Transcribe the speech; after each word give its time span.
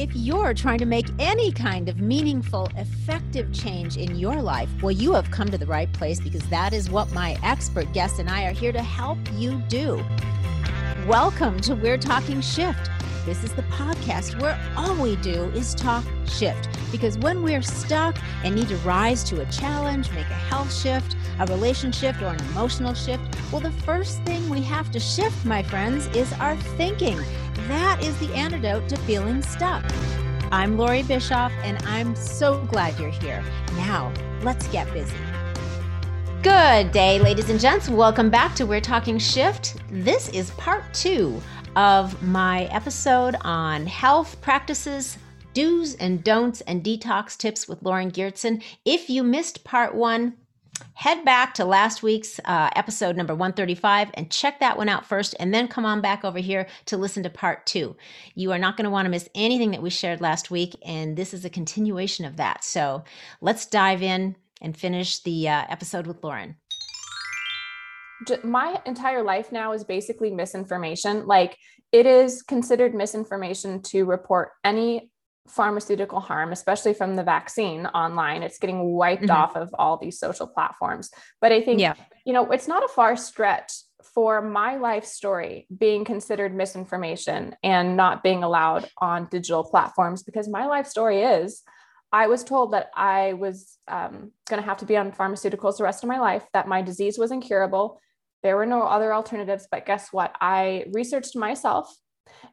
If 0.00 0.14
you're 0.14 0.54
trying 0.54 0.78
to 0.78 0.86
make 0.86 1.06
any 1.18 1.50
kind 1.50 1.88
of 1.88 1.98
meaningful, 1.98 2.68
effective 2.76 3.52
change 3.52 3.96
in 3.96 4.14
your 4.14 4.40
life, 4.40 4.68
well, 4.80 4.92
you 4.92 5.12
have 5.14 5.28
come 5.32 5.48
to 5.48 5.58
the 5.58 5.66
right 5.66 5.92
place 5.92 6.20
because 6.20 6.48
that 6.50 6.72
is 6.72 6.88
what 6.88 7.10
my 7.10 7.36
expert 7.42 7.92
guests 7.92 8.20
and 8.20 8.30
I 8.30 8.44
are 8.44 8.52
here 8.52 8.70
to 8.70 8.80
help 8.80 9.18
you 9.34 9.60
do. 9.62 10.04
Welcome 11.08 11.58
to 11.62 11.74
We're 11.74 11.98
Talking 11.98 12.40
Shift. 12.40 12.88
This 13.26 13.42
is 13.42 13.52
the 13.54 13.62
podcast 13.62 14.40
where 14.40 14.56
all 14.76 14.94
we 14.94 15.16
do 15.16 15.46
is 15.46 15.74
talk 15.74 16.04
shift. 16.28 16.68
Because 16.92 17.18
when 17.18 17.42
we're 17.42 17.60
stuck 17.60 18.16
and 18.44 18.54
need 18.54 18.68
to 18.68 18.76
rise 18.76 19.24
to 19.24 19.40
a 19.40 19.46
challenge, 19.46 20.12
make 20.12 20.30
a 20.30 20.34
health 20.34 20.72
shift, 20.72 21.16
a 21.40 21.46
relationship, 21.46 22.20
or 22.20 22.26
an 22.26 22.40
emotional 22.50 22.94
shift, 22.94 23.22
well, 23.52 23.60
the 23.60 23.70
first 23.82 24.20
thing 24.22 24.48
we 24.48 24.60
have 24.62 24.90
to 24.90 24.98
shift, 24.98 25.44
my 25.44 25.62
friends, 25.62 26.06
is 26.08 26.32
our 26.34 26.56
thinking. 26.76 27.18
That 27.68 28.02
is 28.02 28.18
the 28.18 28.34
antidote 28.34 28.88
to 28.88 28.96
feeling 28.98 29.40
stuck. 29.42 29.84
I'm 30.50 30.76
Lori 30.76 31.04
Bischoff, 31.04 31.52
and 31.62 31.78
I'm 31.84 32.16
so 32.16 32.64
glad 32.64 32.98
you're 32.98 33.10
here. 33.10 33.44
Now, 33.76 34.12
let's 34.42 34.66
get 34.68 34.92
busy. 34.92 35.14
Good 36.42 36.90
day, 36.90 37.20
ladies 37.20 37.50
and 37.50 37.60
gents. 37.60 37.88
Welcome 37.88 38.30
back 38.30 38.56
to 38.56 38.64
We're 38.66 38.80
Talking 38.80 39.18
Shift. 39.18 39.76
This 39.90 40.28
is 40.30 40.50
part 40.52 40.82
two 40.92 41.40
of 41.76 42.20
my 42.22 42.64
episode 42.64 43.36
on 43.42 43.86
health 43.86 44.40
practices, 44.40 45.18
do's 45.54 45.94
and 45.96 46.24
don'ts, 46.24 46.62
and 46.62 46.82
detox 46.82 47.36
tips 47.36 47.68
with 47.68 47.82
Lauren 47.82 48.10
Geertsen. 48.10 48.62
If 48.84 49.08
you 49.08 49.22
missed 49.22 49.62
part 49.62 49.94
one, 49.94 50.34
head 50.94 51.24
back 51.24 51.54
to 51.54 51.64
last 51.64 52.02
week's 52.02 52.38
uh, 52.44 52.70
episode 52.76 53.16
number 53.16 53.34
135 53.34 54.10
and 54.14 54.30
check 54.30 54.60
that 54.60 54.76
one 54.76 54.88
out 54.88 55.06
first, 55.06 55.34
and 55.38 55.52
then 55.52 55.68
come 55.68 55.84
on 55.84 56.00
back 56.00 56.24
over 56.24 56.38
here 56.38 56.66
to 56.86 56.96
listen 56.96 57.22
to 57.22 57.30
part 57.30 57.66
two. 57.66 57.96
You 58.34 58.52
are 58.52 58.58
not 58.58 58.76
going 58.76 58.84
to 58.84 58.90
want 58.90 59.06
to 59.06 59.10
miss 59.10 59.28
anything 59.34 59.70
that 59.72 59.82
we 59.82 59.90
shared 59.90 60.20
last 60.20 60.50
week, 60.50 60.74
and 60.84 61.16
this 61.16 61.34
is 61.34 61.44
a 61.44 61.50
continuation 61.50 62.24
of 62.24 62.36
that. 62.36 62.64
So 62.64 63.04
let's 63.40 63.66
dive 63.66 64.02
in 64.02 64.36
and 64.60 64.76
finish 64.76 65.20
the 65.22 65.48
uh, 65.48 65.64
episode 65.68 66.06
with 66.06 66.22
Lauren. 66.22 66.56
My 68.42 68.80
entire 68.84 69.22
life 69.22 69.52
now 69.52 69.72
is 69.72 69.84
basically 69.84 70.32
misinformation. 70.32 71.26
Like 71.26 71.56
it 71.92 72.06
is 72.06 72.42
considered 72.42 72.94
misinformation 72.94 73.82
to 73.82 74.04
report 74.04 74.50
any 74.64 75.10
pharmaceutical 75.48 76.20
harm, 76.20 76.52
especially 76.52 76.94
from 76.94 77.16
the 77.16 77.22
vaccine 77.22 77.86
online. 77.86 78.42
It's 78.42 78.58
getting 78.58 78.92
wiped 78.92 79.22
mm-hmm. 79.22 79.30
off 79.30 79.56
of 79.56 79.74
all 79.78 79.96
these 79.96 80.18
social 80.18 80.46
platforms. 80.46 81.10
But 81.40 81.52
I 81.52 81.62
think, 81.62 81.80
yeah. 81.80 81.94
you 82.24 82.32
know, 82.32 82.50
it's 82.50 82.68
not 82.68 82.84
a 82.84 82.88
far 82.88 83.16
stretch 83.16 83.72
for 84.14 84.40
my 84.40 84.76
life 84.76 85.04
story 85.04 85.66
being 85.76 86.04
considered 86.04 86.54
misinformation 86.54 87.54
and 87.62 87.96
not 87.96 88.22
being 88.22 88.42
allowed 88.42 88.88
on 88.98 89.28
digital 89.30 89.64
platforms 89.64 90.22
because 90.22 90.48
my 90.48 90.66
life 90.66 90.86
story 90.86 91.22
is 91.22 91.62
I 92.12 92.26
was 92.26 92.42
told 92.42 92.72
that 92.72 92.90
I 92.94 93.34
was 93.34 93.76
um, 93.86 94.32
going 94.48 94.62
to 94.62 94.66
have 94.66 94.78
to 94.78 94.86
be 94.86 94.96
on 94.96 95.12
pharmaceuticals 95.12 95.76
the 95.76 95.84
rest 95.84 96.02
of 96.02 96.08
my 96.08 96.18
life, 96.18 96.44
that 96.54 96.68
my 96.68 96.80
disease 96.80 97.18
was 97.18 97.30
incurable. 97.30 98.00
There 98.42 98.56
were 98.56 98.66
no 98.66 98.82
other 98.82 99.12
alternatives. 99.12 99.68
But 99.70 99.84
guess 99.84 100.08
what? 100.10 100.34
I 100.40 100.86
researched 100.92 101.36
myself 101.36 101.94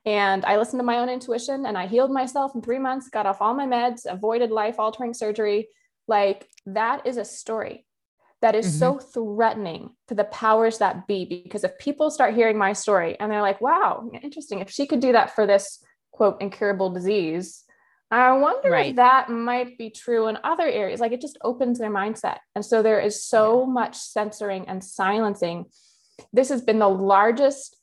and 0.06 0.46
I 0.46 0.58
listened 0.58 0.80
to 0.80 0.86
my 0.86 1.00
own 1.00 1.10
intuition 1.10 1.66
and 1.66 1.78
I 1.78 1.88
healed 1.88 2.12
myself 2.12 2.54
in 2.56 2.62
three 2.62 2.80
months, 2.80 3.10
got 3.10 3.26
off 3.26 3.42
all 3.42 3.54
my 3.54 3.66
meds, 3.66 4.06
avoided 4.06 4.52
life 4.52 4.80
altering 4.80 5.14
surgery. 5.14 5.70
Like 6.08 6.48
that 6.68 7.08
is 7.08 7.18
a 7.18 7.26
story 7.26 7.86
that 8.42 8.54
is 8.56 8.68
mm-hmm. 8.68 8.78
so 8.78 9.00
threatening 9.00 9.96
to 10.08 10.14
the 10.14 10.26
powers 10.26 10.78
that 10.78 11.08
be. 11.08 11.26
Because 11.26 11.64
if 11.64 11.78
people 11.80 12.12
start 12.12 12.36
hearing 12.36 12.58
my 12.58 12.74
story 12.74 13.20
and 13.20 13.32
they're 13.32 13.42
like, 13.42 13.62
wow, 13.62 14.08
interesting, 14.22 14.60
if 14.60 14.70
she 14.70 14.86
could 14.86 15.00
do 15.00 15.14
that 15.14 15.34
for 15.34 15.48
this 15.48 15.84
quote 16.12 16.40
incurable 16.42 16.92
disease, 16.92 17.64
I 18.12 18.34
wonder 18.34 18.70
right. 18.70 18.92
if 18.92 18.98
that 18.98 19.30
might 19.30 19.80
be 19.80 19.90
true 19.90 20.28
in 20.28 20.38
other 20.44 20.68
areas. 20.68 21.00
Like 21.00 21.12
it 21.12 21.22
just 21.22 21.40
opens 21.44 21.80
their 21.80 21.90
mindset. 21.90 22.38
And 22.54 22.64
so 22.64 22.84
there 22.84 23.00
is 23.00 23.26
so 23.26 23.62
yeah. 23.62 23.74
much 23.74 23.98
censoring 23.98 24.68
and 24.68 24.84
silencing. 24.84 25.66
This 26.32 26.50
has 26.50 26.62
been 26.62 26.80
the 26.80 26.88
largest 26.88 27.76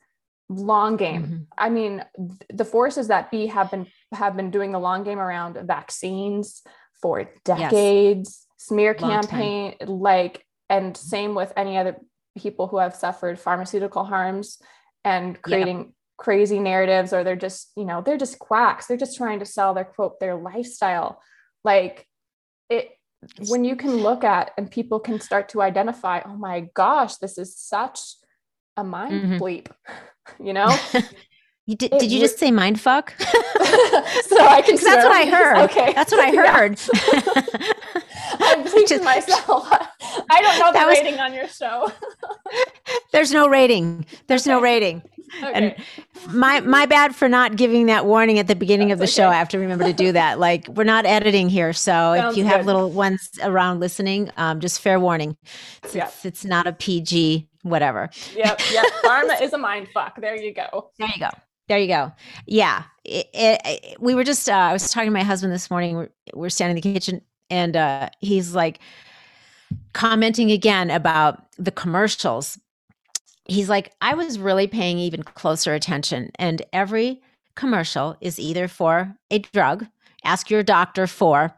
long 0.54 0.96
game. 0.96 1.22
Mm-hmm. 1.22 1.42
I 1.56 1.70
mean, 1.70 2.04
the 2.52 2.64
forces 2.64 3.08
that 3.08 3.30
be 3.30 3.46
have 3.46 3.70
been 3.70 3.86
have 4.12 4.36
been 4.36 4.50
doing 4.50 4.72
the 4.72 4.78
long 4.78 5.04
game 5.04 5.18
around 5.18 5.58
vaccines 5.66 6.62
for 7.00 7.30
decades, 7.44 8.46
yes. 8.46 8.46
smear 8.58 8.96
long 9.00 9.10
campaign, 9.10 9.78
time. 9.78 9.88
like, 9.88 10.46
and 10.68 10.96
same 10.96 11.34
with 11.34 11.52
any 11.56 11.76
other 11.76 11.96
people 12.38 12.66
who 12.66 12.78
have 12.78 12.94
suffered 12.94 13.38
pharmaceutical 13.38 14.04
harms 14.04 14.58
and 15.04 15.40
creating 15.42 15.92
crazy 16.16 16.60
narratives, 16.60 17.12
or 17.12 17.24
they're 17.24 17.34
just, 17.36 17.72
you 17.76 17.84
know, 17.84 18.00
they're 18.00 18.16
just 18.16 18.38
quacks. 18.38 18.86
They're 18.86 18.96
just 18.96 19.16
trying 19.16 19.40
to 19.40 19.46
sell 19.46 19.74
their 19.74 19.84
quote 19.84 20.20
their 20.20 20.36
lifestyle. 20.36 21.20
Like 21.64 22.06
it 22.70 22.90
when 23.48 23.64
you 23.64 23.76
can 23.76 23.96
look 23.96 24.24
at 24.24 24.50
and 24.56 24.70
people 24.70 24.98
can 24.98 25.20
start 25.20 25.48
to 25.50 25.62
identify, 25.62 26.20
oh 26.24 26.36
my 26.36 26.68
gosh, 26.74 27.16
this 27.16 27.38
is 27.38 27.56
such 27.56 28.16
a 28.76 28.84
mind 28.84 29.12
mm-hmm. 29.12 29.36
bleep. 29.36 29.66
you 30.42 30.52
know? 30.52 30.76
You 31.66 31.76
did, 31.76 31.92
did 31.92 32.10
you 32.10 32.18
just 32.18 32.40
say 32.40 32.50
mind 32.50 32.80
fuck? 32.80 33.14
so 33.20 33.26
I 33.28 34.62
can. 34.66 34.74
That's 34.74 34.84
what 34.84 35.12
I 35.12 35.26
heard. 35.26 35.58
Okay, 35.70 35.92
that's 35.92 36.10
what 36.10 36.20
I 36.20 36.34
heard. 36.34 36.76
I'm 38.40 38.64
thinking 38.64 39.04
myself. 39.04 39.68
I 40.28 40.42
don't 40.42 40.58
know 40.58 40.72
the 40.72 40.78
that 40.80 40.88
rating 40.88 41.20
on 41.20 41.32
your 41.32 41.46
show. 41.46 41.92
there's 43.12 43.30
no 43.30 43.48
rating. 43.48 44.06
There's 44.26 44.42
okay. 44.42 44.50
no 44.50 44.60
rating. 44.60 45.02
Okay. 45.40 45.76
And 46.26 46.34
my 46.34 46.58
my 46.60 46.86
bad 46.86 47.14
for 47.14 47.28
not 47.28 47.54
giving 47.54 47.86
that 47.86 48.06
warning 48.06 48.40
at 48.40 48.48
the 48.48 48.56
beginning 48.56 48.88
that's 48.88 48.96
of 48.96 48.98
the 48.98 49.04
okay. 49.04 49.12
show. 49.12 49.28
I 49.28 49.38
have 49.38 49.48
to 49.50 49.58
remember 49.60 49.84
to 49.84 49.92
do 49.92 50.10
that. 50.12 50.40
Like 50.40 50.66
we're 50.66 50.82
not 50.82 51.06
editing 51.06 51.48
here, 51.48 51.72
so 51.72 51.92
Sounds 51.92 52.32
if 52.32 52.38
you 52.38 52.42
good. 52.44 52.50
have 52.50 52.66
little 52.66 52.90
ones 52.90 53.30
around 53.40 53.78
listening, 53.78 54.32
um, 54.36 54.58
just 54.58 54.80
fair 54.80 54.98
warning. 54.98 55.36
It's, 55.84 55.94
yeah. 55.94 56.06
it's, 56.06 56.24
it's 56.24 56.44
not 56.44 56.66
a 56.66 56.72
PG 56.72 57.48
whatever. 57.62 58.10
Yep. 58.34 58.60
Yep. 58.72 58.84
Pharma 59.04 59.40
is 59.40 59.52
a 59.52 59.58
mind 59.58 59.88
fuck. 59.92 60.20
There 60.20 60.36
you 60.36 60.52
go. 60.52 60.90
There 60.98 61.08
you 61.08 61.18
go. 61.18 61.30
There 61.68 61.78
you 61.78 61.88
go. 61.88 62.12
Yeah. 62.46 62.84
It, 63.04 63.28
it, 63.32 63.60
it, 63.64 64.00
we 64.00 64.14
were 64.14 64.24
just, 64.24 64.48
uh, 64.48 64.52
I 64.52 64.72
was 64.72 64.90
talking 64.90 65.08
to 65.08 65.12
my 65.12 65.22
husband 65.22 65.52
this 65.52 65.70
morning. 65.70 65.96
We're, 65.96 66.10
we're 66.34 66.50
standing 66.50 66.76
in 66.76 66.82
the 66.82 66.92
kitchen 66.92 67.22
and 67.50 67.76
uh, 67.76 68.08
he's 68.20 68.54
like 68.54 68.80
commenting 69.92 70.50
again 70.50 70.90
about 70.90 71.46
the 71.58 71.70
commercials. 71.70 72.58
He's 73.44 73.68
like, 73.68 73.92
I 74.00 74.14
was 74.14 74.38
really 74.38 74.66
paying 74.66 74.98
even 74.98 75.22
closer 75.22 75.74
attention. 75.74 76.30
And 76.36 76.62
every 76.72 77.20
commercial 77.54 78.16
is 78.20 78.38
either 78.38 78.68
for 78.68 79.14
a 79.30 79.38
drug, 79.38 79.86
ask 80.24 80.50
your 80.50 80.62
doctor 80.62 81.06
for 81.06 81.54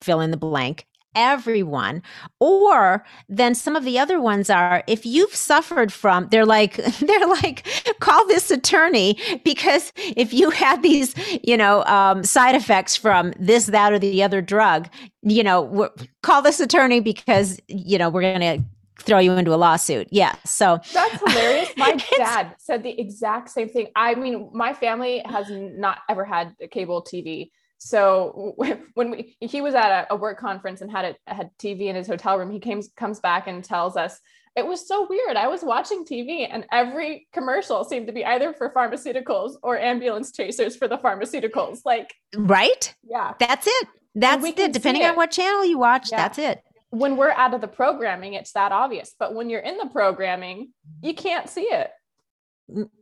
fill 0.00 0.20
in 0.20 0.30
the 0.30 0.36
blank, 0.36 0.86
everyone. 1.14 2.02
Or 2.40 3.04
then 3.28 3.54
some 3.54 3.76
of 3.76 3.84
the 3.84 3.98
other 3.98 4.20
ones 4.20 4.50
are 4.50 4.82
if 4.86 5.06
you've 5.06 5.34
suffered 5.34 5.92
from, 5.92 6.28
they're 6.28 6.46
like, 6.46 6.76
they're 7.00 7.26
like, 7.26 7.66
call 8.00 8.26
this 8.26 8.50
attorney 8.50 9.18
because 9.44 9.92
if 9.96 10.32
you 10.32 10.50
had 10.50 10.82
these, 10.82 11.14
you 11.42 11.56
know, 11.56 11.84
um, 11.84 12.24
side 12.24 12.54
effects 12.54 12.96
from 12.96 13.32
this, 13.38 13.66
that, 13.66 13.92
or 13.92 13.98
the 13.98 14.22
other 14.22 14.40
drug, 14.40 14.88
you 15.22 15.42
know, 15.42 15.90
call 16.22 16.42
this 16.42 16.60
attorney 16.60 17.00
because, 17.00 17.60
you 17.68 17.98
know, 17.98 18.08
we're 18.08 18.22
going 18.22 18.40
to 18.40 18.64
throw 18.98 19.18
you 19.18 19.32
into 19.32 19.54
a 19.54 19.56
lawsuit. 19.56 20.08
Yeah. 20.10 20.34
So 20.44 20.80
that's 20.92 21.18
hilarious. 21.20 21.70
My 21.76 21.96
dad 22.16 22.54
said 22.58 22.82
the 22.82 22.98
exact 22.98 23.50
same 23.50 23.68
thing. 23.68 23.88
I 23.96 24.14
mean, 24.14 24.50
my 24.52 24.72
family 24.72 25.22
has 25.26 25.46
not 25.50 25.98
ever 26.08 26.24
had 26.24 26.54
cable 26.70 27.02
TV. 27.02 27.50
So 27.84 28.54
when 28.94 29.10
we 29.10 29.36
he 29.40 29.60
was 29.60 29.74
at 29.74 30.06
a, 30.10 30.14
a 30.14 30.16
work 30.16 30.38
conference 30.38 30.80
and 30.80 30.90
had 30.90 31.16
a 31.26 31.34
had 31.34 31.50
TV 31.58 31.82
in 31.82 31.96
his 31.96 32.06
hotel 32.06 32.38
room, 32.38 32.50
he 32.50 32.58
came 32.58 32.82
comes 32.96 33.20
back 33.20 33.46
and 33.46 33.62
tells 33.62 33.96
us 33.96 34.20
it 34.56 34.66
was 34.66 34.86
so 34.86 35.06
weird. 35.08 35.36
I 35.36 35.48
was 35.48 35.62
watching 35.62 36.04
TV 36.04 36.48
and 36.50 36.64
every 36.72 37.28
commercial 37.32 37.84
seemed 37.84 38.06
to 38.06 38.12
be 38.12 38.24
either 38.24 38.54
for 38.54 38.70
pharmaceuticals 38.70 39.56
or 39.62 39.78
ambulance 39.78 40.32
chasers 40.32 40.76
for 40.76 40.88
the 40.88 40.96
pharmaceuticals. 40.96 41.80
Like 41.84 42.14
right? 42.36 42.94
Yeah. 43.02 43.34
That's 43.38 43.66
it. 43.66 43.88
That's 44.14 44.44
it. 44.46 44.72
Depending 44.72 45.02
it. 45.02 45.10
on 45.10 45.16
what 45.16 45.32
channel 45.32 45.64
you 45.64 45.78
watch, 45.78 46.10
yeah. 46.10 46.16
that's 46.16 46.38
it. 46.38 46.62
When 46.90 47.16
we're 47.16 47.32
out 47.32 47.52
of 47.52 47.60
the 47.60 47.68
programming, 47.68 48.34
it's 48.34 48.52
that 48.52 48.70
obvious. 48.70 49.14
But 49.18 49.34
when 49.34 49.50
you're 49.50 49.60
in 49.60 49.76
the 49.76 49.88
programming, 49.88 50.70
you 51.02 51.12
can't 51.12 51.50
see 51.50 51.62
it. 51.62 51.90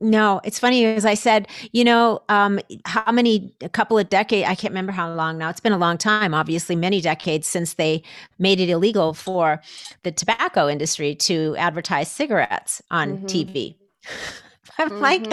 No, 0.01 0.41
it's 0.43 0.59
funny 0.59 0.85
as 0.85 1.05
I 1.05 1.15
said, 1.15 1.47
you 1.71 1.85
know, 1.85 2.21
um, 2.29 2.59
how 2.85 3.13
many, 3.13 3.55
a 3.61 3.69
couple 3.69 3.97
of 3.97 4.09
decades, 4.09 4.49
I 4.49 4.57
can't 4.57 4.73
remember 4.73 4.91
how 4.91 5.13
long 5.13 5.39
now. 5.39 5.51
It's 5.51 5.61
been 5.61 5.73
a 5.73 5.79
long 5.79 5.99
time, 5.99 6.35
obviously, 6.35 6.75
many 6.75 7.01
decades 7.01 7.47
since 7.47 7.75
they 7.75 8.03
made 8.41 8.59
it 8.59 8.69
illegal 8.69 9.15
for 9.15 9.63
the 10.03 10.11
tobacco 10.11 10.69
industry 10.69 11.15
to 11.15 11.55
advertise 11.59 12.11
cigarettes 12.11 12.83
on 12.91 13.19
mm-hmm. 13.19 13.27
TV. 13.27 13.77
I'm 14.79 14.91
mm-hmm. 14.91 15.01
like, 15.01 15.33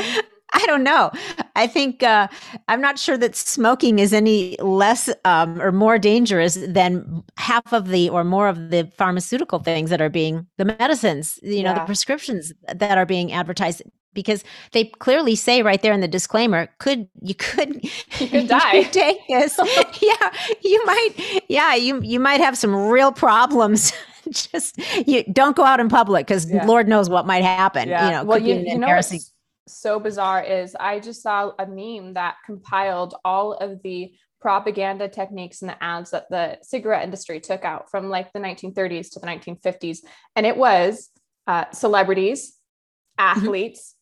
I 0.53 0.65
don't 0.65 0.83
know. 0.83 1.11
I 1.55 1.65
think 1.65 2.03
uh, 2.03 2.27
I'm 2.67 2.81
not 2.81 2.99
sure 2.99 3.17
that 3.17 3.35
smoking 3.35 3.97
is 3.97 4.13
any 4.13 4.57
less 4.59 5.09
um, 5.25 5.61
or 5.61 5.71
more 5.71 5.97
dangerous 5.97 6.57
than 6.67 7.23
half 7.37 7.73
of 7.73 7.87
the 7.87 8.09
or 8.09 8.23
more 8.23 8.47
of 8.47 8.69
the 8.69 8.91
pharmaceutical 8.97 9.59
things 9.59 9.89
that 9.89 10.01
are 10.01 10.09
being 10.09 10.47
the 10.57 10.65
medicines, 10.65 11.39
you 11.41 11.63
know, 11.63 11.71
yeah. 11.71 11.79
the 11.79 11.85
prescriptions 11.85 12.53
that 12.73 12.97
are 12.97 13.05
being 13.05 13.31
advertised 13.31 13.81
because 14.13 14.43
they 14.71 14.85
clearly 14.85 15.35
say 15.35 15.61
right 15.61 15.81
there 15.81 15.93
in 15.93 15.99
the 16.01 16.07
disclaimer, 16.07 16.69
could 16.79 17.07
you 17.21 17.35
could 17.35 17.83
you 18.19 18.27
could 18.27 18.47
die. 18.59 18.73
you 18.73 18.83
take 18.85 19.17
this. 19.27 19.57
yeah, 20.01 20.33
you 20.63 20.85
might 20.85 21.43
yeah, 21.47 21.75
you 21.75 22.01
you 22.01 22.19
might 22.19 22.39
have 22.39 22.57
some 22.57 22.75
real 22.75 23.11
problems. 23.11 23.93
Just 24.29 24.77
you 25.07 25.23
don't 25.31 25.55
go 25.55 25.63
out 25.63 25.79
in 25.79 25.89
public 25.89 26.27
because 26.27 26.49
Yeah. 26.49 26.65
Lord 26.65 26.87
knows 26.87 27.09
what 27.09 27.25
might 27.25 27.43
happen. 27.43 27.89
Yeah. 27.89 28.05
You 28.05 28.11
know, 28.11 28.23
well, 28.25 28.39
you, 28.41 28.55
you 28.55 28.77
know 28.77 28.87
what's 28.87 29.33
so 29.67 29.99
bizarre 29.99 30.43
is 30.43 30.75
I 30.79 30.99
just 30.99 31.21
saw 31.21 31.51
a 31.59 31.65
meme 31.67 32.15
that 32.15 32.35
compiled 32.45 33.15
all 33.23 33.53
of 33.53 33.81
the 33.83 34.11
propaganda 34.41 35.07
techniques 35.07 35.61
and 35.61 35.69
the 35.69 35.83
ads 35.83 36.11
that 36.11 36.29
the 36.29 36.57
cigarette 36.63 37.03
industry 37.03 37.39
took 37.39 37.63
out 37.63 37.89
from 37.91 38.09
like 38.09 38.31
the 38.33 38.39
1930s 38.39 39.11
to 39.11 39.19
the 39.19 39.27
1950s. 39.27 39.99
And 40.35 40.45
it 40.45 40.57
was 40.57 41.09
uh, 41.47 41.65
celebrities, 41.71 42.55
Mm-hmm. 43.19 43.39
athletes, 43.39 43.95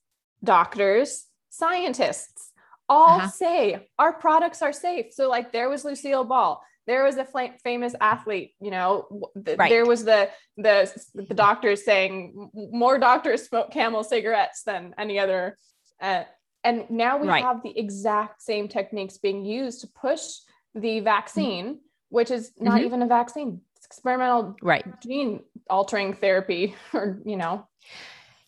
doctors, 0.44 1.26
scientists 1.50 2.52
all 2.90 3.18
Uh-huh. 3.18 3.28
say 3.28 3.88
our 4.00 4.14
products 4.14 4.62
are 4.62 4.72
safe. 4.74 5.14
So, 5.14 5.28
like, 5.30 5.52
there 5.52 5.70
was 5.70 5.84
Lucille 5.84 6.24
Ball. 6.24 6.62
There 6.86 7.04
was 7.04 7.18
a 7.18 7.26
fla- 7.26 7.54
famous 7.64 7.94
athlete, 8.00 8.54
you 8.62 8.72
know. 8.72 9.08
th- 9.46 9.58
Right. 9.58 9.70
There 9.70 9.86
was 9.86 10.06
the 10.06 10.30
the 10.56 10.90
the 11.14 11.34
doctors 11.34 11.84
saying 11.84 12.50
more 12.54 12.98
doctors 12.98 13.48
smoke 13.48 13.72
Camel 13.72 14.04
cigarettes 14.06 14.64
than 14.64 14.96
any 14.98 15.20
other. 15.20 15.58
Uh, 16.02 16.24
and 16.64 16.90
now 16.90 17.18
we 17.18 17.28
Right. 17.28 17.44
have 17.44 17.62
the 17.62 17.78
exact 17.78 18.42
same 18.42 18.68
techniques 18.70 19.18
being 19.18 19.44
used 19.44 19.82
to 19.82 19.88
push 19.88 20.24
the 20.76 21.02
vaccine, 21.02 21.66
Mm-hmm. 21.66 21.78
which 22.10 22.32
is 22.32 22.54
not 22.58 22.80
Mhm. 22.80 22.86
even 22.86 23.02
a 23.02 23.08
vaccine. 23.08 23.62
It's 23.76 23.86
experimental 23.86 24.56
right. 24.62 24.86
gene 25.02 25.44
altering 25.70 26.14
therapy, 26.14 26.74
or 26.94 27.20
you 27.26 27.36
know, 27.36 27.68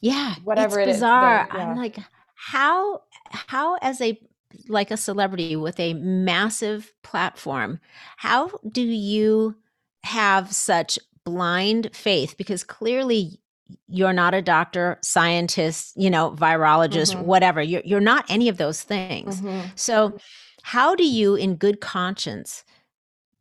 Yeah, 0.01 0.35
Whatever 0.43 0.79
it's 0.79 0.87
it 0.87 0.91
is, 0.91 0.95
bizarre. 0.97 1.47
the- 1.51 1.57
yeah. 1.57 1.63
I'm 1.71 1.77
like, 1.77 1.97
how 2.35 3.01
how 3.31 3.75
as 3.81 3.99
a 4.01 4.19
like 4.67 4.91
a 4.91 4.97
celebrity 4.97 5.55
with 5.55 5.79
a 5.79 5.93
massive 5.93 6.91
platform, 7.03 7.79
how 8.17 8.49
do 8.71 8.81
you 8.81 9.55
have 10.03 10.51
such 10.51 10.97
blind 11.25 11.89
faith? 11.93 12.35
Because 12.37 12.63
clearly 12.63 13.39
you're 13.87 14.13
not 14.13 14.33
a 14.33 14.41
doctor, 14.41 14.97
scientist, 15.03 15.93
you 15.95 16.09
know, 16.09 16.31
virologist, 16.31 17.15
Mhm. 17.15 17.23
whatever. 17.25 17.61
You're 17.61 17.83
you're 17.85 17.99
not 17.99 18.25
any 18.29 18.47
of 18.49 18.57
those 18.57 18.81
things. 18.81 19.41
Mhm. 19.41 19.77
So, 19.77 20.17
how 20.63 20.95
do 20.95 21.05
you, 21.05 21.35
in 21.35 21.55
good 21.55 21.79
conscience, 21.81 22.63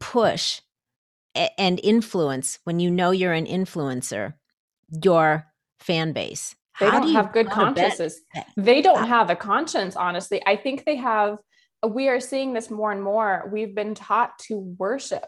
push 0.01 0.61
a- 1.35 1.59
and 1.61 1.81
influence 1.83 2.59
when 2.65 2.79
you 2.81 2.91
know 2.91 3.11
you're 3.13 3.33
an 3.33 3.47
influencer 3.47 4.35
your 5.05 5.47
fan 5.81 6.13
base? 6.13 6.55
they 6.81 6.87
How 6.89 7.01
don't 7.01 7.09
do 7.09 7.13
have 7.15 7.33
good 7.33 7.47
go 7.49 7.55
to 7.55 7.73
bed? 7.73 7.75
consciences. 7.75 8.21
They 8.57 8.83
don't 8.83 9.07
have 9.09 9.31
a 9.31 9.37
conscience, 9.37 9.97
honestly. 9.97 10.41
I 10.47 10.55
think 10.57 10.85
they 10.85 10.97
have, 10.97 11.39
we 11.87 12.09
are 12.09 12.21
seeing 12.21 12.53
this 12.53 12.71
more 12.71 12.93
and 12.93 13.03
more. 13.03 13.49
We've 13.53 13.75
been 13.75 13.95
taught 13.95 14.39
to 14.47 14.59
worship 14.79 15.25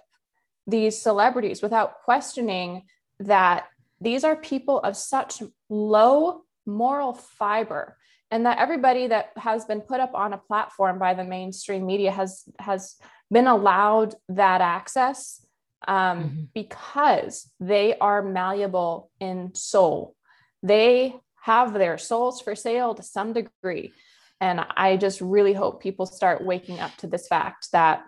these 0.67 1.00
celebrities 1.02 1.61
without 1.62 2.02
questioning 2.05 2.85
that 3.19 3.67
these 4.00 4.23
are 4.23 4.37
people 4.37 4.79
of 4.79 4.97
such 4.97 5.43
low 5.69 6.43
moral 6.67 7.14
fiber 7.14 7.97
and 8.31 8.47
that 8.47 8.58
everybody 8.58 9.08
that 9.08 9.32
has 9.37 9.64
been 9.64 9.81
put 9.81 9.99
up 9.99 10.14
on 10.14 10.32
a 10.32 10.38
platform 10.38 10.99
by 11.00 11.14
the 11.14 11.25
mainstream 11.25 11.85
media 11.85 12.12
has 12.12 12.44
has 12.61 12.94
been 13.31 13.49
allowed 13.49 14.14
that 14.29 14.61
access 14.61 15.44
um, 15.88 15.97
Mhm. 16.23 16.49
because 16.55 17.50
they 17.58 17.97
are 17.99 18.23
malleable 18.23 19.11
in 19.19 19.52
soul 19.55 20.14
they 20.62 21.14
have 21.42 21.72
their 21.72 21.98
souls 21.98 22.40
for 22.40 22.54
sale 22.54 22.94
to 22.94 23.02
some 23.02 23.32
degree 23.32 23.92
and 24.40 24.60
i 24.76 24.96
just 24.96 25.20
really 25.20 25.52
hope 25.52 25.82
people 25.82 26.06
start 26.06 26.44
waking 26.44 26.80
up 26.80 26.96
to 26.98 27.06
this 27.06 27.26
fact 27.28 27.70
that 27.72 28.02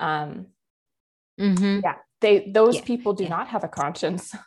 um, 0.00 0.46
Mhm. 1.38 1.82
yeah 1.82 1.94
they 2.20 2.50
those 2.50 2.76
Yeah, 2.76 2.84
people 2.84 3.12
do 3.12 3.24
yeah. 3.24 3.30
not 3.30 3.48
have 3.48 3.64
a 3.64 3.68
conscience 3.68 4.34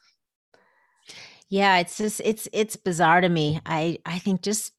Yeah, 1.50 1.78
it's 1.78 1.98
just 1.98 2.22
it's 2.26 2.48
it's 2.52 2.76
bizarre 2.76 3.22
to 3.22 3.30
me. 3.30 3.62
I 3.66 4.00
I 4.06 4.20
think 4.20 4.42
just 4.42 4.74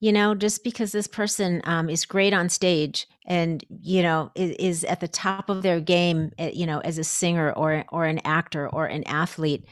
you 0.00 0.12
know 0.12 0.34
just 0.34 0.64
because 0.64 0.92
this 0.92 1.06
person 1.06 1.60
um, 1.64 1.90
is 1.90 2.04
great 2.06 2.32
on 2.32 2.48
stage 2.48 3.06
and 3.26 3.64
you 3.68 4.02
know 4.02 4.30
is, 4.34 4.52
is 4.52 4.84
at 4.84 5.00
the 5.00 5.08
top 5.08 5.48
of 5.50 5.62
their 5.62 5.80
game, 5.80 6.32
eh, 6.38 6.50
you 6.54 6.66
know, 6.66 6.80
as 6.80 6.98
a 6.98 7.04
singer 7.04 7.52
or 7.52 7.84
or 7.90 8.06
an 8.06 8.20
actor 8.24 8.68
or 8.68 8.86
an 8.86 9.04
athlete, 9.04 9.66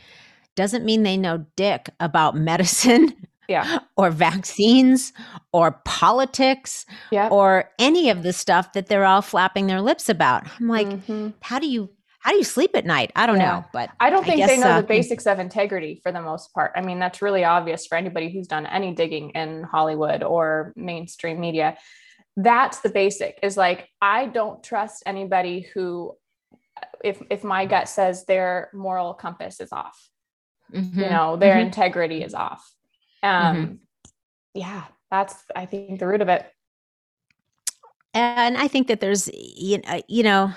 doesn't 0.56 0.84
mean 0.84 1.02
they 1.02 1.16
know 1.16 1.46
dick 1.56 1.90
about 2.00 2.36
medicine 2.50 3.12
yeah 3.48 3.78
or 3.96 4.10
vaccines 4.10 5.12
or 5.52 5.72
politics 5.84 6.86
yeah 7.10 7.28
or 7.28 7.70
any 7.78 8.08
of 8.10 8.22
the 8.22 8.32
stuff 8.32 8.72
that 8.72 8.86
they're 8.86 9.04
all 9.04 9.20
flapping 9.22 9.66
their 9.66 9.82
lips 9.82 10.08
about. 10.08 10.46
I'm 10.58 10.68
like, 10.68 10.88
Mhm. 10.88 11.34
how 11.42 11.58
do 11.58 11.66
you 11.68 11.90
how 12.20 12.30
do 12.30 12.38
you 12.38 12.44
sleep 12.44 12.70
at 12.74 12.86
night? 12.86 13.12
I 13.14 13.26
don't 13.26 13.36
Yeah. 13.36 13.56
know, 13.56 13.64
but 13.70 13.90
I 14.00 14.08
don't 14.08 14.24
think 14.24 14.36
they 14.36 14.56
guess, 14.56 14.60
know 14.64 14.70
uh, 14.70 14.80
the 14.80 14.86
basics 14.86 15.26
of 15.26 15.38
integrity 15.38 16.00
for 16.02 16.10
the 16.10 16.22
most 16.22 16.54
part. 16.54 16.72
I 16.74 16.80
mean, 16.80 16.98
that's 16.98 17.20
really 17.20 17.44
obvious 17.44 17.86
for 17.86 17.98
anybody 17.98 18.32
who's 18.32 18.46
done 18.46 18.64
any 18.64 18.94
digging 18.94 19.28
in 19.30 19.62
Hollywood 19.62 20.22
or 20.22 20.72
mainstream 20.74 21.38
media. 21.38 21.76
That's 22.34 22.80
the 22.80 22.88
basic 22.88 23.38
is 23.42 23.58
like, 23.58 23.90
I 24.00 24.24
don't 24.26 24.62
trust 24.64 25.02
anybody 25.04 25.68
who, 25.74 26.16
if, 27.04 27.22
if 27.30 27.44
my 27.44 27.66
gut 27.66 27.90
says 27.90 28.24
their 28.24 28.70
moral 28.72 29.12
compass 29.12 29.60
is 29.60 29.70
off, 29.70 30.08
you 30.96 31.08
Mhm, 31.08 31.10
know, 31.10 31.36
their 31.36 31.58
mhm. 31.58 31.60
integrity 31.60 32.22
is 32.22 32.34
off. 32.34 32.64
Um, 33.22 33.80
Yeah, 34.54 34.84
that's, 35.10 35.36
I 35.54 35.66
think, 35.66 35.98
the 35.98 36.06
root 36.06 36.20
of 36.22 36.28
it. 36.28 36.46
and 38.12 38.56
i 38.56 38.68
think 38.68 38.88
that 38.88 39.00
there's 39.00 39.28
you 39.34 39.78
know, 39.78 40.00
you 40.08 40.22
know 40.22 40.52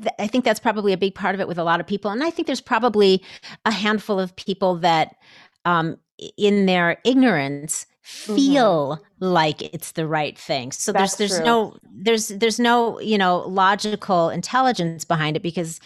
th- 0.00 0.14
i 0.18 0.26
think 0.26 0.44
that's 0.44 0.60
probably 0.60 0.92
a 0.92 0.96
big 0.98 1.14
part 1.14 1.34
of 1.34 1.40
it 1.40 1.48
with 1.48 1.58
a 1.58 1.64
lot 1.64 1.80
of 1.80 1.86
people 1.86 2.10
and 2.10 2.22
i 2.22 2.30
think 2.30 2.46
there's 2.46 2.60
probably 2.60 3.22
a 3.64 3.70
handful 3.70 4.18
of 4.18 4.34
people 4.36 4.76
that 4.76 5.16
um 5.64 5.96
in 6.36 6.66
their 6.66 6.98
ignorance 7.04 7.86
feel 8.02 9.00
like 9.20 9.62
it's 9.62 9.92
the 9.92 10.06
right 10.06 10.36
thing 10.38 10.72
so 10.72 10.92
That's 10.92 11.16
there's 11.16 11.16
there's 11.16 11.40
true. 11.40 11.40
no 11.40 11.76
there's 11.84 12.28
there's 12.28 12.58
no 12.58 12.98
you 13.00 13.16
know 13.16 13.38
logical 13.48 14.28
intelligence 14.30 15.04
behind 15.04 15.36
it 15.36 15.42
because 15.42 15.78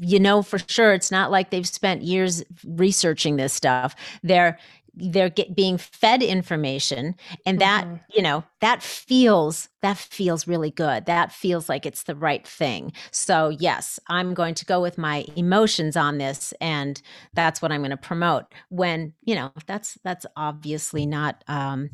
you 0.00 0.18
know 0.18 0.42
for 0.42 0.58
sure 0.58 0.92
it's 0.92 1.10
not 1.10 1.30
like 1.30 1.50
they've 1.50 1.68
spent 1.68 2.02
years 2.02 2.42
researching 2.66 3.36
this 3.36 3.52
stuff. 3.52 3.94
They're 4.22 4.58
they're 4.96 5.30
get, 5.30 5.54
being 5.54 5.76
fed 5.78 6.22
information 6.22 7.14
and 7.46 7.60
that 7.60 7.86
Mhm. 7.86 8.00
you 8.14 8.22
know 8.22 8.44
that 8.60 8.82
feels 8.82 9.68
that 9.82 9.96
feels 9.96 10.46
really 10.46 10.70
good 10.70 11.06
that 11.06 11.32
feels 11.32 11.68
like 11.68 11.84
it's 11.86 12.04
the 12.04 12.14
right 12.14 12.46
thing 12.46 12.92
so 13.10 13.48
yes 13.48 13.98
i'm 14.08 14.34
going 14.34 14.54
to 14.54 14.64
go 14.64 14.80
with 14.80 14.96
my 14.98 15.24
emotions 15.36 15.96
on 15.96 16.18
this 16.18 16.52
and 16.60 17.02
that's 17.34 17.60
what 17.60 17.72
i'm 17.72 17.80
going 17.80 17.90
to 17.90 17.96
promote 17.96 18.44
when 18.68 19.12
you 19.22 19.34
know 19.34 19.50
that's 19.66 19.98
that's 20.04 20.26
obviously 20.36 21.06
not 21.06 21.42
um 21.48 21.90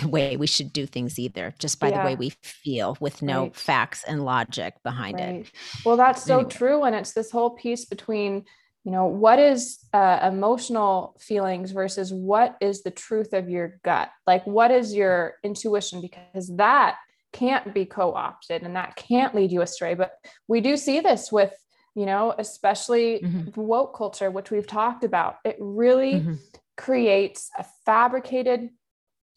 the 0.00 0.08
way 0.08 0.36
we 0.36 0.46
should 0.46 0.72
do 0.72 0.86
things 0.86 1.18
either 1.18 1.54
just 1.58 1.80
by 1.80 1.90
the 1.90 2.00
way 2.00 2.14
we 2.14 2.30
feel 2.42 2.96
with 3.00 3.22
no 3.22 3.50
Right. 3.50 3.54
facts 3.54 4.04
and 4.04 4.24
logic 4.24 4.74
behind 4.84 5.20
it 5.20 5.36
Well, 5.84 5.96
that's 5.96 6.24
so 6.24 6.44
Anyway. 6.44 6.44
true. 6.44 6.84
And 6.84 6.94
it's 6.94 7.12
this 7.12 7.30
whole 7.30 7.50
piece 7.50 7.84
between, 7.84 8.44
you 8.84 8.92
know, 8.92 9.06
what 9.06 9.38
is 9.38 9.78
uh, 9.94 10.20
emotional 10.22 11.16
feelings 11.18 11.70
versus 11.70 12.12
what 12.12 12.56
is 12.60 12.82
the 12.82 12.90
truth 12.90 13.32
of 13.32 13.48
your 13.48 13.80
gut? 13.82 14.10
Like, 14.26 14.46
what 14.46 14.70
is 14.70 14.94
your 14.94 15.34
intuition? 15.42 16.02
Because 16.02 16.54
that 16.56 16.98
can't 17.32 17.72
be 17.72 17.86
co 17.86 18.12
opted 18.12 18.62
and 18.62 18.76
that 18.76 18.94
can't 18.96 19.34
lead 19.34 19.50
you 19.50 19.62
astray. 19.62 19.94
But 19.94 20.12
we 20.48 20.60
do 20.60 20.76
see 20.76 21.00
this 21.00 21.32
with, 21.32 21.52
you 21.94 22.04
know, 22.04 22.34
especially 22.38 23.20
Mhm. 23.20 23.56
woke 23.56 23.96
culture, 23.96 24.30
which 24.30 24.50
we've 24.50 24.66
talked 24.66 25.02
about. 25.02 25.36
It 25.44 25.56
really 25.58 26.20
Mhm. 26.20 26.38
creates 26.76 27.50
a 27.58 27.64
fabricated 27.86 28.70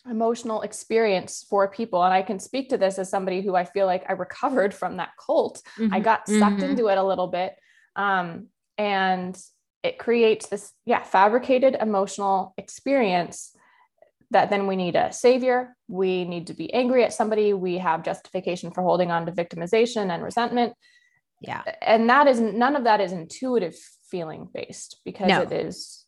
emotional 0.09 0.61
experience 0.61 1.45
for 1.49 1.69
people. 1.69 2.03
And 2.03 2.13
I 2.13 2.21
can 2.21 2.39
speak 2.39 2.69
to 2.69 2.77
this 2.77 2.99
as 2.99 3.09
somebody 3.09 3.41
who 3.41 3.55
I 3.55 3.63
feel 3.65 3.85
like 3.85 4.05
I 4.09 4.13
recovered 4.13 4.73
from 4.73 4.97
that 4.97 5.11
cult. 5.25 5.61
I 5.91 5.99
Mhm. 5.99 6.03
got 6.03 6.27
sucked 6.27 6.61
Mhm. 6.61 6.69
into 6.69 6.87
it 6.87 6.97
a 6.97 7.03
little 7.03 7.27
bit. 7.27 7.55
Um, 7.95 8.47
and 8.77 9.37
it 9.83 9.97
creates 9.97 10.47
this, 10.47 10.73
yeah, 10.85 11.03
fabricated 11.03 11.75
emotional 11.79 12.53
experience 12.57 13.55
that 14.31 14.49
then 14.49 14.67
we 14.67 14.75
need 14.75 14.95
a 14.95 15.13
savior. 15.13 15.75
We 15.87 16.25
need 16.25 16.47
to 16.47 16.53
be 16.53 16.73
angry 16.73 17.03
at 17.05 17.13
somebody. 17.13 17.53
We 17.53 17.77
have 17.77 18.03
justification 18.03 18.71
for 18.71 18.81
holding 18.83 19.09
on 19.11 19.25
to 19.25 19.31
victimization 19.31 20.09
and 20.13 20.21
resentment. 20.23 20.73
yeah 21.41 21.61
And 21.81 22.09
that 22.09 22.27
is 22.27 22.39
none 22.41 22.75
of 22.75 22.83
that 22.83 22.99
is 22.99 23.11
intuitive 23.11 23.75
feeling 24.09 24.49
based 24.53 24.99
because 25.05 25.27
No. 25.29 25.41
it 25.43 25.51
is. 25.51 26.05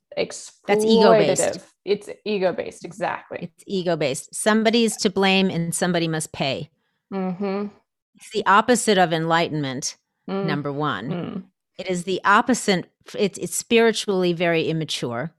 That's 0.68 0.84
ego-based. 0.84 1.60
It's 1.86 2.10
ego 2.26 2.52
based. 2.52 2.84
Exactly. 2.84 3.40
it's 3.44 3.64
ego 3.68 3.96
based 3.96 4.36
somebody's 4.36 4.98
to 4.98 5.10
blame 5.10 5.50
and 5.50 5.74
somebody 5.74 6.08
must 6.08 6.34
pay 6.34 6.70
Mm-hmm. 7.14 7.68
it's 8.16 8.30
the 8.32 8.46
opposite 8.46 8.98
of 8.98 9.14
enlightenment 9.14 9.96
Mm, 10.30 10.46
number 10.46 10.72
one 10.72 11.08
mm. 11.10 11.44
It 11.80 11.90
is 11.90 12.04
the 12.04 12.20
opposite. 12.26 12.92
It's 13.18 13.38
it's 13.38 13.56
spiritually 13.56 14.34
very 14.34 14.68
immature. 14.68 15.32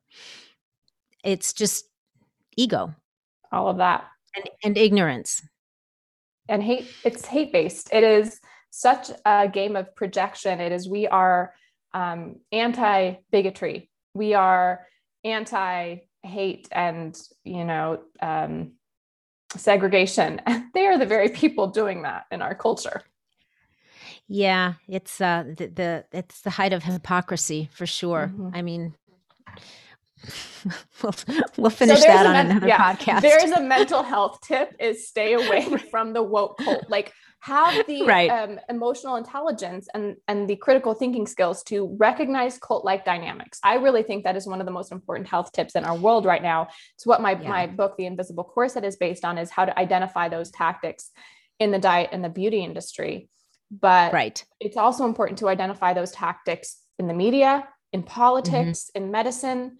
It's 1.22 1.52
just 1.52 1.84
ego. 2.56 2.94
all 3.52 3.68
of 3.68 3.76
that. 3.76 4.04
And, 4.34 4.48
and 4.64 4.78
ignorance. 4.78 5.42
And 6.48 6.62
hate, 6.62 6.88
it's 7.04 7.26
hate 7.26 7.52
based. 7.52 7.90
It 7.92 8.04
is 8.04 8.40
such 8.70 9.10
a 9.26 9.48
game 9.48 9.76
of 9.76 9.94
projection. 9.94 10.60
It 10.60 10.72
is, 10.72 10.88
we 10.88 11.06
are 11.06 11.52
um, 11.92 12.36
anti 12.52 13.16
bigotry, 13.30 13.90
we 14.14 14.32
are 14.32 14.86
anti 15.24 15.96
hate 16.22 16.68
and, 16.72 17.20
you 17.44 17.64
know, 17.64 18.00
um, 18.22 18.72
segregation. 19.56 20.40
they 20.74 20.86
are 20.86 20.96
the 20.96 21.06
very 21.06 21.28
people 21.28 21.66
doing 21.66 22.02
that 22.02 22.24
in 22.30 22.40
our 22.40 22.54
culture. 22.54 23.02
Yeah, 24.32 24.74
it's 24.86 25.20
uh 25.20 25.42
the, 25.56 25.66
the 25.66 26.04
it's 26.12 26.42
the 26.42 26.50
height 26.50 26.72
of 26.72 26.84
hypocrisy 26.84 27.68
for 27.72 27.84
sure. 27.84 28.30
Mm-hmm. 28.32 28.50
I 28.54 28.62
mean 28.62 28.94
we'll, 31.02 31.14
we'll 31.56 31.70
finish 31.70 31.98
so 31.98 32.06
that 32.06 32.26
on 32.26 32.32
men- 32.34 32.50
another 32.52 32.68
yeah, 32.68 32.94
podcast. 32.94 33.22
There's 33.22 33.50
a 33.50 33.60
mental 33.76 34.04
health 34.04 34.38
tip 34.42 34.72
is 34.78 35.08
stay 35.08 35.32
away 35.32 35.76
from 35.90 36.12
the 36.12 36.22
woke 36.22 36.58
cult. 36.58 36.88
Like 36.88 37.12
have 37.40 37.84
the 37.88 38.04
right. 38.04 38.30
um, 38.30 38.60
emotional 38.68 39.16
intelligence 39.16 39.88
and 39.94 40.14
and 40.28 40.48
the 40.48 40.54
critical 40.54 40.94
thinking 40.94 41.26
skills 41.26 41.64
to 41.64 41.96
recognize 41.98 42.56
cult 42.56 42.84
like 42.84 43.04
dynamics. 43.04 43.58
I 43.64 43.76
really 43.76 44.04
think 44.04 44.22
that 44.22 44.36
is 44.36 44.46
one 44.46 44.60
of 44.60 44.66
the 44.66 44.72
most 44.72 44.92
important 44.92 45.26
health 45.26 45.50
tips 45.50 45.74
in 45.74 45.84
our 45.84 45.96
world 45.96 46.24
right 46.24 46.42
now. 46.42 46.68
It's 46.94 47.04
what 47.04 47.20
my 47.20 47.32
yeah. 47.32 47.48
my 47.48 47.66
book, 47.66 47.96
The 47.96 48.06
Invisible 48.06 48.44
Corset, 48.44 48.84
is 48.84 48.94
based 48.94 49.24
on 49.24 49.38
is 49.38 49.50
how 49.50 49.64
to 49.64 49.76
identify 49.76 50.28
those 50.28 50.52
tactics 50.52 51.10
in 51.58 51.72
the 51.72 51.80
diet 51.80 52.10
and 52.12 52.22
the 52.22 52.28
beauty 52.28 52.62
industry 52.62 53.28
but 53.70 54.12
right. 54.12 54.44
it's 54.58 54.76
also 54.76 55.04
important 55.04 55.38
to 55.38 55.48
identify 55.48 55.92
those 55.92 56.10
tactics 56.10 56.78
in 56.98 57.06
the 57.06 57.14
media, 57.14 57.68
in 57.92 58.02
politics, 58.02 58.90
mm-hmm. 58.94 59.04
in 59.04 59.10
medicine. 59.10 59.78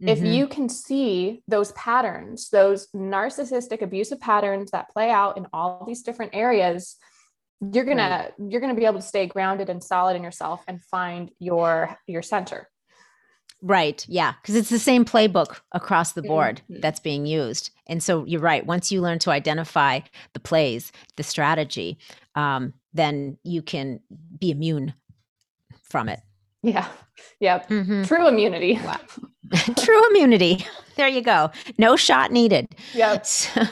Mm-hmm. 0.00 0.08
If 0.08 0.22
you 0.22 0.46
can 0.46 0.68
see 0.68 1.42
those 1.48 1.72
patterns, 1.72 2.48
those 2.50 2.88
narcissistic 2.94 3.82
abusive 3.82 4.20
patterns 4.20 4.70
that 4.70 4.90
play 4.90 5.10
out 5.10 5.36
in 5.36 5.46
all 5.52 5.84
these 5.86 6.02
different 6.02 6.34
areas, 6.34 6.96
you're 7.60 7.84
going 7.84 7.96
right. 7.98 8.32
to 8.36 8.44
you're 8.50 8.60
going 8.60 8.74
to 8.74 8.78
be 8.78 8.86
able 8.86 9.00
to 9.00 9.06
stay 9.06 9.26
grounded 9.26 9.70
and 9.70 9.82
solid 9.82 10.16
in 10.16 10.22
yourself 10.22 10.62
and 10.68 10.82
find 10.82 11.30
your 11.38 11.96
your 12.06 12.22
center. 12.22 12.68
Right. 13.62 14.04
Yeah. 14.08 14.34
Because 14.40 14.54
it's 14.54 14.68
the 14.68 14.78
same 14.78 15.04
playbook 15.04 15.60
across 15.72 16.12
the 16.12 16.22
board 16.22 16.60
mm-hmm. 16.70 16.80
that's 16.80 17.00
being 17.00 17.26
used. 17.26 17.70
And 17.86 18.02
so 18.02 18.24
you're 18.26 18.40
right. 18.40 18.66
Once 18.66 18.92
you 18.92 19.00
learn 19.00 19.18
to 19.20 19.30
identify 19.30 20.00
the 20.34 20.40
plays, 20.40 20.92
the 21.16 21.22
strategy, 21.22 21.98
um, 22.34 22.74
then 22.92 23.38
you 23.42 23.62
can 23.62 24.00
be 24.38 24.50
immune 24.50 24.94
from 25.82 26.08
it. 26.08 26.20
Yeah. 26.62 26.88
Yeah. 27.40 27.60
Mm-hmm. 27.60 28.04
True 28.04 28.28
immunity. 28.28 28.78
Wow. 28.84 29.00
True 29.76 30.10
immunity. 30.10 30.66
There 30.96 31.08
you 31.08 31.22
go. 31.22 31.50
No 31.78 31.96
shot 31.96 32.32
needed. 32.32 32.68
Yep. 32.94 33.26
So, 33.36 33.62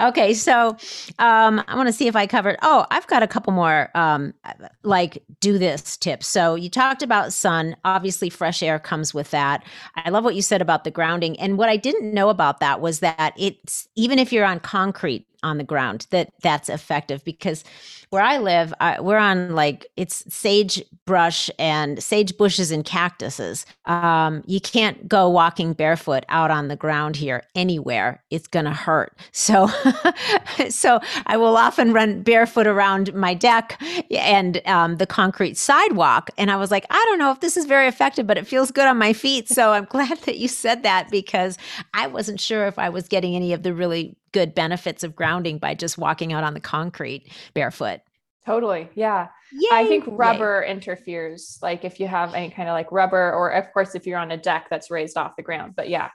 okay, 0.00 0.34
so 0.34 0.76
um, 1.18 1.62
I 1.68 1.76
want 1.76 1.88
to 1.88 1.92
see 1.92 2.06
if 2.06 2.16
I 2.16 2.26
covered. 2.26 2.56
Oh, 2.62 2.86
I've 2.90 3.06
got 3.06 3.22
a 3.22 3.26
couple 3.26 3.52
more 3.52 3.90
um, 3.94 4.34
like 4.82 5.22
do 5.40 5.58
this 5.58 5.96
tips. 5.96 6.26
So 6.26 6.54
you 6.54 6.70
talked 6.70 7.02
about 7.02 7.32
sun. 7.32 7.76
Obviously, 7.84 8.30
fresh 8.30 8.62
air 8.62 8.78
comes 8.78 9.12
with 9.12 9.30
that. 9.30 9.64
I 9.96 10.10
love 10.10 10.24
what 10.24 10.34
you 10.34 10.42
said 10.42 10.62
about 10.62 10.84
the 10.84 10.90
grounding. 10.90 11.38
And 11.38 11.58
what 11.58 11.68
I 11.68 11.76
didn't 11.76 12.12
know 12.12 12.28
about 12.28 12.60
that 12.60 12.80
was 12.80 13.00
that 13.00 13.34
it's 13.36 13.88
even 13.94 14.18
if 14.18 14.32
you're 14.32 14.46
on 14.46 14.60
concrete, 14.60 15.26
on 15.42 15.58
the 15.58 15.64
ground 15.64 16.06
that 16.10 16.32
that's 16.40 16.68
effective 16.68 17.24
because 17.24 17.64
where 18.12 18.22
I 18.22 18.36
live, 18.36 18.74
I, 18.78 19.00
we're 19.00 19.16
on 19.16 19.54
like 19.54 19.86
it's 19.96 20.22
sagebrush 20.32 21.48
and 21.58 22.02
sage 22.02 22.36
bushes 22.36 22.70
and 22.70 22.84
cactuses. 22.84 23.64
Um, 23.86 24.44
you 24.46 24.60
can't 24.60 25.08
go 25.08 25.30
walking 25.30 25.72
barefoot 25.72 26.24
out 26.28 26.50
on 26.50 26.68
the 26.68 26.76
ground 26.76 27.16
here 27.16 27.42
anywhere. 27.54 28.22
It's 28.28 28.46
gonna 28.46 28.74
hurt. 28.74 29.16
So, 29.32 29.70
so 30.68 31.00
I 31.24 31.38
will 31.38 31.56
often 31.56 31.94
run 31.94 32.20
barefoot 32.20 32.66
around 32.66 33.14
my 33.14 33.32
deck 33.32 33.82
and 34.10 34.60
um, 34.66 34.98
the 34.98 35.06
concrete 35.06 35.56
sidewalk. 35.56 36.28
And 36.36 36.50
I 36.50 36.56
was 36.56 36.70
like, 36.70 36.84
I 36.90 37.02
don't 37.08 37.18
know 37.18 37.30
if 37.30 37.40
this 37.40 37.56
is 37.56 37.64
very 37.64 37.88
effective, 37.88 38.26
but 38.26 38.36
it 38.36 38.46
feels 38.46 38.70
good 38.70 38.86
on 38.86 38.98
my 38.98 39.14
feet. 39.14 39.48
So 39.48 39.72
I'm 39.72 39.84
glad 39.90 40.18
that 40.26 40.36
you 40.36 40.48
said 40.48 40.82
that 40.82 41.10
because 41.10 41.56
I 41.94 42.08
wasn't 42.08 42.42
sure 42.42 42.66
if 42.66 42.78
I 42.78 42.90
was 42.90 43.08
getting 43.08 43.34
any 43.34 43.54
of 43.54 43.62
the 43.62 43.72
really 43.72 44.18
good 44.32 44.54
benefits 44.54 45.02
of 45.02 45.16
grounding 45.16 45.56
by 45.58 45.74
just 45.74 45.96
walking 45.96 46.32
out 46.32 46.44
on 46.44 46.52
the 46.54 46.60
concrete 46.60 47.26
barefoot. 47.54 48.00
Totally. 48.44 48.88
Yeah. 48.94 49.28
Yay. 49.52 49.68
I 49.72 49.86
think 49.86 50.04
rubber 50.08 50.64
interferes, 50.64 51.58
like 51.62 51.84
if 51.84 52.00
you 52.00 52.08
have 52.08 52.34
any 52.34 52.50
kind 52.50 52.68
of 52.68 52.72
like 52.72 52.90
rubber, 52.90 53.32
or 53.32 53.50
of 53.50 53.72
course, 53.72 53.94
if 53.94 54.06
you're 54.06 54.18
on 54.18 54.32
a 54.32 54.36
deck 54.36 54.66
that's 54.68 54.90
raised 54.90 55.16
off 55.16 55.36
the 55.36 55.42
ground. 55.42 55.74
But 55.76 55.88
yeah. 55.88 56.10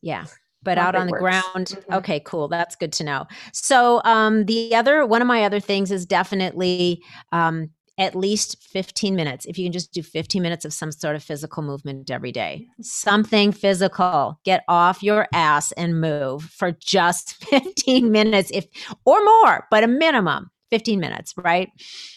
Yeah. 0.00 0.24
But 0.62 0.78
out 0.78 0.94
on 0.94 1.06
the 1.06 1.12
works. 1.12 1.22
ground. 1.22 1.66
Mm-hmm. 1.66 1.94
Okay, 1.94 2.20
cool. 2.20 2.48
That's 2.48 2.74
good 2.74 2.92
to 2.94 3.04
know. 3.04 3.26
So, 3.52 4.00
um, 4.04 4.46
the 4.46 4.74
other 4.74 5.06
one 5.06 5.22
of 5.22 5.28
my 5.28 5.44
other 5.44 5.60
things 5.60 5.92
is 5.92 6.04
definitely 6.04 7.02
um, 7.32 7.70
at 7.98 8.14
least 8.14 8.62
15 8.62 9.14
minutes. 9.14 9.44
If 9.44 9.58
you 9.58 9.64
can 9.64 9.72
just 9.72 9.92
do 9.92 10.02
15 10.02 10.42
minutes 10.42 10.64
of 10.64 10.72
some 10.72 10.90
sort 10.90 11.16
of 11.16 11.22
physical 11.22 11.62
movement 11.62 12.10
every 12.10 12.32
day, 12.32 12.66
something 12.80 13.52
physical, 13.52 14.40
get 14.44 14.64
off 14.68 15.02
your 15.02 15.28
ass 15.32 15.70
and 15.72 16.00
move 16.00 16.44
for 16.44 16.72
just 16.72 17.44
15 17.44 18.10
minutes, 18.10 18.50
if 18.52 18.66
or 19.04 19.22
more, 19.22 19.66
but 19.70 19.84
a 19.84 19.88
minimum 19.88 20.50
15 20.70 21.00
minutes, 21.00 21.34
right? 21.36 21.70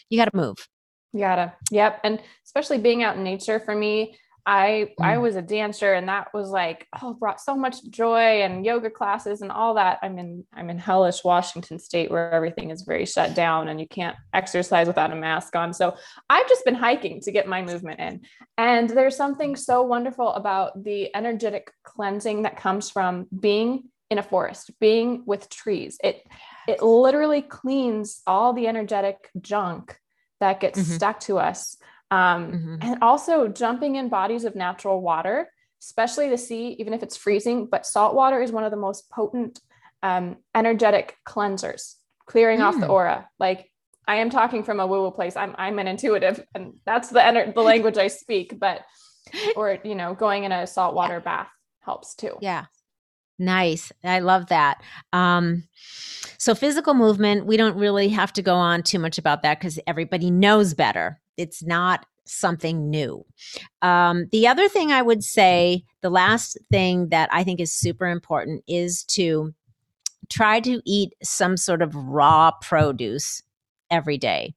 You 0.09 0.17
got 0.17 0.31
to 0.31 0.37
move. 0.37 0.57
You 1.13 1.19
gotta. 1.19 1.53
Yep. 1.71 2.01
And 2.03 2.21
especially 2.45 2.77
being 2.77 3.03
out 3.03 3.17
in 3.17 3.23
nature 3.23 3.59
for 3.59 3.75
me, 3.75 4.15
I 4.45 4.93
mm. 4.99 5.05
I 5.05 5.17
was 5.17 5.35
a 5.35 5.41
dancer 5.41 5.93
and 5.93 6.07
that 6.07 6.33
was 6.33 6.49
like 6.49 6.87
oh 7.01 7.13
brought 7.13 7.39
so 7.39 7.55
much 7.55 7.83
joy 7.89 8.41
and 8.41 8.65
yoga 8.65 8.89
classes 8.89 9.41
and 9.41 9.51
all 9.51 9.75
that. 9.75 9.99
I'm 10.01 10.17
in 10.17 10.45
I'm 10.53 10.69
in 10.69 10.79
hellish 10.79 11.23
Washington 11.23 11.79
state 11.79 12.09
where 12.09 12.31
everything 12.31 12.71
is 12.71 12.81
very 12.81 13.05
shut 13.05 13.35
down 13.35 13.67
and 13.67 13.79
you 13.79 13.87
can't 13.87 14.15
exercise 14.33 14.87
without 14.87 15.11
a 15.11 15.15
mask 15.15 15.55
on. 15.55 15.73
So 15.73 15.95
I've 16.29 16.47
just 16.49 16.65
been 16.65 16.75
hiking 16.75 17.21
to 17.21 17.31
get 17.31 17.47
my 17.47 17.61
movement 17.61 17.99
in. 17.99 18.21
And 18.57 18.89
there's 18.89 19.15
something 19.15 19.55
so 19.55 19.83
wonderful 19.83 20.33
about 20.33 20.83
the 20.83 21.15
energetic 21.15 21.71
cleansing 21.83 22.43
that 22.43 22.57
comes 22.57 22.89
from 22.89 23.27
being 23.37 23.83
in 24.09 24.17
a 24.17 24.23
forest, 24.23 24.71
being 24.79 25.23
with 25.25 25.49
trees. 25.49 25.97
It 26.03 26.23
it 26.67 26.81
literally 26.81 27.41
cleans 27.41 28.21
all 28.27 28.53
the 28.53 28.67
energetic 28.67 29.29
junk 29.39 29.97
that 30.39 30.59
gets 30.59 30.79
mm-hmm. 30.79 30.93
stuck 30.93 31.19
to 31.21 31.37
us 31.37 31.77
um, 32.09 32.51
mm-hmm. 32.51 32.75
and 32.81 33.03
also 33.03 33.47
jumping 33.47 33.95
in 33.95 34.09
bodies 34.09 34.43
of 34.43 34.55
natural 34.55 35.01
water, 35.01 35.49
especially 35.81 36.29
the 36.29 36.37
sea, 36.37 36.75
even 36.79 36.93
if 36.93 37.03
it's 37.03 37.15
freezing. 37.15 37.67
But 37.67 37.85
salt 37.85 38.13
water 38.13 38.41
is 38.41 38.51
one 38.51 38.65
of 38.65 38.71
the 38.71 38.77
most 38.77 39.09
potent 39.09 39.59
um, 40.03 40.37
energetic 40.53 41.17
cleansers, 41.25 41.95
clearing 42.25 42.59
mm. 42.59 42.63
off 42.63 42.79
the 42.79 42.87
mm. 42.87 42.91
aura. 42.91 43.29
Like 43.39 43.71
I 44.07 44.17
am 44.17 44.29
talking 44.29 44.63
from 44.63 44.79
a 44.79 44.87
woo 44.87 45.03
woo 45.03 45.11
place. 45.11 45.37
I'm 45.37 45.55
I'm 45.57 45.79
an 45.79 45.87
intuitive, 45.87 46.43
and 46.53 46.73
that's 46.85 47.09
the 47.09 47.19
ener- 47.19 47.53
the 47.53 47.61
language 47.61 47.97
I 47.97 48.07
speak. 48.07 48.59
But 48.59 48.81
or 49.55 49.77
you 49.83 49.95
know, 49.95 50.13
going 50.13 50.43
in 50.43 50.51
a 50.51 50.67
saltwater 50.67 51.15
yeah. 51.15 51.19
bath 51.19 51.49
helps 51.79 52.15
too. 52.15 52.37
Yeah. 52.41 52.65
Nice. 53.41 53.91
I 54.03 54.19
love 54.19 54.47
that. 54.47 54.83
Um, 55.13 55.63
so, 56.37 56.53
physical 56.53 56.93
movement, 56.93 57.47
we 57.47 57.57
don't 57.57 57.75
really 57.75 58.07
have 58.09 58.31
to 58.33 58.43
go 58.43 58.53
on 58.55 58.83
too 58.83 58.99
much 58.99 59.17
about 59.17 59.41
that 59.41 59.59
because 59.59 59.79
everybody 59.87 60.29
knows 60.29 60.75
better 60.75 61.19
it's 61.37 61.63
not 61.63 62.05
something 62.25 62.89
new. 62.89 63.25
Um, 63.81 64.27
the 64.31 64.45
other 64.47 64.69
thing 64.69 64.91
I 64.91 65.01
would 65.01 65.23
say, 65.23 65.83
the 66.01 66.11
last 66.11 66.55
thing 66.71 67.09
that 67.09 67.29
I 67.31 67.43
think 67.43 67.59
is 67.59 67.73
super 67.73 68.07
important 68.07 68.63
is 68.67 69.03
to 69.05 69.55
try 70.29 70.59
to 70.59 70.81
eat 70.85 71.13
some 71.23 71.57
sort 71.57 71.81
of 71.81 71.95
raw 71.95 72.51
produce 72.61 73.41
every 73.89 74.19
day. 74.19 74.53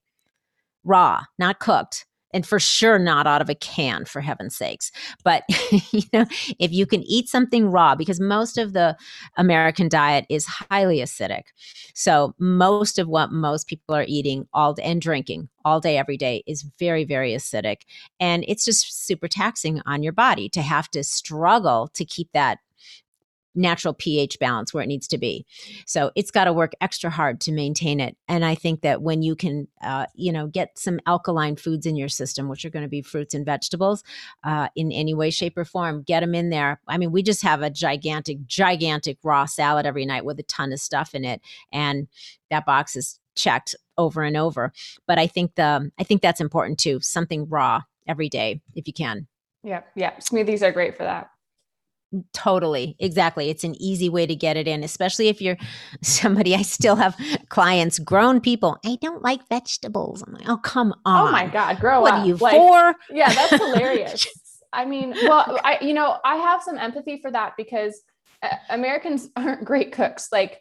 Raw, 0.84 1.22
not 1.38 1.58
cooked 1.58 2.04
and 2.34 2.46
for 2.46 2.60
sure 2.60 2.98
not 2.98 3.26
out 3.26 3.40
of 3.40 3.48
a 3.48 3.54
can 3.54 4.04
for 4.04 4.20
heaven's 4.20 4.56
sakes. 4.56 4.90
But 5.22 5.44
you 5.92 6.02
know 6.12 6.26
if 6.58 6.72
you 6.72 6.84
can 6.84 7.02
eat 7.04 7.28
something 7.28 7.70
raw 7.70 7.94
because 7.94 8.20
most 8.20 8.58
of 8.58 8.74
the 8.74 8.96
american 9.36 9.88
diet 9.88 10.26
is 10.28 10.46
highly 10.46 10.98
acidic. 10.98 11.44
So 11.94 12.34
most 12.38 12.98
of 12.98 13.08
what 13.08 13.32
most 13.32 13.68
people 13.68 13.94
are 13.94 14.04
eating 14.06 14.46
all 14.52 14.74
and 14.82 15.00
drinking 15.00 15.48
all 15.64 15.80
day 15.80 15.96
every 15.96 16.16
day 16.18 16.42
is 16.46 16.62
very 16.78 17.04
very 17.04 17.32
acidic. 17.32 17.82
And 18.20 18.44
it's 18.46 18.64
just 18.64 19.06
super 19.06 19.28
taxing 19.28 19.80
on 19.86 20.02
your 20.02 20.12
body 20.12 20.48
to 20.50 20.60
have 20.60 20.90
to 20.90 21.02
struggle 21.04 21.88
to 21.94 22.04
keep 22.04 22.28
that 22.32 22.58
natural 23.54 23.94
pH 23.94 24.38
balance 24.38 24.74
where 24.74 24.82
it 24.82 24.88
needs 24.88 25.08
to 25.08 25.18
be. 25.18 25.46
So 25.86 26.10
it's 26.14 26.30
got 26.30 26.44
to 26.44 26.52
work 26.52 26.72
extra 26.80 27.10
hard 27.10 27.40
to 27.42 27.52
maintain 27.52 28.00
it. 28.00 28.16
And 28.28 28.44
I 28.44 28.54
think 28.54 28.80
that 28.82 29.02
when 29.02 29.22
you 29.22 29.36
can, 29.36 29.68
uh, 29.82 30.06
you 30.14 30.32
know, 30.32 30.46
get 30.46 30.78
some 30.78 31.00
alkaline 31.06 31.56
foods 31.56 31.86
in 31.86 31.96
your 31.96 32.08
system, 32.08 32.48
which 32.48 32.64
are 32.64 32.70
going 32.70 32.84
to 32.84 32.88
be 32.88 33.02
fruits 33.02 33.34
and 33.34 33.44
vegetables, 33.44 34.02
uh, 34.42 34.68
in 34.74 34.90
any 34.92 35.14
way, 35.14 35.30
shape, 35.30 35.56
or 35.56 35.64
form, 35.64 36.02
get 36.02 36.20
them 36.20 36.34
in 36.34 36.50
there. 36.50 36.80
I 36.88 36.98
mean, 36.98 37.12
we 37.12 37.22
just 37.22 37.42
have 37.42 37.62
a 37.62 37.70
gigantic, 37.70 38.46
gigantic 38.46 39.18
raw 39.22 39.46
salad 39.46 39.86
every 39.86 40.06
night 40.06 40.24
with 40.24 40.38
a 40.40 40.44
ton 40.44 40.72
of 40.72 40.80
stuff 40.80 41.14
in 41.14 41.24
it, 41.24 41.40
and 41.72 42.08
that 42.50 42.66
box 42.66 42.96
is 42.96 43.18
checked 43.36 43.74
over 43.98 44.22
and 44.22 44.36
over. 44.36 44.72
But 45.06 45.18
I 45.18 45.26
think 45.26 45.54
the, 45.54 45.90
I 45.98 46.04
think 46.04 46.22
that's 46.22 46.40
important 46.40 46.78
too. 46.78 47.00
Something 47.00 47.48
raw 47.48 47.82
every 48.06 48.28
day 48.28 48.60
if 48.74 48.86
you 48.86 48.92
can. 48.92 49.26
Yeah, 49.62 49.82
yeah. 49.94 50.14
Smoothies 50.16 50.62
are 50.62 50.72
great 50.72 50.96
for 50.96 51.04
that. 51.04 51.30
Totally. 52.32 52.96
Exactly. 52.98 53.50
It's 53.50 53.64
an 53.64 53.74
easy 53.80 54.08
way 54.08 54.26
to 54.26 54.34
get 54.34 54.56
it 54.56 54.68
in, 54.68 54.84
especially 54.84 55.28
if 55.28 55.40
you're 55.40 55.56
somebody. 56.02 56.54
I 56.54 56.62
still 56.62 56.96
have 56.96 57.16
clients, 57.48 57.98
grown 57.98 58.40
people. 58.40 58.78
I 58.84 58.98
don't 59.00 59.22
like 59.22 59.48
vegetables. 59.48 60.22
I'm 60.22 60.34
like, 60.34 60.48
oh, 60.48 60.58
come 60.58 60.94
on. 61.04 61.28
Oh 61.28 61.32
my 61.32 61.46
God, 61.46 61.80
grow 61.80 62.00
what 62.02 62.14
up. 62.14 62.20
are 62.20 62.26
you 62.26 62.36
Like, 62.36 62.56
for? 62.56 62.94
Yeah, 63.10 63.32
that's 63.32 63.52
hilarious. 63.62 64.26
I 64.72 64.84
mean, 64.84 65.14
well, 65.22 65.58
I 65.64 65.78
you 65.80 65.94
know, 65.94 66.18
I 66.24 66.36
have 66.36 66.62
some 66.62 66.78
empathy 66.78 67.20
for 67.22 67.30
that 67.30 67.54
because 67.56 68.00
uh, 68.42 68.48
Americans 68.70 69.28
aren't 69.36 69.64
great 69.64 69.92
cooks. 69.92 70.28
Like 70.32 70.60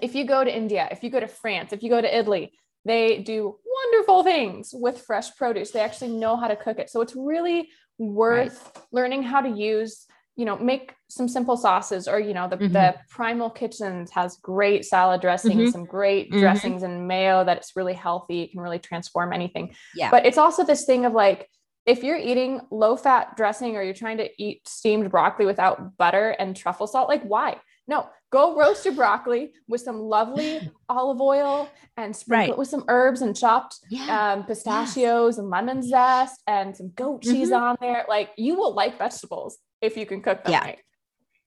if 0.00 0.14
you 0.14 0.24
go 0.24 0.42
to 0.44 0.54
India, 0.54 0.88
if 0.90 1.02
you 1.02 1.10
go 1.10 1.20
to 1.20 1.28
France, 1.28 1.72
if 1.72 1.82
you 1.82 1.90
go 1.90 2.00
to 2.00 2.18
Italy, 2.18 2.52
they 2.84 3.18
do 3.18 3.56
wonderful 3.64 4.24
things 4.24 4.70
with 4.72 5.02
fresh 5.02 5.34
produce. 5.36 5.70
They 5.70 5.80
actually 5.80 6.12
know 6.12 6.36
how 6.36 6.48
to 6.48 6.56
cook 6.56 6.78
it. 6.78 6.90
So 6.90 7.00
it's 7.00 7.14
really 7.14 7.68
worth 7.98 8.72
learning 8.90 9.22
how 9.22 9.40
to 9.40 9.48
use, 9.48 10.06
you 10.36 10.44
know, 10.46 10.56
make 10.56 10.94
some 11.08 11.28
simple 11.28 11.56
sauces 11.56 12.08
or, 12.08 12.18
you 12.18 12.32
know, 12.32 12.48
the, 12.48 12.56
Mhm. 12.56 12.72
the 12.72 12.94
Primal 13.10 13.50
Kitchens 13.50 14.10
has 14.12 14.36
great 14.38 14.84
salad 14.84 15.20
dressing, 15.20 15.58
Mhm. 15.58 15.72
some 15.72 15.84
great 15.84 16.30
Mhm. 16.32 16.40
dressings 16.40 16.82
and 16.82 17.06
mayo 17.06 17.44
that 17.44 17.58
it's 17.58 17.76
really 17.76 17.92
healthy. 17.92 18.42
It 18.42 18.52
can 18.52 18.60
really 18.60 18.78
transform 18.78 19.32
anything. 19.32 19.74
Yeah. 19.94 20.10
But 20.10 20.24
it's 20.24 20.38
also 20.38 20.64
this 20.64 20.84
thing 20.86 21.04
of 21.04 21.12
like, 21.12 21.50
if 21.84 22.02
you're 22.02 22.16
eating 22.16 22.60
low 22.70 22.96
fat 22.96 23.36
dressing 23.36 23.76
or 23.76 23.82
you're 23.82 23.92
trying 23.92 24.16
to 24.18 24.30
eat 24.42 24.66
steamed 24.66 25.10
broccoli 25.10 25.44
without 25.44 25.96
butter 25.98 26.30
and 26.30 26.56
truffle 26.56 26.86
salt, 26.86 27.08
like 27.08 27.24
why? 27.24 27.60
No, 27.88 28.06
go 28.30 28.56
roast 28.56 28.84
your 28.86 28.94
broccoli 28.94 29.52
with 29.68 29.80
some 29.82 29.98
lovely 30.00 30.60
olive 30.88 31.20
oil 31.20 31.68
and 31.98 32.14
sprinkle 32.16 32.38
Right. 32.42 32.50
it 32.50 32.58
with 32.58 32.68
some 32.68 32.84
herbs 32.88 33.20
and 33.20 33.36
chopped 33.36 33.80
yeah. 33.90 34.32
um, 34.34 34.44
pistachios 34.46 35.36
and 35.38 35.50
lemon 35.50 35.82
zest 35.82 36.40
and 36.46 36.74
some 36.76 36.90
goat 36.94 37.22
cheese 37.22 37.50
Mhm. 37.50 37.60
on 37.60 37.76
there. 37.80 38.06
Like 38.08 38.30
you 38.38 38.54
will 38.54 38.72
like 38.72 38.96
vegetables 38.96 39.58
if 39.82 39.96
you 39.96 40.06
can 40.06 40.22
cook 40.22 40.44
them 40.44 40.52
Yeah. 40.52 40.60
right. 40.60 40.78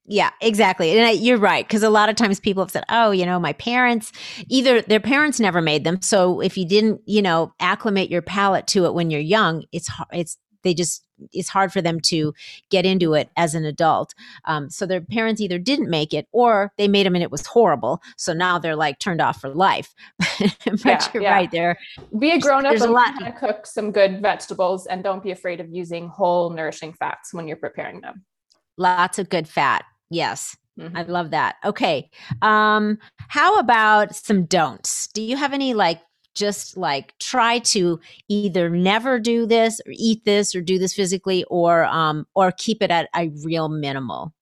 Yeah, 0.07 0.29
exactly. 0.39 0.95
And 0.95 1.07
I, 1.07 1.11
you're 1.11 1.39
right. 1.39 1.67
Because 1.67 1.81
a 1.81 1.89
lot 1.89 2.09
of 2.09 2.15
times 2.15 2.39
people 2.39 2.61
have 2.63 2.69
said, 2.69 2.83
oh, 2.89 3.09
you 3.09 3.25
know, 3.25 3.39
my 3.39 3.53
parents, 3.53 4.11
either 4.49 4.81
their 4.83 4.99
parents 4.99 5.39
never 5.39 5.61
made 5.61 5.83
them. 5.83 5.99
So 6.01 6.41
if 6.41 6.57
you 6.57 6.67
didn't, 6.67 7.01
you 7.05 7.23
know, 7.23 7.53
acclimate 7.59 8.11
your 8.11 8.21
palate 8.21 8.67
to 8.67 8.85
it 8.85 8.93
when 8.93 9.09
you're 9.09 9.19
young, 9.19 9.63
it's, 9.71 9.89
it's, 10.11 10.37
they 10.65 10.73
just, 10.73 11.05
it's 11.31 11.47
hard 11.47 11.71
for 11.71 11.81
them 11.81 12.01
to 12.01 12.33
get 12.69 12.85
into 12.85 13.13
it 13.13 13.29
as 13.37 13.55
an 13.55 13.63
adult. 13.63 14.13
Um, 14.43 14.69
so 14.69 14.85
their 14.85 14.99
parents 14.99 15.39
either 15.39 15.57
didn't 15.57 15.89
make 15.89 16.13
it 16.13 16.27
or 16.33 16.73
they 16.77 16.89
made 16.89 17.05
them 17.05 17.15
and 17.15 17.23
it 17.23 17.31
was 17.31 17.45
horrible. 17.45 18.01
So 18.17 18.33
now 18.33 18.59
they're 18.59 18.75
like 18.75 18.99
turned 18.99 19.21
off 19.21 19.39
for 19.39 19.47
life. 19.49 19.93
but 20.19 20.83
Yeah, 20.85 21.07
you're 21.13 21.23
yeah. 21.23 21.31
right 21.33 21.51
there. 21.51 21.77
Be 22.19 22.31
a 22.31 22.39
grown 22.39 22.65
up 22.65 22.71
There's 22.71 22.81
a 22.81 22.85
and 22.85 22.93
lot 22.93 23.13
how 23.13 23.19
to 23.19 23.31
cook 23.31 23.65
some 23.65 23.91
good 23.93 24.21
vegetables 24.21 24.87
and 24.87 25.01
don't 25.03 25.23
be 25.23 25.31
afraid 25.31 25.61
of 25.61 25.69
using 25.69 26.09
whole 26.09 26.49
nourishing 26.49 26.91
fats 26.91 27.33
when 27.33 27.47
you're 27.47 27.55
preparing 27.55 28.01
them. 28.01 28.25
Lots 28.77 29.17
of 29.17 29.29
good 29.29 29.47
fat. 29.47 29.85
Yes. 30.09 30.57
Mhm. 30.77 30.91
I 30.97 31.03
love 31.03 31.31
that. 31.31 31.55
Okay. 31.63 32.09
Um, 32.41 32.97
how 33.29 33.57
about 33.59 34.13
some 34.13 34.43
don'ts? 34.45 35.07
Do 35.13 35.21
you 35.21 35.37
have 35.37 35.53
any 35.53 35.73
like 35.73 36.01
just 36.35 36.77
like 36.77 37.17
try 37.19 37.59
to 37.59 37.99
either 38.27 38.69
never 38.69 39.19
do 39.19 39.45
this 39.45 39.79
or 39.85 39.93
eat 39.95 40.23
this 40.25 40.53
or 40.53 40.61
do 40.61 40.77
this 40.77 40.93
physically 40.93 41.43
or 41.45 41.85
um 41.85 42.27
or 42.35 42.51
keep 42.51 42.83
it 42.83 42.91
at 42.91 43.09
a 43.15 43.29
real 43.43 43.69
minimal? 43.69 44.33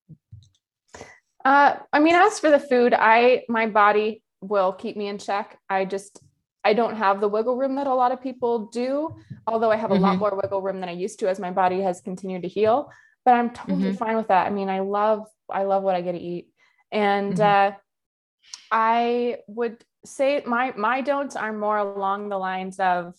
Uh, 1.46 1.76
I 1.92 2.00
mean, 2.00 2.16
as 2.16 2.40
for 2.40 2.50
the 2.50 2.60
food, 2.60 2.94
I 2.98 3.44
my 3.50 3.68
body 3.68 4.24
will 4.42 4.74
keep 4.74 4.98
me 4.98 5.08
in 5.08 5.18
check. 5.18 5.58
I 5.70 5.86
just 5.86 6.22
I 6.64 6.74
don't 6.74 6.96
have 6.96 7.20
the 7.22 7.28
wiggle 7.28 7.58
room 7.58 7.76
that 7.76 7.88
a 7.88 7.94
lot 7.94 8.12
of 8.12 8.22
people 8.22 8.68
do, 8.68 9.16
although 9.48 9.72
I 9.72 9.76
have 9.76 9.92
a 9.92 9.96
lot 9.96 10.16
Mhm. 10.16 10.20
more 10.20 10.40
wiggle 10.42 10.62
room 10.62 10.80
than 10.80 10.90
I 10.90 10.94
used 10.94 11.20
to 11.20 11.30
as 11.30 11.40
my 11.40 11.52
body 11.52 11.82
has 11.82 12.02
continued 12.02 12.44
to 12.44 12.48
heal. 12.48 12.90
But 13.26 13.36
I'm 13.36 13.52
totally 13.52 13.92
Mhm. 13.92 13.98
fine 13.98 14.16
with 14.18 14.28
that. 14.30 14.48
I 14.48 14.50
mean, 14.50 14.70
I 14.70 14.80
love 14.80 15.28
I 15.50 15.64
love 15.64 15.84
what 15.84 15.96
I 15.96 16.02
get 16.02 16.14
to 16.14 16.20
eat, 16.20 16.48
and 16.92 17.36
Mhm. 17.36 17.40
uh, 17.40 17.72
I 18.72 19.38
would 19.48 19.84
say 20.06 20.42
my 20.46 20.74
my 20.76 21.02
don'ts 21.02 21.36
are 21.36 21.54
more 21.54 21.78
along 21.78 22.30
the 22.30 22.38
lines 22.38 22.80
of 22.80 23.16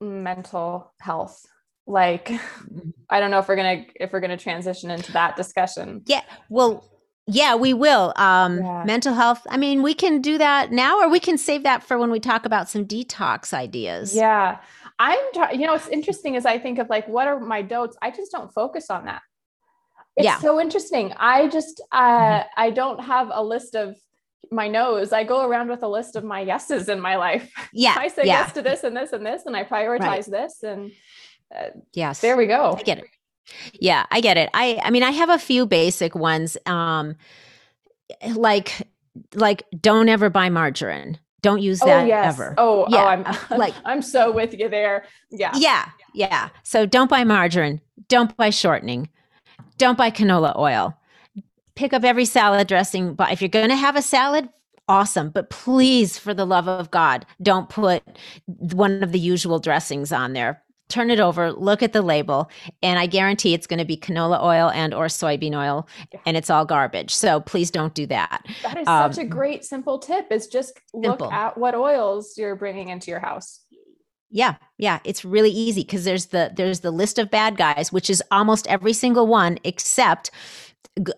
mental 0.00 0.92
health. 1.00 1.44
Like, 1.86 2.28
Mhm. 2.28 2.92
I 3.08 3.20
don't 3.20 3.30
know 3.30 3.38
if 3.38 3.48
we're 3.48 3.56
gonna 3.56 3.86
if 3.96 4.12
we're 4.12 4.20
gonna 4.20 4.36
transition 4.36 4.90
into 4.90 5.12
that 5.12 5.36
discussion. 5.36 6.02
Yeah, 6.06 6.22
well, 6.50 6.84
yeah, 7.26 7.54
we 7.54 7.72
will. 7.74 8.12
Um 8.16 8.58
Yeah. 8.58 8.84
mental 8.84 9.14
health. 9.14 9.46
I 9.48 9.56
mean, 9.56 9.82
we 9.82 9.94
can 9.94 10.20
do 10.20 10.38
that 10.38 10.70
now 10.70 11.00
or 11.00 11.08
we 11.08 11.20
can 11.20 11.38
save 11.38 11.62
that 11.62 11.82
for 11.82 11.98
when 11.98 12.10
we 12.10 12.20
talk 12.20 12.44
about 12.46 12.68
some 12.68 12.84
detox 12.86 13.52
ideas. 13.54 14.14
Yeah. 14.14 14.58
I'm 14.98 15.18
you 15.52 15.66
know, 15.66 15.74
it's 15.74 15.88
interesting 15.88 16.36
as 16.36 16.44
I 16.44 16.58
think 16.58 16.78
of 16.78 16.90
like 16.90 17.06
what 17.08 17.26
are 17.28 17.40
my 17.40 17.62
don'ts? 17.62 17.96
I 18.02 18.10
just 18.10 18.32
don't 18.32 18.52
focus 18.52 18.90
on 18.90 19.04
that. 19.06 19.22
It's 20.16 20.24
Yeah. 20.24 20.38
so 20.38 20.60
interesting. 20.60 21.14
I 21.16 21.48
just 21.48 21.80
uh 21.92 22.42
I 22.56 22.70
don't 22.70 23.00
have 23.00 23.30
a 23.32 23.42
list 23.42 23.74
of 23.74 23.96
my 24.50 24.68
no's. 24.68 25.12
I 25.12 25.24
go 25.24 25.46
around 25.46 25.68
with 25.68 25.82
a 25.82 25.88
list 25.88 26.16
of 26.16 26.24
my 26.24 26.40
yeses 26.40 26.88
in 26.88 27.00
my 27.00 27.16
life. 27.16 27.52
Yeah. 27.72 27.94
I 27.98 28.08
say 28.08 28.22
yeah. 28.24 28.40
yes 28.40 28.52
to 28.54 28.62
this 28.62 28.84
and 28.84 28.96
this 28.96 29.12
and 29.12 29.24
this 29.24 29.42
and 29.46 29.56
I 29.56 29.64
prioritize 29.64 30.30
this 30.30 30.62
and 30.62 30.92
Yes. 31.94 32.20
there 32.20 32.36
we 32.36 32.46
go. 32.46 32.76
I 32.78 32.82
get 32.82 32.98
it. 32.98 33.04
Yeah, 33.72 34.04
I 34.10 34.20
get 34.20 34.36
it. 34.36 34.50
I 34.52 34.78
I 34.82 34.90
mean, 34.90 35.02
I 35.02 35.10
have 35.10 35.30
a 35.30 35.38
few 35.38 35.64
basic 35.66 36.14
ones. 36.14 36.58
Um, 36.66 37.16
like 38.34 38.86
like 39.34 39.64
don't 39.80 40.08
ever 40.08 40.30
buy 40.30 40.48
margarine. 40.50 41.18
Don't 41.40 41.62
use 41.62 41.80
Oh 41.82 41.86
that 41.86 42.06
yes. 42.06 42.34
ever. 42.34 42.54
Oh, 42.58 42.86
Yeah, 42.88 43.04
oh, 43.04 43.06
I'm 43.06 43.22
like- 43.22 43.50
like 43.58 43.74
I'm 43.84 44.02
so 44.02 44.30
with 44.32 44.52
you 44.54 44.68
there. 44.68 45.04
Yeah. 45.30 45.52
Yeah, 45.54 45.88
yeah. 46.12 46.48
So 46.64 46.84
don't 46.84 47.08
buy 47.08 47.24
margarine. 47.24 47.80
Don't 48.08 48.36
buy 48.36 48.50
shortening. 48.50 49.08
Don't 49.78 49.96
buy 49.96 50.10
canola 50.10 50.56
oil. 50.58 50.94
Pick 51.78 51.92
up 51.92 52.02
every 52.02 52.24
salad 52.24 52.66
dressing. 52.66 53.14
But 53.14 53.30
if 53.30 53.40
you're 53.40 53.48
going 53.48 53.68
to 53.68 53.76
have 53.76 53.94
a 53.94 54.02
salad, 54.02 54.48
awesome. 54.88 55.30
But 55.30 55.48
please, 55.48 56.18
for 56.18 56.34
the 56.34 56.44
love 56.44 56.66
of 56.66 56.90
God, 56.90 57.24
don't 57.40 57.68
put 57.68 58.02
one 58.46 59.00
of 59.04 59.12
the 59.12 59.18
usual 59.20 59.60
dressings 59.60 60.10
on 60.10 60.32
there. 60.32 60.60
Turn 60.88 61.08
it 61.08 61.20
over, 61.20 61.52
look 61.52 61.80
at 61.82 61.92
the 61.92 62.02
label, 62.02 62.50
and 62.82 62.98
I 62.98 63.06
guarantee 63.06 63.54
it's 63.54 63.68
going 63.68 63.78
to 63.78 63.84
be 63.84 63.96
canola 63.96 64.42
oil 64.42 64.70
and 64.70 64.92
or 64.92 65.06
soybean 65.06 65.54
oil, 65.54 65.86
and 66.26 66.36
it's 66.36 66.50
all 66.50 66.64
garbage. 66.64 67.14
So 67.14 67.40
please 67.40 67.70
don't 67.70 67.94
do 67.94 68.06
that. 68.06 68.44
That 68.64 68.78
is 68.78 68.88
Um, 68.88 69.12
such 69.12 69.22
a 69.22 69.28
great 69.28 69.64
simple 69.64 70.00
tip 70.00 70.32
is 70.32 70.48
just 70.48 70.80
look 70.92 71.22
at 71.22 71.56
what 71.58 71.76
oils 71.76 72.36
you're 72.38 72.56
bringing 72.56 72.88
into 72.88 73.10
your 73.10 73.20
house. 73.20 73.60
Yeah, 74.30 74.56
yeah, 74.78 74.98
it's 75.04 75.24
really 75.24 75.50
easy 75.50 75.82
because 75.82 76.04
there's 76.04 76.26
the 76.26 76.52
there's 76.54 76.80
the 76.80 76.90
list 76.90 77.18
of 77.18 77.30
bad 77.30 77.56
guys, 77.56 77.92
which 77.92 78.10
is 78.10 78.22
almost 78.30 78.66
every 78.66 78.92
single 78.92 79.26
one 79.26 79.58
except 79.64 80.30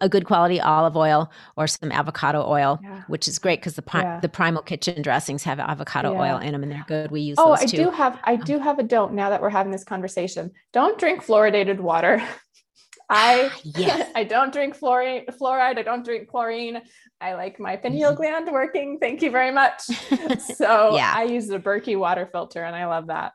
a 0.01 0.09
good 0.09 0.25
quality 0.25 0.61
olive 0.61 0.97
oil 0.97 1.31
or 1.57 1.67
some 1.67 1.91
avocado 1.93 2.47
oil, 2.47 2.79
Yeah. 2.83 3.03
which 3.09 3.29
is 3.29 3.39
great 3.39 3.61
because 3.61 3.75
the 3.75 3.83
pri- 3.83 4.03
Yeah. 4.03 4.21
the 4.21 4.29
primal 4.29 4.63
kitchen 4.63 5.03
dressings 5.03 5.43
have 5.45 5.59
avocado 5.59 6.13
Yeah. 6.13 6.21
oil 6.21 6.39
in 6.39 6.53
them 6.53 6.63
and 6.63 6.73
they're 6.73 6.85
good. 6.87 7.11
We 7.11 7.21
use 7.23 7.37
Oh, 7.39 7.51
those 7.51 7.63
I 7.63 7.67
too. 7.67 7.77
do 7.85 7.91
have 7.91 8.19
I 8.25 8.35
um, 8.35 8.41
do 8.41 8.59
have 8.59 8.79
a 8.79 8.83
don't 8.83 9.15
now 9.15 9.31
that 9.31 9.41
we're 9.41 9.51
having 9.51 9.73
this 9.73 9.85
conversation. 9.85 10.53
Don't 10.73 10.99
drink 10.99 11.25
fluoridated 11.25 11.81
water. 11.81 12.23
I 13.13 13.51
ah, 13.53 13.61
Yes. 13.65 14.11
I 14.15 14.25
don't 14.25 14.53
drink 14.53 14.79
fluoride 14.79 15.27
fluoride. 15.39 15.79
I 15.79 15.83
don't 15.83 16.05
drink 16.05 16.29
chlorine. 16.29 16.83
I 17.21 17.35
like 17.35 17.59
my 17.59 17.77
pineal 17.77 18.11
mm-hmm. 18.13 18.17
gland 18.17 18.49
working. 18.53 18.99
Thank 19.01 19.23
you 19.23 19.31
very 19.31 19.51
much. 19.51 19.83
So 20.41 20.95
Yeah. 20.95 21.13
I 21.15 21.25
use 21.25 21.49
the 21.49 21.59
Berkey 21.59 21.99
water 21.99 22.29
filter 22.31 22.63
and 22.63 22.77
I 22.77 22.87
love 22.87 23.09
that. 23.09 23.33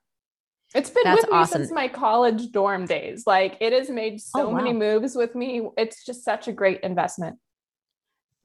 It's 0.75 0.89
been 0.89 1.03
That's 1.05 1.21
with 1.21 1.31
me 1.31 1.37
awesome. 1.37 1.61
since 1.61 1.71
my 1.71 1.87
college 1.87 2.51
dorm 2.51 2.85
days. 2.85 3.23
Like 3.25 3.57
it 3.61 3.71
has 3.73 3.89
made 3.89 4.19
so 4.21 4.47
Oh, 4.49 4.51
many 4.53 4.73
moves 4.73 5.15
with 5.15 5.33
me. 5.33 5.67
It's 5.77 6.03
just 6.05 6.23
such 6.25 6.47
a 6.47 6.51
great 6.51 6.81
investment. 6.81 7.37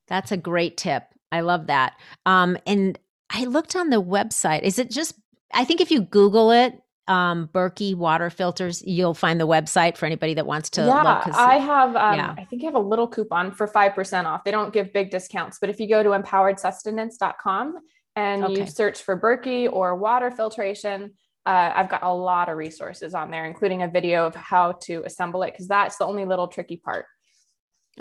That's 0.06 0.30
a 0.32 0.36
great 0.36 0.76
tip. 0.76 1.02
I 1.32 1.40
love 1.40 1.66
that. 1.66 1.94
Um, 2.26 2.56
and 2.66 2.98
I 3.30 3.44
looked 3.44 3.76
on 3.76 3.90
the 3.90 4.00
website. 4.02 4.62
Is 4.62 4.78
it 4.78 4.90
just? 4.90 5.14
I 5.52 5.64
think 5.64 5.80
if 5.80 5.90
you 5.90 6.00
Google 6.02 6.50
it, 6.52 6.80
um, 7.08 7.48
Berkey 7.52 7.96
water 7.96 8.30
filters, 8.30 8.82
you'll 8.86 9.14
find 9.14 9.40
the 9.40 9.46
website 9.46 9.96
for 9.96 10.06
anybody 10.06 10.34
that 10.34 10.46
wants 10.46 10.70
to. 10.70 10.82
yeah, 10.82 11.02
look, 11.02 11.34
I 11.36 11.58
have. 11.58 11.96
Um, 11.96 12.14
yeah. 12.16 12.34
I 12.38 12.44
think 12.44 12.62
I 12.62 12.66
have 12.66 12.74
a 12.76 12.78
little 12.80 13.08
coupon 13.08 13.52
for 13.52 13.66
five 13.66 13.94
percent 13.94 14.26
off. 14.28 14.44
They 14.44 14.50
don't 14.52 14.72
give 14.72 14.92
big 14.92 15.10
discounts, 15.10 15.58
but 15.60 15.68
if 15.70 15.80
you 15.80 15.88
go 15.88 16.02
to 16.04 16.10
empoweredsustenance.com 16.10 17.76
and 18.16 18.44
Okay. 18.44 18.60
you 18.60 18.66
search 18.66 19.02
for 19.02 19.18
Berkey 19.18 19.68
or 19.72 19.96
water 19.96 20.30
filtration, 20.30 21.12
uh, 21.46 21.72
I've 21.74 21.88
got 21.88 22.02
a 22.02 22.12
lot 22.12 22.48
of 22.48 22.56
resources 22.56 23.14
on 23.14 23.30
there, 23.30 23.46
including 23.46 23.82
a 23.82 23.88
video 23.88 24.26
of 24.26 24.34
how 24.34 24.72
to 24.82 25.02
assemble 25.04 25.42
it 25.42 25.52
because 25.52 25.68
that's 25.68 25.96
the 25.96 26.06
only 26.06 26.24
little 26.24 26.48
tricky 26.48 26.76
part. 26.76 27.06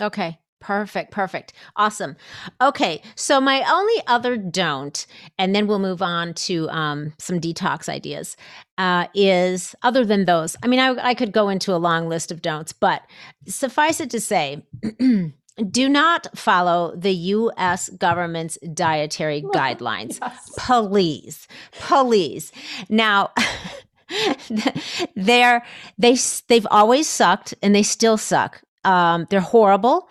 Okay. 0.00 0.38
Perfect. 0.60 1.10
Perfect. 1.10 1.54
Awesome. 1.76 2.16
Okay. 2.60 3.00
So 3.14 3.40
my 3.40 3.64
only 3.72 4.02
other 4.06 4.36
don't, 4.36 5.06
and 5.38 5.54
then 5.54 5.66
we'll 5.66 5.78
move 5.78 6.02
on 6.02 6.34
to 6.34 6.68
um, 6.68 7.14
some 7.18 7.40
detox 7.40 7.88
ideas, 7.88 8.36
uh, 8.76 9.06
is 9.14 9.74
other 9.82 10.04
than 10.04 10.26
those. 10.26 10.56
I 10.62 10.66
mean, 10.66 10.78
I, 10.78 10.94
I 11.02 11.14
could 11.14 11.32
go 11.32 11.48
into 11.48 11.74
a 11.74 11.78
long 11.78 12.10
list 12.10 12.30
of 12.30 12.42
don'ts, 12.42 12.74
but 12.74 13.02
suffice 13.46 14.00
it 14.00 14.10
to 14.10 14.20
say, 14.20 14.66
do 15.70 15.88
not 15.88 16.26
follow 16.36 16.94
the 16.96 17.12
U.S. 17.12 17.88
government's 17.90 18.58
dietary 18.74 19.42
guidelines 19.54 20.18
Yes. 20.20 20.50
please 20.58 21.48
please 21.72 22.52
now 22.88 23.30
they're 25.16 25.62
they 25.98 26.16
they've 26.48 26.66
always 26.70 27.08
sucked 27.08 27.54
and 27.62 27.74
they 27.74 27.82
still 27.82 28.16
suck 28.18 28.62
Um, 28.84 29.26
they're 29.30 29.40
horrible. 29.40 30.08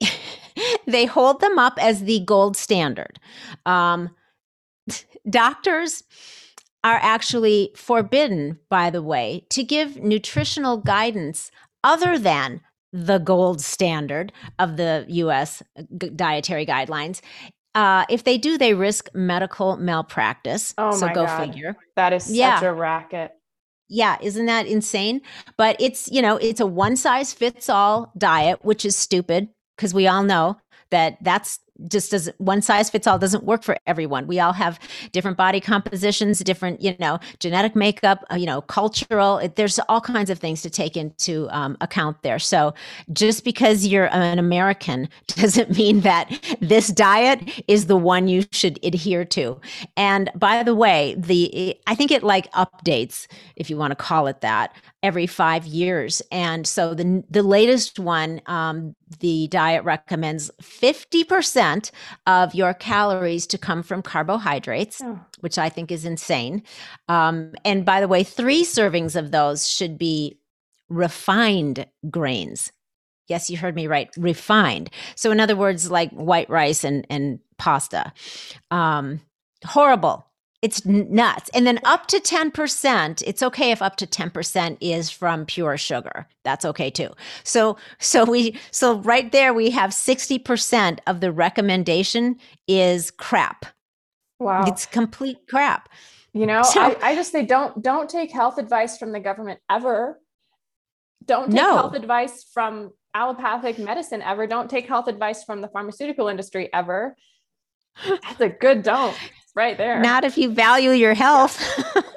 they 0.86 1.06
hold 1.06 1.40
them 1.40 1.58
up 1.58 1.78
as 1.80 2.04
the 2.04 2.20
gold 2.26 2.56
standard. 2.56 3.18
Um, 3.66 4.10
doctors 5.28 6.02
are 6.82 6.98
actually 7.02 7.70
forbidden, 7.76 8.58
by 8.68 8.90
the 8.90 9.02
way, 9.02 9.46
to 9.50 9.62
give 9.64 9.96
nutritional 9.96 10.76
guidance 10.78 11.50
other 11.82 12.18
than 12.18 12.60
the 12.94 13.18
gold 13.18 13.60
standard 13.60 14.32
of 14.60 14.76
the 14.76 15.04
US 15.08 15.64
dietary 16.14 16.64
guidelines. 16.64 17.20
Uh, 17.74 18.04
if 18.08 18.22
they 18.22 18.38
do, 18.38 18.56
they 18.56 18.72
risk 18.72 19.08
medical 19.14 19.76
malpractice. 19.76 20.72
Oh 20.78 20.92
so 20.92 21.06
my 21.06 21.12
go 21.12 21.26
God. 21.26 21.44
figure. 21.44 21.76
That 21.96 22.12
is 22.12 22.30
yeah. 22.30 22.60
such 22.60 22.66
a 22.66 22.72
racket. 22.72 23.32
Yeah, 23.88 24.16
isn't 24.22 24.46
that 24.46 24.68
insane? 24.68 25.22
But 25.58 25.76
it's, 25.80 26.10
you 26.10 26.22
know, 26.22 26.36
it's 26.36 26.60
a 26.60 26.66
one 26.66 26.94
size 26.94 27.32
fits 27.32 27.68
all 27.68 28.12
diet, 28.16 28.64
which 28.64 28.84
is 28.84 28.94
stupid 28.94 29.48
because 29.76 29.92
we 29.92 30.06
all 30.06 30.22
know 30.22 30.58
that 30.90 31.18
that's 31.20 31.58
just 31.88 32.10
does 32.10 32.30
one 32.38 32.62
size 32.62 32.90
fits 32.90 33.06
all 33.06 33.18
doesn't 33.18 33.44
work 33.44 33.62
for 33.62 33.76
everyone. 33.86 34.26
We 34.26 34.40
all 34.40 34.52
have 34.52 34.78
different 35.12 35.36
body 35.36 35.60
compositions, 35.60 36.38
different, 36.40 36.80
you 36.80 36.96
know, 36.98 37.18
genetic 37.40 37.74
makeup, 37.74 38.24
uh, 38.30 38.36
you 38.36 38.46
know, 38.46 38.60
cultural. 38.62 39.38
It, 39.38 39.56
there's 39.56 39.78
all 39.88 40.00
kinds 40.00 40.30
of 40.30 40.38
things 40.38 40.62
to 40.62 40.70
take 40.70 40.96
into 40.96 41.48
um, 41.50 41.76
account 41.80 42.22
there. 42.22 42.38
So 42.38 42.74
just 43.12 43.44
because 43.44 43.86
you're 43.86 44.12
an 44.14 44.38
American 44.38 45.08
doesn't 45.28 45.76
mean 45.76 46.00
that 46.00 46.30
this 46.60 46.88
diet 46.88 47.64
is 47.68 47.86
the 47.86 47.96
one 47.96 48.28
you 48.28 48.44
should 48.52 48.78
adhere 48.84 49.24
to. 49.26 49.60
And 49.96 50.30
by 50.34 50.62
the 50.62 50.74
way, 50.74 51.14
the 51.18 51.76
I 51.86 51.94
think 51.94 52.10
it 52.10 52.22
like 52.22 52.50
updates, 52.52 53.26
if 53.56 53.70
you 53.70 53.76
want 53.76 53.90
to 53.90 53.96
call 53.96 54.26
it 54.26 54.40
that, 54.40 54.74
every 55.04 55.26
five 55.28 55.66
years. 55.66 56.22
And 56.32 56.66
so 56.66 56.94
the 56.94 57.22
the 57.30 57.42
latest 57.44 57.98
one, 58.00 58.40
um, 58.46 58.96
the 59.20 59.46
diet 59.48 59.84
recommends 59.84 60.50
fifty 60.60 61.22
percent 61.22 61.92
of 62.26 62.54
your 62.54 62.74
calories 62.74 63.46
to 63.48 63.58
come 63.58 63.82
from 63.84 64.02
carbohydrates, 64.02 65.00
Oh. 65.04 65.20
which 65.40 65.58
I 65.58 65.68
think 65.68 65.92
is 65.92 66.04
insane. 66.04 66.62
Um, 67.08 67.52
and 67.64 67.84
by 67.84 68.00
the 68.00 68.08
way, 68.08 68.24
three 68.24 68.64
servings 68.64 69.14
of 69.14 69.30
those 69.30 69.68
should 69.68 69.98
be 69.98 70.38
refined 70.88 71.86
grains. 72.10 72.72
Yes, 73.28 73.48
you 73.50 73.56
heard 73.56 73.74
me 73.74 73.86
right. 73.86 74.10
Refined. 74.18 74.90
So, 75.16 75.30
in 75.30 75.40
other 75.40 75.56
words, 75.56 75.90
like 75.90 76.10
white 76.12 76.48
rice 76.50 76.82
and 76.84 77.06
and 77.10 77.38
pasta. 77.58 78.12
Um, 78.70 79.20
horrible. 79.64 80.26
It's 80.64 80.86
nuts. 80.86 81.50
And 81.52 81.66
then 81.66 81.78
up 81.84 82.06
to 82.06 82.18
10%, 82.18 83.22
it's 83.26 83.42
okay 83.42 83.70
if 83.70 83.82
up 83.82 83.96
to 83.96 84.06
10% 84.06 84.78
is 84.80 85.10
from 85.10 85.44
pure 85.44 85.76
sugar. 85.76 86.26
That's 86.42 86.64
okay 86.64 86.88
too. 86.88 87.10
So 87.42 87.76
so 87.98 88.24
we 88.24 88.58
so 88.70 88.96
right 89.00 89.30
there 89.30 89.52
we 89.52 89.68
have 89.72 89.90
60% 89.90 91.00
of 91.06 91.20
the 91.20 91.30
recommendation 91.30 92.36
is 92.66 93.10
crap. 93.10 93.66
Wow. 94.38 94.64
It's 94.66 94.86
complete 94.86 95.36
crap. 95.50 95.90
You 96.32 96.46
know, 96.46 96.62
So- 96.62 96.80
I, 96.80 97.10
I 97.10 97.14
just 97.14 97.30
say 97.30 97.44
don't 97.44 97.82
don't 97.82 98.08
take 98.08 98.32
health 98.32 98.56
advice 98.56 98.96
from 98.96 99.12
the 99.12 99.20
government 99.20 99.60
ever. 99.68 100.18
Don't 101.26 101.50
take 101.50 101.60
No. 101.60 101.76
health 101.76 101.94
advice 101.94 102.42
from 102.54 102.92
allopathic 103.12 103.78
medicine 103.78 104.22
ever. 104.22 104.46
Don't 104.46 104.70
take 104.70 104.86
health 104.88 105.08
advice 105.08 105.44
from 105.44 105.60
the 105.60 105.68
pharmaceutical 105.68 106.28
industry 106.28 106.70
ever. 106.72 107.16
That's 108.08 108.40
a 108.40 108.48
good 108.48 108.82
don't 108.82 109.14
right 109.54 109.76
there. 109.78 110.00
Not 110.00 110.24
if 110.24 110.36
you 110.38 110.50
value 110.52 110.90
your 110.90 111.14
health. 111.14 111.60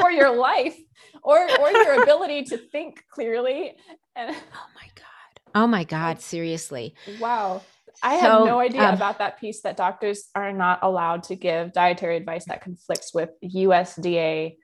or 0.04 0.12
your 0.12 0.36
life 0.36 0.78
or 1.24 1.38
or 1.60 1.72
your 1.72 2.02
ability 2.04 2.44
to 2.46 2.58
think 2.58 3.04
clearly. 3.12 3.74
And 4.16 4.36
Oh 4.36 4.68
my 4.76 4.88
God. 4.96 5.52
Oh 5.56 5.68
my 5.68 5.84
God. 5.84 6.22
Seriously. 6.22 6.96
wow. 7.20 7.62
I 8.04 8.20
So, 8.22 8.40
had 8.40 8.46
no 8.46 8.60
idea 8.60 8.84
um, 8.84 8.94
about 8.94 9.18
that 9.18 9.40
piece 9.40 9.62
that 9.62 9.76
doctors 9.76 10.26
are 10.36 10.54
not 10.54 10.80
allowed 10.84 11.24
to 11.24 11.36
give 11.36 11.74
dietary 11.74 12.16
advice 12.18 12.46
that 12.46 12.62
conflicts 12.62 13.12
with 13.14 13.32
USDA 13.44 14.58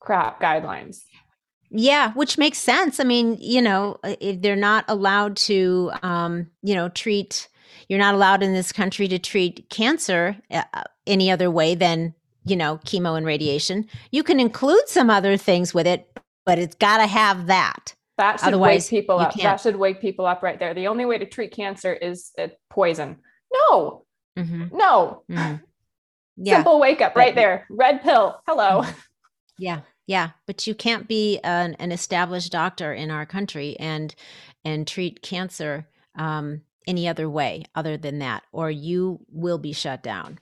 crap 0.00 0.40
guidelines. 0.40 1.00
Yeah, 1.70 2.12
which 2.12 2.38
makes 2.38 2.58
sense. 2.58 2.98
I 3.00 3.04
mean, 3.04 3.36
you 3.40 3.60
know, 3.60 3.98
if 4.04 4.40
they're 4.40 4.56
not 4.56 4.84
allowed 4.88 5.36
to, 5.48 5.90
um, 6.02 6.46
you 6.62 6.74
know, 6.74 6.88
treat, 6.88 7.48
you're 7.88 7.98
not 7.98 8.14
allowed 8.14 8.42
in 8.42 8.52
this 8.52 8.72
country 8.72 9.08
to 9.08 9.18
treat 9.18 9.68
cancer 9.70 10.36
uh, 10.50 10.62
any 11.06 11.30
other 11.30 11.50
way 11.50 11.74
than, 11.74 12.14
you 12.44 12.56
know, 12.56 12.78
chemo 12.84 13.16
and 13.16 13.24
radiation. 13.26 13.86
You 14.10 14.22
can 14.22 14.40
include 14.40 14.88
some 14.88 15.10
other 15.10 15.36
things 15.36 15.72
with 15.74 15.86
it, 15.86 16.08
but 16.44 16.58
it's 16.58 16.74
got 16.76 16.98
to 16.98 17.06
have 17.06 17.46
that. 17.46 17.94
That 18.18 18.40
should 18.40 18.48
Otherwise, 18.48 18.90
wake 18.90 19.00
people 19.02 19.18
up. 19.18 19.34
That 19.34 19.40
can't. 19.40 19.60
should 19.60 19.76
wake 19.76 20.00
people 20.00 20.24
up 20.26 20.42
right 20.42 20.58
there. 20.58 20.72
The 20.74 20.88
only 20.88 21.04
way 21.04 21.18
to 21.18 21.26
treat 21.26 21.52
cancer 21.52 21.92
is 21.92 22.32
uh, 22.38 22.48
poison. 22.70 23.16
No, 23.70 24.04
hmm 24.36 24.64
no. 24.72 25.22
hmm 25.30 25.54
Yeah. 26.38 26.56
Simple 26.56 26.78
wake 26.80 27.00
up 27.00 27.14
But- 27.14 27.20
right 27.20 27.34
there. 27.34 27.66
Red 27.70 28.02
pill. 28.02 28.40
Hello. 28.46 28.84
Yeah, 29.58 29.80
yeah, 30.06 30.32
but 30.46 30.66
you 30.66 30.74
can't 30.74 31.08
be 31.08 31.38
an, 31.42 31.76
an 31.78 31.90
established 31.90 32.52
doctor 32.52 32.92
in 32.92 33.10
our 33.10 33.24
country 33.24 33.74
and 33.80 34.14
and 34.66 34.86
treat 34.86 35.22
cancer 35.22 35.88
um, 36.18 36.60
any 36.86 37.08
other 37.08 37.28
way 37.28 37.64
other 37.74 37.96
than 37.96 38.18
that, 38.20 38.44
or 38.52 38.70
you 38.70 39.20
will 39.28 39.58
be 39.58 39.72
shut 39.72 40.02
down. 40.02 40.38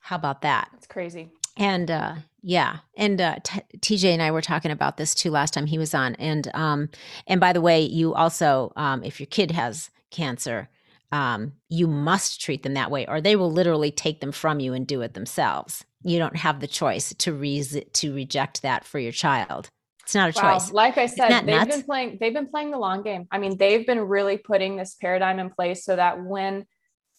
How 0.00 0.16
about 0.16 0.42
that? 0.42 0.70
It's 0.76 0.86
crazy. 0.86 1.30
And 1.56 1.90
uh, 1.90 2.16
yeah, 2.42 2.78
and 2.96 3.20
uh, 3.20 3.36
T- 3.42 3.62
TJ 3.78 4.12
and 4.12 4.22
I 4.22 4.30
were 4.30 4.42
talking 4.42 4.70
about 4.70 4.96
this 4.96 5.14
too 5.14 5.30
last 5.30 5.54
time 5.54 5.66
he 5.66 5.78
was 5.78 5.94
on. 5.94 6.14
And 6.16 6.50
um, 6.54 6.88
and 7.26 7.40
by 7.40 7.52
the 7.52 7.60
way, 7.60 7.80
you 7.80 8.14
also, 8.14 8.72
um, 8.76 9.02
if 9.02 9.20
your 9.20 9.26
kid 9.28 9.52
has 9.52 9.90
cancer, 10.10 10.68
um, 11.12 11.52
you 11.68 11.86
must 11.86 12.40
treat 12.40 12.64
them 12.64 12.74
that 12.74 12.90
way, 12.90 13.06
or 13.06 13.20
they 13.20 13.36
will 13.36 13.50
literally 13.50 13.90
take 13.90 14.20
them 14.20 14.32
from 14.32 14.60
you 14.60 14.72
and 14.72 14.86
do 14.86 15.00
it 15.00 15.14
themselves. 15.14 15.84
You 16.02 16.18
don't 16.18 16.36
have 16.36 16.60
the 16.60 16.66
choice 16.66 17.14
to 17.14 17.32
re- 17.32 17.62
to 17.62 18.14
reject 18.14 18.62
that 18.62 18.84
for 18.84 18.98
your 18.98 19.12
child. 19.12 19.70
It's 20.04 20.14
not 20.14 20.36
a 20.36 20.40
Wow. 20.40 20.58
choice. 20.58 20.70
Like 20.70 20.98
I 20.98 21.06
said, 21.06 21.40
they've 21.40 21.46
nuts? 21.46 21.76
been 21.76 21.82
playing, 21.82 22.18
they've 22.20 22.32
been 22.32 22.46
playing 22.46 22.70
the 22.70 22.78
long 22.78 23.02
game. 23.02 23.26
I 23.30 23.38
mean, 23.38 23.56
they've 23.56 23.86
been 23.86 24.00
really 24.00 24.36
putting 24.36 24.76
this 24.76 24.94
paradigm 24.94 25.38
in 25.38 25.50
place 25.50 25.84
so 25.84 25.96
that 25.96 26.22
when 26.22 26.66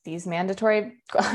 these 0.04 0.28
mandatory 0.28 0.93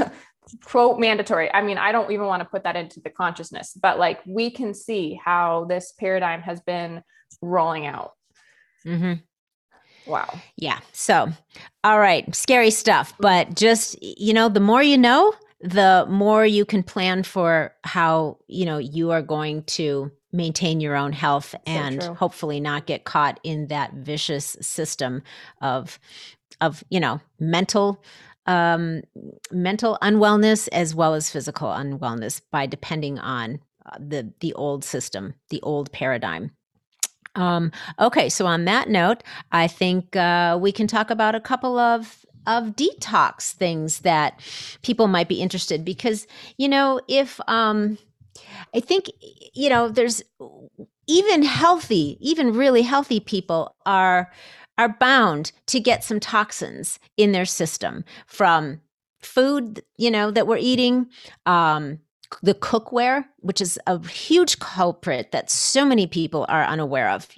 quote 0.64 0.98
mandatory, 1.00 1.52
I 1.52 1.62
mean, 1.62 1.76
I 1.76 1.90
don't 1.92 2.10
even 2.12 2.26
want 2.26 2.40
to 2.42 2.48
put 2.48 2.64
that 2.64 2.76
into 2.76 3.00
the 3.00 3.10
consciousness, 3.10 3.76
but 3.80 3.98
like 3.98 4.20
we 4.26 4.50
can 4.50 4.74
see 4.74 5.20
how 5.22 5.64
this 5.68 5.92
paradigm 5.98 6.40
has 6.42 6.60
been 6.60 7.02
rolling 7.42 7.86
out. 7.86 8.12
Mm-hmm. 8.86 9.14
Wow. 10.06 10.40
Yeah. 10.56 10.80
So, 10.92 11.28
all 11.84 11.98
right, 11.98 12.32
scary 12.34 12.70
stuff. 12.70 13.12
But 13.18 13.54
just, 13.54 14.00
you 14.02 14.32
know, 14.32 14.48
the 14.48 14.60
more 14.60 14.82
you 14.82 14.96
know, 14.98 15.34
the 15.60 16.06
more 16.08 16.46
you 16.46 16.64
can 16.64 16.82
plan 16.82 17.22
for 17.22 17.74
how, 17.84 18.38
you 18.46 18.64
know, 18.64 18.78
you 18.78 19.10
are 19.10 19.22
going 19.22 19.64
to 19.64 20.10
maintain 20.32 20.80
your 20.80 20.96
own 20.96 21.12
health 21.12 21.54
and 21.66 22.02
hopefully 22.02 22.60
not 22.60 22.86
get 22.86 23.04
caught 23.04 23.40
in 23.42 23.66
that 23.68 23.92
vicious 23.94 24.56
system 24.60 25.22
of, 25.60 25.98
of, 26.60 26.84
you 26.90 27.00
know, 27.00 27.20
mental, 27.38 28.02
um, 28.46 29.02
mental 29.50 29.98
unwellness 30.02 30.68
as 30.72 30.94
well 30.94 31.14
as 31.14 31.30
physical 31.30 31.68
unwellness 31.68 32.40
by 32.50 32.66
depending 32.66 33.18
on 33.18 33.60
uh, 33.86 33.96
the, 33.98 34.32
the 34.40 34.52
old 34.54 34.84
system, 34.84 35.34
the 35.48 35.60
old 35.62 35.90
paradigm. 35.92 36.52
Um, 37.36 37.70
okay, 37.98 38.28
so 38.28 38.46
on 38.46 38.64
that 38.64 38.88
note, 38.88 39.22
I 39.52 39.68
think 39.68 40.16
uh, 40.16 40.58
we 40.60 40.72
can 40.72 40.86
talk 40.86 41.10
about 41.10 41.34
a 41.34 41.40
couple 41.40 41.78
of 41.78 42.24
of 42.46 42.74
detox 42.74 43.52
things 43.52 44.00
that 44.00 44.40
people 44.82 45.06
might 45.06 45.28
be 45.28 45.42
interested 45.42 45.84
because 45.84 46.26
you 46.56 46.68
know 46.68 46.98
if 47.06 47.38
um, 47.48 47.98
I 48.74 48.80
think 48.80 49.11
you 49.54 49.68
know 49.68 49.88
there's 49.88 50.22
even 51.06 51.42
healthy, 51.42 52.16
even 52.20 52.52
really 52.52 52.83
healthy 52.83 53.20
people 53.20 53.76
are 53.87 54.30
are 54.78 54.96
bound 54.98 55.52
to 55.66 55.80
get 55.80 56.04
some 56.04 56.20
toxins 56.20 56.98
in 57.16 57.33
their 57.33 57.44
system 57.44 58.04
from 58.26 58.80
food 59.20 59.83
you 59.98 60.11
know 60.11 60.30
that 60.30 60.46
we're 60.46 60.56
eating 60.56 61.06
um 61.44 61.98
the 62.42 62.54
cookware 62.54 63.24
which 63.40 63.61
is 63.61 63.78
a 63.87 64.06
huge 64.09 64.59
culprit 64.59 65.33
that 65.33 65.50
so 65.50 65.85
many 65.85 66.06
people 66.06 66.46
are 66.48 66.64
unaware 66.64 67.09
of. 67.11 67.28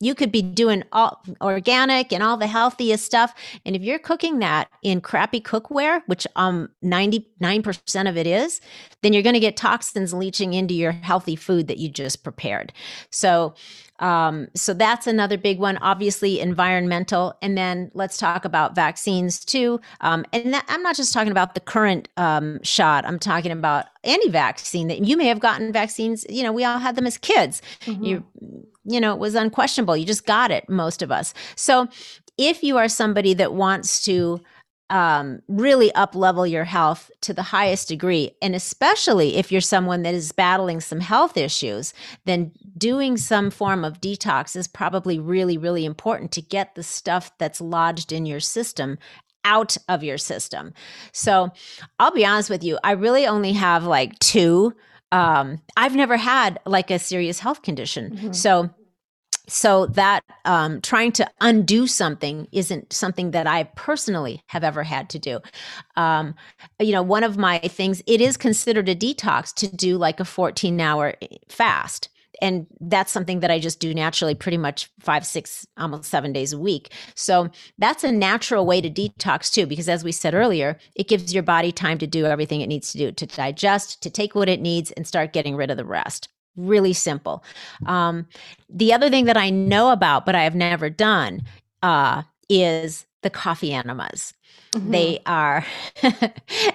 You 0.00 0.14
could 0.14 0.30
be 0.30 0.42
doing 0.42 0.84
all 0.92 1.20
organic 1.40 2.12
and 2.12 2.22
all 2.22 2.36
the 2.36 2.46
healthiest 2.46 3.04
stuff 3.04 3.34
and 3.64 3.74
if 3.76 3.82
you're 3.82 3.98
cooking 3.98 4.38
that 4.38 4.68
in 4.82 5.00
crappy 5.00 5.40
cookware 5.40 6.02
which 6.06 6.26
um 6.36 6.68
99% 6.84 8.08
of 8.08 8.16
it 8.16 8.26
is 8.26 8.60
then 9.02 9.12
you're 9.12 9.22
going 9.22 9.34
to 9.34 9.40
get 9.40 9.56
toxins 9.56 10.12
leaching 10.12 10.54
into 10.54 10.74
your 10.74 10.92
healthy 10.92 11.36
food 11.36 11.68
that 11.68 11.78
you 11.78 11.88
just 11.88 12.22
prepared. 12.24 12.72
So 13.10 13.54
um, 14.00 14.46
so 14.54 14.74
that's 14.74 15.08
another 15.08 15.36
big 15.36 15.58
one 15.58 15.76
obviously 15.78 16.38
environmental 16.40 17.36
and 17.42 17.58
then 17.58 17.90
let's 17.94 18.16
talk 18.16 18.44
about 18.44 18.74
vaccines 18.74 19.44
too. 19.44 19.80
Um, 20.00 20.24
and 20.32 20.54
that, 20.54 20.64
i'm 20.68 20.82
not 20.82 20.94
just 20.96 21.12
talking 21.12 21.32
about 21.32 21.54
the 21.54 21.60
current 21.60 22.08
um, 22.16 22.62
shot 22.62 23.04
i'm 23.04 23.18
talking 23.18 23.50
about 23.50 23.86
any 24.04 24.28
vaccine 24.28 24.86
that 24.88 25.04
you 25.04 25.16
may 25.16 25.26
have 25.26 25.40
gotten 25.40 25.72
vaccines 25.72 26.24
you 26.28 26.42
know 26.42 26.52
we 26.52 26.64
all 26.64 26.78
had 26.78 26.94
them 26.96 27.06
as 27.06 27.18
kids. 27.18 27.60
Mhm. 27.86 28.06
you 28.06 28.24
you 28.84 29.00
know 29.00 29.12
it 29.12 29.18
was 29.18 29.34
unquestionable 29.34 29.96
you 29.96 30.06
just 30.06 30.26
got 30.26 30.50
it 30.50 30.68
most 30.68 31.02
of 31.02 31.10
us. 31.10 31.34
So 31.56 31.88
if 32.36 32.62
you 32.62 32.76
are 32.76 32.88
somebody 32.88 33.34
that 33.34 33.52
wants 33.52 34.04
to 34.04 34.40
um, 34.90 35.40
really 35.48 35.92
up 35.94 36.14
level 36.14 36.46
your 36.46 36.64
health 36.64 37.10
to 37.20 37.34
the 37.34 37.42
highest 37.42 37.88
degree. 37.88 38.32
And 38.40 38.54
especially 38.54 39.36
if 39.36 39.52
you're 39.52 39.60
someone 39.60 40.02
that 40.02 40.14
is 40.14 40.32
battling 40.32 40.80
some 40.80 41.00
health 41.00 41.36
issues, 41.36 41.92
then 42.24 42.52
doing 42.76 43.16
some 43.16 43.50
form 43.50 43.84
of 43.84 44.00
detox 44.00 44.56
is 44.56 44.66
probably 44.66 45.18
really, 45.18 45.58
really 45.58 45.84
important 45.84 46.32
to 46.32 46.42
get 46.42 46.74
the 46.74 46.82
stuff 46.82 47.36
that's 47.38 47.60
lodged 47.60 48.12
in 48.12 48.24
your 48.24 48.40
system 48.40 48.98
out 49.44 49.76
of 49.88 50.02
your 50.02 50.18
system. 50.18 50.72
So 51.12 51.50
I'll 51.98 52.12
be 52.12 52.26
honest 52.26 52.50
with 52.50 52.64
you, 52.64 52.78
I 52.82 52.92
really 52.92 53.26
only 53.26 53.52
have 53.52 53.84
like 53.84 54.18
two. 54.18 54.74
Um, 55.12 55.62
I've 55.76 55.96
never 55.96 56.16
had 56.16 56.60
like 56.66 56.90
a 56.90 56.98
serious 56.98 57.40
health 57.40 57.62
condition. 57.62 58.10
Mm-hmm. 58.10 58.32
So 58.32 58.70
so 59.48 59.86
that 59.86 60.22
um, 60.44 60.80
trying 60.82 61.10
to 61.12 61.28
undo 61.40 61.86
something 61.86 62.46
isn't 62.52 62.92
something 62.92 63.32
that 63.32 63.46
I 63.46 63.64
personally 63.64 64.42
have 64.48 64.62
ever 64.62 64.82
had 64.82 65.08
to 65.10 65.18
do. 65.18 65.40
Um, 65.96 66.34
you 66.78 66.92
know, 66.92 67.02
one 67.02 67.24
of 67.24 67.36
my 67.36 67.58
things, 67.58 68.02
it 68.06 68.20
is 68.20 68.36
considered 68.36 68.88
a 68.88 68.94
detox 68.94 69.52
to 69.54 69.74
do 69.74 69.96
like 69.96 70.20
a 70.20 70.24
14 70.24 70.80
hour 70.80 71.14
eh, 71.22 71.26
fast. 71.48 72.10
And 72.40 72.68
that's 72.80 73.10
something 73.10 73.40
that 73.40 73.50
I 73.50 73.58
just 73.58 73.80
do 73.80 73.92
naturally, 73.92 74.34
pretty 74.34 74.58
much 74.58 74.88
five, 75.00 75.26
six, 75.26 75.66
almost 75.76 76.04
seven 76.04 76.32
days 76.32 76.52
a 76.52 76.58
week. 76.58 76.92
So 77.16 77.50
that's 77.78 78.04
a 78.04 78.12
natural 78.12 78.64
way 78.64 78.80
to 78.80 78.88
detox 78.88 79.52
too, 79.52 79.66
because 79.66 79.88
as 79.88 80.04
we 80.04 80.12
said 80.12 80.34
earlier, 80.34 80.78
it 80.94 81.08
gives 81.08 81.34
your 81.34 81.42
body 81.42 81.72
time 81.72 81.98
to 81.98 82.06
do 82.06 82.26
everything 82.26 82.60
it 82.60 82.68
needs 82.68 82.92
to 82.92 82.98
do 82.98 83.10
to 83.10 83.26
digest, 83.26 84.02
to 84.02 84.10
take 84.10 84.36
what 84.36 84.48
it 84.48 84.60
needs, 84.60 84.92
and 84.92 85.04
start 85.04 85.32
getting 85.32 85.56
rid 85.56 85.70
of 85.70 85.76
the 85.76 85.84
rest 85.84 86.28
really 86.58 86.92
simple. 86.92 87.42
Um, 87.86 88.26
the 88.68 88.92
other 88.92 89.08
thing 89.08 89.24
that 89.26 89.36
I 89.36 89.50
know 89.50 89.90
about, 89.90 90.26
but 90.26 90.34
I 90.34 90.42
have 90.42 90.54
never 90.54 90.90
done, 90.90 91.42
uh, 91.82 92.22
is 92.48 93.06
the 93.22 93.30
coffee 93.30 93.72
enemas. 93.72 94.34
Mm-hmm. 94.72 94.90
They 94.90 95.20
are, 95.24 95.64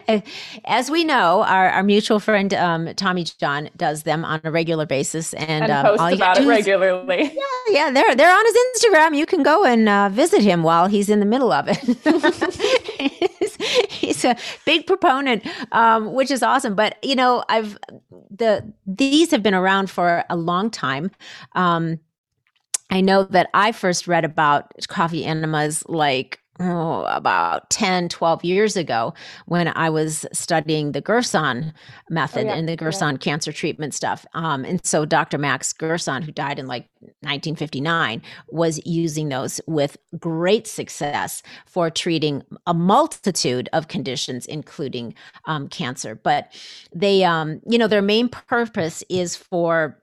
as 0.66 0.90
we 0.90 1.04
know, 1.04 1.44
our, 1.44 1.70
our 1.70 1.84
mutual 1.84 2.20
friend 2.20 2.52
um, 2.56 2.92
Tommy 2.96 3.24
John 3.24 3.70
does 3.78 4.02
them 4.02 4.26
on 4.26 4.42
a 4.44 4.50
regular 4.50 4.88
basis, 4.88 5.36
and, 5.36 5.66
and 5.66 5.72
um, 5.72 5.86
posts 5.86 6.16
about 6.16 6.40
it 6.40 6.48
regularly. 6.48 7.24
yeah, 7.36 7.42
yeah, 7.70 7.92
they're 7.92 8.16
they're 8.16 8.36
on 8.36 8.46
his 8.46 8.56
Instagram. 8.56 9.16
You 9.16 9.28
can 9.28 9.44
go 9.44 9.64
and 9.64 9.88
uh, 9.88 10.10
visit 10.10 10.42
him 10.42 10.64
while 10.64 10.88
he's 10.88 11.08
in 11.08 11.20
the 11.20 11.26
middle 11.28 11.52
of 11.52 11.68
it. 11.70 11.78
he's, 13.92 14.26
a 14.26 14.38
big 14.66 14.88
proponent, 14.88 15.46
um, 15.72 16.14
which 16.14 16.32
is 16.32 16.42
awesome. 16.42 16.74
But 16.74 16.98
you 17.04 17.16
know, 17.16 17.44
I've 17.48 17.78
the 18.32 18.74
these 18.88 19.30
have 19.30 19.44
been 19.44 19.54
around 19.54 19.92
for 19.92 20.24
a 20.32 20.36
long 20.36 20.72
time. 20.72 21.12
Um, 21.54 22.00
I 22.90 23.02
know 23.02 23.24
that 23.24 23.52
I 23.54 23.72
first 23.72 24.08
read 24.08 24.26
about 24.26 24.74
coffee 24.88 25.26
enemas 25.26 25.84
like 25.88 26.40
oh, 26.60 27.04
about 27.06 27.70
10, 27.70 28.10
12 28.10 28.46
years 28.46 28.78
ago 28.78 29.14
when 29.46 29.70
I 29.70 29.90
was 29.90 30.26
studying 30.34 30.92
the 30.92 31.02
Gerson 31.02 31.74
method 32.10 32.46
oh, 32.46 32.50
yeah. 32.50 32.56
and 32.56 32.70
the 32.70 32.76
Gerson 32.76 33.16
yeah. 33.16 33.18
cancer 33.18 33.52
treatment 33.52 33.94
stuff. 33.94 34.26
Um, 34.34 34.64
and 34.64 34.84
so 34.86 35.06
Dr. 35.06 35.38
Max 35.38 35.74
Gerson, 35.74 36.22
who 36.22 36.32
died 36.32 36.60
in 36.60 36.68
like 36.68 36.88
1959, 37.22 38.22
was 38.50 38.80
using 38.86 39.30
those 39.30 39.60
with 39.68 39.98
great 40.20 40.68
success 40.68 41.42
for 41.66 41.90
treating 41.90 42.44
a 42.68 42.74
multitude 42.74 43.68
of 43.74 43.88
conditions, 43.88 44.46
including 44.46 45.16
um, 45.46 45.68
cancer. 45.68 46.16
But 46.16 46.54
they, 46.94 47.24
um, 47.24 47.62
you 47.68 47.78
know, 47.78 47.88
their 47.88 48.02
main 48.02 48.30
purpose 48.30 49.04
is 49.10 49.36
for 49.36 49.98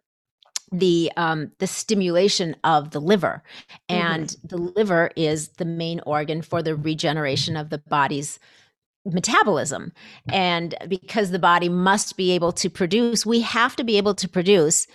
the 0.73 1.11
um, 1.17 1.51
the 1.59 1.67
stimulation 1.67 2.55
of 2.65 2.91
the 2.91 3.01
liver, 3.01 3.43
and 3.89 4.29
mm-hmm. 4.29 4.47
the 4.47 4.59
liver 4.59 5.11
is 5.17 5.49
the 5.49 5.65
main 5.65 6.01
organ 6.07 6.43
for 6.43 6.63
the 6.63 6.77
regeneration 6.77 7.57
of 7.57 7.71
the 7.71 7.79
body's 7.79 8.39
metabolism. 9.05 9.93
And 10.29 10.75
because 10.89 11.31
the 11.31 11.39
body 11.39 11.69
must 11.69 12.17
be 12.17 12.33
able 12.33 12.53
to 12.53 12.71
produce, 12.71 13.25
we 13.25 13.41
have 13.41 13.75
to 13.77 13.85
be 13.85 13.97
able 13.97 14.15
to 14.15 14.29
produce 14.29 14.87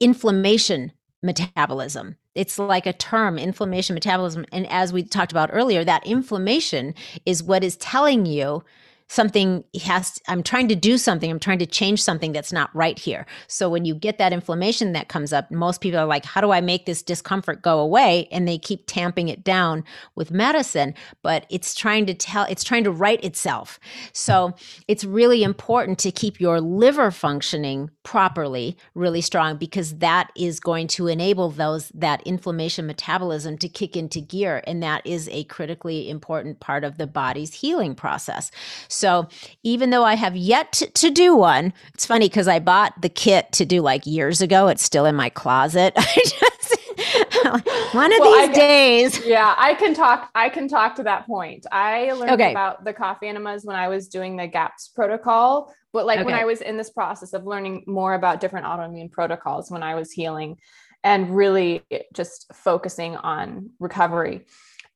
inflammation 0.00 0.92
metabolism. 1.22 2.16
It's 2.34 2.58
like 2.58 2.86
a 2.86 2.92
term, 2.92 3.38
inflammation 3.38 3.94
metabolism. 3.94 4.46
And 4.52 4.66
as 4.70 4.92
we 4.92 5.02
talked 5.02 5.32
about 5.32 5.50
earlier, 5.52 5.84
that 5.84 6.06
inflammation 6.06 6.94
is 7.26 7.42
what 7.42 7.64
is 7.64 7.76
telling 7.76 8.26
you 8.26 8.62
something 9.08 9.64
has 9.82 10.18
i'm 10.28 10.42
trying 10.42 10.68
to 10.68 10.76
do 10.76 10.98
something 10.98 11.30
i'm 11.30 11.38
trying 11.38 11.58
to 11.58 11.66
change 11.66 12.02
something 12.02 12.32
that's 12.32 12.52
not 12.52 12.74
right 12.74 12.98
here. 12.98 13.26
So 13.46 13.68
when 13.68 13.84
you 13.84 13.94
get 13.94 14.18
that 14.18 14.32
inflammation 14.32 14.92
that 14.92 15.08
comes 15.08 15.32
up 15.32 15.50
most 15.50 15.80
people 15.80 16.00
are 16.00 16.06
like 16.06 16.24
how 16.24 16.40
do 16.40 16.50
i 16.50 16.60
make 16.60 16.86
this 16.86 17.02
discomfort 17.02 17.62
go 17.62 17.78
away? 17.80 18.28
And 18.30 18.46
they 18.46 18.58
keep 18.58 18.84
tamping 18.86 19.28
it 19.28 19.44
down 19.44 19.84
with 20.14 20.30
medicine 20.30 20.94
but 21.22 21.46
it's 21.50 21.74
trying 21.74 22.06
to 22.06 22.14
tell 22.14 22.44
it's 22.44 22.64
trying 22.64 22.84
to 22.84 22.90
right 22.90 23.22
itself. 23.24 23.78
So 24.12 24.54
it's 24.86 25.04
really 25.04 25.42
important 25.42 25.98
to 26.00 26.10
keep 26.10 26.40
your 26.40 26.60
liver 26.60 27.10
functioning 27.10 27.90
properly 28.02 28.76
really 28.94 29.20
strong 29.20 29.56
because 29.56 29.98
that 29.98 30.30
is 30.36 30.60
going 30.60 30.86
to 30.88 31.06
enable 31.06 31.50
those 31.50 31.90
that 31.90 32.22
inflammation 32.26 32.86
metabolism 32.86 33.58
to 33.58 33.68
kick 33.68 33.96
into 33.96 34.20
gear. 34.20 34.62
And 34.66 34.82
that 34.82 35.06
is 35.06 35.28
a 35.30 35.44
critically 35.44 36.08
important 36.08 36.60
part 36.60 36.84
of 36.84 36.98
the 36.98 37.06
body's 37.06 37.54
healing 37.54 37.94
process 37.94 38.50
so 38.98 39.28
even 39.62 39.90
though 39.90 40.04
I 40.04 40.14
have 40.14 40.36
yet 40.36 40.72
to, 40.74 40.90
to 40.90 41.10
do 41.10 41.36
one, 41.36 41.72
it's 41.94 42.06
funny 42.06 42.28
because 42.28 42.48
I 42.48 42.58
bought 42.58 43.00
the 43.00 43.08
kit 43.08 43.52
to 43.52 43.64
do 43.64 43.80
like 43.80 44.06
years 44.06 44.40
ago. 44.40 44.68
It's 44.68 44.82
still 44.82 45.06
in 45.06 45.14
my 45.14 45.30
closet. 45.30 45.92
I 45.96 46.14
just 46.24 46.78
one 47.92 48.12
of 48.12 48.18
well, 48.20 48.46
these 48.46 48.56
days. 48.56 49.26
Yeah, 49.26 49.54
I 49.56 49.74
can 49.74 49.94
talk. 49.94 50.30
I 50.34 50.48
can 50.48 50.68
talk 50.68 50.96
to 50.96 51.02
that 51.04 51.26
point. 51.26 51.66
I 51.70 52.12
learned 52.12 52.32
okay. 52.32 52.50
about 52.50 52.84
the 52.84 52.92
coffee 52.92 53.28
enemas 53.28 53.64
when 53.64 53.76
I 53.76 53.88
was 53.88 54.08
doing 54.08 54.36
the 54.36 54.46
GAPS 54.46 54.88
protocol, 54.88 55.72
but 55.92 56.06
like 56.06 56.18
okay. 56.18 56.26
when 56.26 56.34
I 56.34 56.44
was 56.44 56.60
in 56.60 56.76
this 56.76 56.90
process 56.90 57.32
of 57.32 57.46
learning 57.46 57.84
more 57.86 58.14
about 58.14 58.40
different 58.40 58.66
autoimmune 58.66 59.10
protocols 59.10 59.70
when 59.70 59.82
I 59.82 59.94
was 59.94 60.10
healing 60.10 60.58
and 61.04 61.34
really 61.34 61.82
just 62.12 62.46
focusing 62.54 63.16
on 63.16 63.70
recovery. 63.78 64.46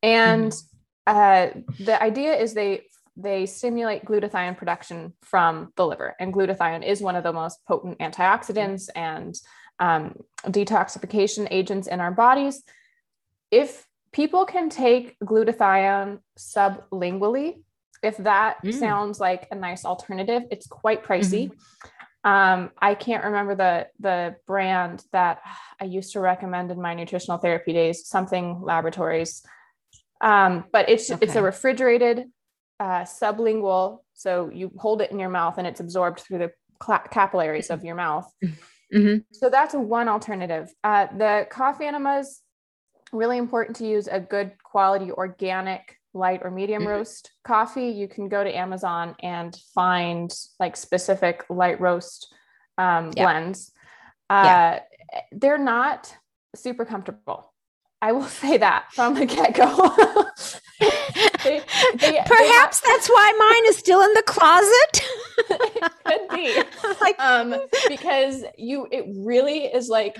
And 0.03 0.53
mm-hmm. 0.53 1.59
uh, 1.59 1.63
the 1.79 2.03
idea 2.03 2.35
is 2.35 2.55
they 2.55 2.83
they 3.17 3.47
stimulate 3.47 4.05
glutathione 4.05 4.57
production 4.57 5.13
from 5.23 5.73
the 5.77 5.87
liver. 5.87 6.15
And 6.19 6.33
glutathione 6.33 6.87
is 6.87 7.01
one 7.01 7.17
of 7.17 7.25
the 7.25 7.33
most 7.33 7.65
potent 7.67 7.99
antioxidants 7.99 8.89
and 8.95 9.35
um, 9.79 10.17
detoxification 10.47 11.49
agents 11.51 11.89
in 11.89 12.01
our 12.01 12.11
bodies. 12.13 12.63
If 13.51 13.87
people 14.13 14.45
can 14.47 14.71
take 14.71 15.19
glutathione 15.21 16.21
sublingually, 16.39 17.63
if 18.03 18.17
that 18.19 18.57
mm. 18.65 18.73
sounds 18.73 19.21
like 19.21 19.47
a 19.51 19.55
nice 19.55 19.85
alternative, 19.85 20.43
it's 20.51 20.67
quite 20.67 21.05
pricey. 21.05 21.51
Mm-hmm. 21.51 21.89
Um, 22.25 22.71
I 22.81 22.95
can't 22.95 23.25
remember 23.25 23.57
the 23.57 23.89
the 23.99 24.37
brand 24.47 25.05
that 25.13 25.41
I 25.81 25.87
used 25.87 26.13
to 26.13 26.21
recommend 26.21 26.71
in 26.71 26.81
my 26.81 26.95
nutritional 26.95 27.39
therapy 27.39 27.73
days, 27.73 28.07
something 28.07 28.63
laboratories. 28.63 29.45
Um, 30.21 30.65
but 30.73 30.89
it's 30.89 31.11
okay. 31.11 31.25
it's 31.25 31.35
a 31.35 31.43
refrigerated 31.43 32.27
uh, 32.83 33.05
sublingual. 33.05 34.01
So 34.13 34.51
you 34.53 34.73
hold 34.77 35.03
it 35.03 35.13
in 35.13 35.19
your 35.21 35.29
mouth 35.29 35.57
and 35.57 35.67
it's 35.69 35.79
absorbed 35.79 36.21
through 36.21 36.39
the 36.39 36.53
capillaries 37.13 37.71
of 37.71 37.85
your 37.85 37.95
mouth. 37.95 38.29
Mm-hmm. 38.93 39.19
So 39.31 39.49
that's 39.49 39.73
one 39.73 40.09
alternative. 40.09 40.69
Uh, 40.83 41.07
the 41.17 41.47
coffee 41.49 41.87
enemas, 41.87 42.41
really 43.13 43.39
important 43.39 43.77
to 43.77 43.87
use 43.87 44.09
a 44.09 44.19
good 44.19 44.53
quality 44.65 45.13
organic 45.13 45.97
light 46.13 46.41
or 46.43 46.51
medium 46.51 46.83
mm-hmm. 46.83 46.91
roast 46.91 47.31
coffee. 47.45 47.91
You 47.91 48.09
can 48.09 48.29
go 48.29 48.43
to 48.43 48.51
Amazon 48.55 49.15
and 49.23 49.57
find 49.75 50.35
like 50.59 50.77
specific 50.77 51.45
light 51.49 51.81
roast 51.81 52.35
um, 52.79 53.13
yeah. 53.17 53.23
blends. 53.25 53.71
Uh, 54.29 54.43
yeah. 54.45 54.81
They're 55.31 55.57
not 55.57 56.13
super 56.57 56.85
comfortable. 56.85 57.53
I 58.01 58.11
will 58.11 58.25
say 58.43 58.59
that 58.59 58.87
from 58.93 59.15
the 59.15 59.27
get 59.27 59.55
go. 59.55 60.27
they, 61.45 61.63
they, 61.95 62.21
Perhaps 62.27 62.81
they 62.81 62.89
that's 62.89 63.09
why 63.09 63.33
mine 63.39 63.71
is 63.71 63.77
still 63.77 64.03
in 64.03 64.13
the 64.15 64.23
closet. 64.23 65.03
could 66.05 66.29
be. 66.31 66.63
like, 67.01 67.19
um, 67.19 67.55
because 67.89 68.45
you, 68.57 68.89
it 68.91 69.07
really 69.09 69.65
is 69.65 69.89
like 69.89 70.17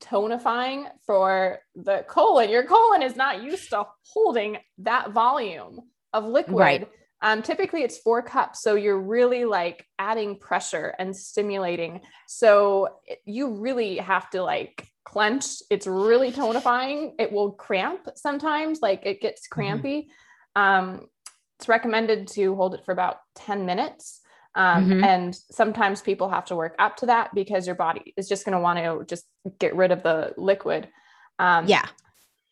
tonifying 0.00 0.86
for 1.06 1.60
the 1.76 2.04
colon. 2.08 2.50
Your 2.50 2.64
colon 2.64 3.02
is 3.02 3.16
not 3.16 3.42
used 3.42 3.70
to 3.70 3.84
holding 4.02 4.58
that 4.78 5.12
volume 5.12 5.80
of 6.12 6.24
liquid. 6.24 6.56
Right. 6.56 6.88
Um, 7.22 7.42
typically 7.42 7.82
it's 7.82 7.98
four 7.98 8.22
cups. 8.22 8.60
So 8.62 8.74
you're 8.74 9.00
really 9.00 9.44
like 9.44 9.86
adding 9.98 10.38
pressure 10.38 10.94
and 10.98 11.16
stimulating. 11.16 12.02
So 12.26 12.98
you 13.24 13.54
really 13.54 13.96
have 13.96 14.28
to 14.30 14.42
like 14.42 14.86
clench. 15.04 15.46
It's 15.70 15.86
really 15.86 16.32
tonifying. 16.32 17.12
It 17.18 17.30
will 17.32 17.52
cramp 17.52 18.08
sometimes, 18.16 18.80
like 18.82 19.04
it 19.04 19.20
gets 19.20 19.42
mm-hmm. 19.42 19.54
crampy. 19.60 20.08
Mm-hmm. 20.56 20.62
Um, 20.62 21.06
it's 21.58 21.68
recommended 21.68 22.28
to 22.28 22.54
hold 22.54 22.74
it 22.74 22.84
for 22.84 22.92
about 22.92 23.18
10 23.36 23.66
minutes. 23.66 24.20
Um, 24.54 24.88
mm-hmm. 24.88 25.04
And 25.04 25.34
sometimes 25.34 26.00
people 26.00 26.28
have 26.28 26.44
to 26.46 26.56
work 26.56 26.74
up 26.78 26.96
to 26.98 27.06
that 27.06 27.34
because 27.34 27.66
your 27.66 27.76
body 27.76 28.14
is 28.16 28.28
just 28.28 28.44
going 28.44 28.56
to 28.56 28.60
want 28.60 28.78
to 28.78 29.04
just 29.06 29.24
get 29.58 29.74
rid 29.74 29.90
of 29.90 30.02
the 30.02 30.32
liquid. 30.36 30.88
Um, 31.38 31.66
yeah. 31.66 31.86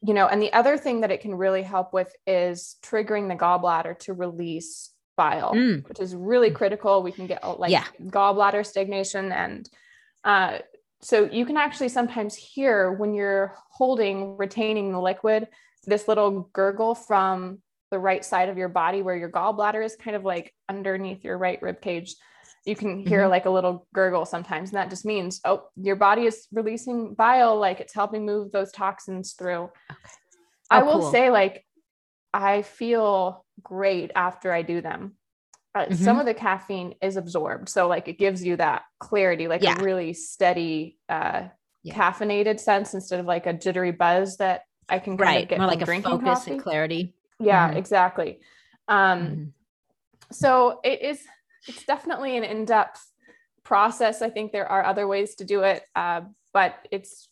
you 0.00 0.14
know, 0.14 0.26
and 0.26 0.42
the 0.42 0.52
other 0.52 0.76
thing 0.76 1.02
that 1.02 1.12
it 1.12 1.20
can 1.20 1.34
really 1.34 1.62
help 1.62 1.92
with 1.92 2.12
is 2.26 2.76
triggering 2.82 3.28
the 3.28 3.36
gallbladder 3.36 3.98
to 4.00 4.14
release 4.14 4.90
bile, 5.16 5.54
mm. 5.54 5.88
which 5.88 6.00
is 6.00 6.14
really 6.14 6.50
critical. 6.50 7.02
We 7.02 7.12
can 7.12 7.26
get 7.26 7.44
like 7.58 7.70
yeah. 7.70 7.84
gallbladder 8.02 8.66
stagnation 8.66 9.30
and 9.30 9.68
uh, 10.24 10.58
so 11.02 11.28
you 11.30 11.44
can 11.44 11.56
actually 11.56 11.88
sometimes 11.88 12.34
hear 12.34 12.92
when 12.92 13.12
you're 13.12 13.56
holding, 13.70 14.36
retaining 14.36 14.92
the 14.92 15.00
liquid, 15.00 15.48
this 15.84 16.06
little 16.06 16.48
gurgle 16.52 16.94
from 16.94 17.58
the 17.90 17.98
right 17.98 18.24
side 18.24 18.48
of 18.48 18.56
your 18.56 18.68
body 18.68 19.02
where 19.02 19.16
your 19.16 19.30
gallbladder 19.30 19.84
is 19.84 19.96
kind 19.96 20.16
of 20.16 20.24
like 20.24 20.54
underneath 20.68 21.24
your 21.24 21.36
right 21.36 21.60
rib 21.60 21.80
cage. 21.80 22.14
You 22.64 22.76
can 22.76 23.04
hear 23.04 23.22
mm-hmm. 23.22 23.30
like 23.30 23.46
a 23.46 23.50
little 23.50 23.86
gurgle 23.92 24.24
sometimes. 24.24 24.70
And 24.70 24.76
that 24.76 24.90
just 24.90 25.04
means, 25.04 25.40
oh, 25.44 25.64
your 25.76 25.96
body 25.96 26.22
is 26.22 26.46
releasing 26.52 27.14
bile, 27.14 27.58
like 27.58 27.80
it's 27.80 27.94
helping 27.94 28.24
move 28.24 28.52
those 28.52 28.70
toxins 28.70 29.32
through. 29.32 29.64
Okay. 29.90 30.12
Oh, 30.70 30.76
I 30.76 30.82
will 30.84 31.00
cool. 31.00 31.10
say, 31.10 31.30
like, 31.30 31.66
I 32.32 32.62
feel 32.62 33.44
great 33.62 34.12
after 34.14 34.52
I 34.52 34.62
do 34.62 34.80
them 34.80 35.16
uh, 35.74 35.85
mm-hmm. 35.85 35.94
some 35.94 36.18
of 36.18 36.26
the 36.26 36.35
caffeine 36.35 36.94
is 37.00 37.16
absorbed 37.16 37.68
so 37.68 37.88
like 37.88 38.08
it 38.08 38.18
gives 38.18 38.44
you 38.44 38.56
that 38.56 38.82
clarity 38.98 39.48
like 39.48 39.62
yeah. 39.62 39.78
a 39.78 39.82
really 39.82 40.12
steady 40.12 40.98
uh 41.08 41.42
yeah. 41.82 41.94
caffeinated 41.94 42.61
sense 42.61 42.94
instead 42.94 43.20
of 43.20 43.26
like 43.26 43.46
a 43.46 43.52
jittery 43.52 43.92
buzz 43.92 44.37
that 44.37 44.62
i 44.88 44.98
can 44.98 45.16
right. 45.16 45.48
get 45.48 45.58
more 45.58 45.66
like 45.66 45.82
a 45.82 45.87
focus 45.87 46.24
coffee. 46.24 46.52
and 46.52 46.62
clarity 46.62 47.14
yeah 47.40 47.68
mm-hmm. 47.68 47.78
exactly 47.78 48.40
um 48.88 49.20
mm-hmm. 49.20 49.44
so 50.30 50.80
it 50.85 51.02
is 51.02 51.20
it's 51.66 51.85
definitely 51.85 52.37
an 52.37 52.44
in-depth 52.44 53.04
process 53.64 54.22
i 54.22 54.28
think 54.28 54.52
there 54.52 54.66
are 54.66 54.85
other 54.85 55.06
ways 55.06 55.37
to 55.37 55.44
do 55.44 55.62
it 55.62 55.82
uh, 55.96 56.20
but 56.52 56.74
it's 56.90 57.28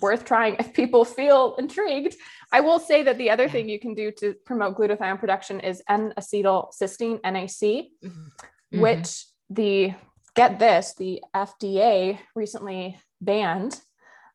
worth 0.00 0.24
trying 0.24 0.56
if 0.58 0.72
people 0.72 1.04
feel 1.04 1.56
intrigued. 1.56 2.16
I 2.52 2.60
will 2.60 2.78
say 2.78 3.02
that 3.02 3.18
the 3.18 3.30
other 3.30 3.48
thing 3.48 3.68
you 3.68 3.78
can 3.78 3.94
do 3.94 4.10
to 4.18 4.34
promote 4.44 4.76
glutathione 4.76 5.18
production 5.18 5.60
is 5.60 5.82
N-acetylcysteine, 5.88 7.20
NAC, 7.22 7.88
mm-hmm. 8.04 8.80
which 8.80 9.24
the 9.50 9.94
get 10.34 10.58
this, 10.58 10.94
the 10.98 11.22
FDA 11.34 12.18
recently 12.34 12.98
banned 13.20 13.80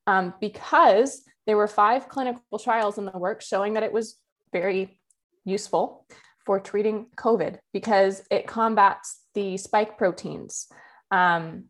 um, 0.08 0.34
because 0.42 1.22
there 1.46 1.58
were 1.58 1.68
five 1.68 2.10
clinical 2.10 2.60
trials 2.60 2.98
in 2.98 3.06
the 3.06 3.18
work 3.18 3.42
showing 3.42 3.74
that 3.74 3.84
it 3.84 3.94
was 3.94 4.18
very 4.52 5.00
useful 5.46 6.06
for 6.46 6.60
treating 6.60 7.08
COVID 7.16 7.60
because 7.72 8.24
it 8.32 8.48
combats 8.48 9.22
the 9.34 9.58
spike 9.58 9.98
proteins. 9.98 10.68
Um, 11.12 11.66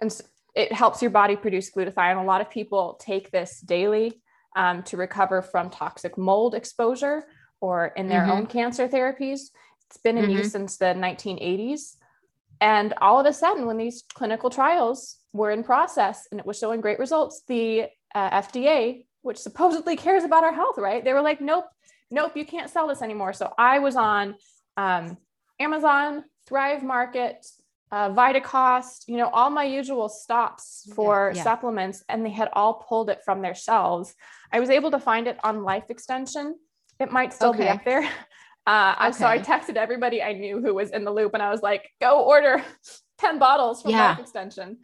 and 0.00 0.20
it 0.54 0.72
helps 0.72 1.02
your 1.02 1.10
body 1.10 1.36
produce 1.36 1.70
glutathione. 1.70 2.20
A 2.20 2.26
lot 2.26 2.40
of 2.40 2.50
people 2.50 2.98
take 3.00 3.30
this 3.30 3.60
daily 3.60 4.20
um, 4.56 4.82
to 4.84 4.96
recover 4.96 5.42
from 5.42 5.70
toxic 5.70 6.18
mold 6.18 6.54
exposure 6.54 7.24
or 7.60 7.88
in 7.96 8.08
their 8.08 8.22
mm-hmm. 8.22 8.30
own 8.32 8.46
cancer 8.46 8.88
therapies. 8.88 9.50
It's 9.86 9.98
been 10.02 10.18
in 10.18 10.26
mm-hmm. 10.26 10.38
use 10.38 10.52
since 10.52 10.76
the 10.76 10.86
1980s. 10.86 11.96
And 12.60 12.94
all 13.00 13.18
of 13.18 13.26
a 13.26 13.32
sudden, 13.32 13.66
when 13.66 13.78
these 13.78 14.04
clinical 14.12 14.50
trials 14.50 15.16
were 15.32 15.50
in 15.50 15.62
process 15.62 16.26
and 16.30 16.38
it 16.40 16.46
was 16.46 16.58
showing 16.58 16.80
great 16.80 16.98
results, 16.98 17.42
the 17.46 17.86
uh, 18.14 18.42
FDA, 18.42 19.06
which 19.22 19.38
supposedly 19.38 19.96
cares 20.06 20.24
about 20.24 20.44
our 20.44 20.52
health, 20.52 20.78
right? 20.78 21.04
They 21.04 21.12
were 21.12 21.22
like, 21.22 21.40
nope, 21.40 21.66
nope, 22.10 22.36
you 22.36 22.44
can't 22.44 22.70
sell 22.70 22.88
this 22.88 23.02
anymore. 23.02 23.32
So 23.32 23.52
I 23.56 23.78
was 23.78 23.96
on 23.96 24.34
um, 24.76 25.16
Amazon, 25.58 26.24
Thrive 26.46 26.82
Market, 26.82 27.46
uh, 27.92 28.10
Vitacost, 28.10 29.08
you 29.08 29.16
know, 29.16 29.28
all 29.28 29.50
my 29.50 29.64
usual 29.64 30.08
stops 30.08 30.88
for 30.94 31.30
yeah, 31.32 31.38
yeah. 31.38 31.42
supplements, 31.42 32.04
and 32.08 32.24
they 32.24 32.30
had 32.30 32.48
all 32.52 32.74
pulled 32.74 33.10
it 33.10 33.20
from 33.24 33.42
their 33.42 33.54
shelves. 33.54 34.14
I 34.52 34.60
was 34.60 34.70
able 34.70 34.90
to 34.92 34.98
find 34.98 35.26
it 35.26 35.38
on 35.42 35.64
Life 35.64 35.90
Extension. 35.90 36.56
It 36.98 37.10
might 37.10 37.32
still 37.32 37.50
okay. 37.50 37.64
be 37.64 37.68
up 37.68 37.84
there. 37.84 38.08
Uh, 38.66 38.94
okay. 39.00 39.12
So 39.12 39.26
I 39.26 39.38
texted 39.38 39.76
everybody 39.76 40.22
I 40.22 40.34
knew 40.34 40.60
who 40.60 40.74
was 40.74 40.90
in 40.90 41.02
the 41.02 41.10
loop, 41.10 41.32
and 41.32 41.42
I 41.42 41.50
was 41.50 41.62
like, 41.62 41.90
"Go 41.98 42.22
order 42.22 42.62
ten 43.18 43.38
bottles 43.38 43.80
from 43.80 43.92
yeah. 43.92 44.10
Life 44.10 44.20
Extension." 44.20 44.76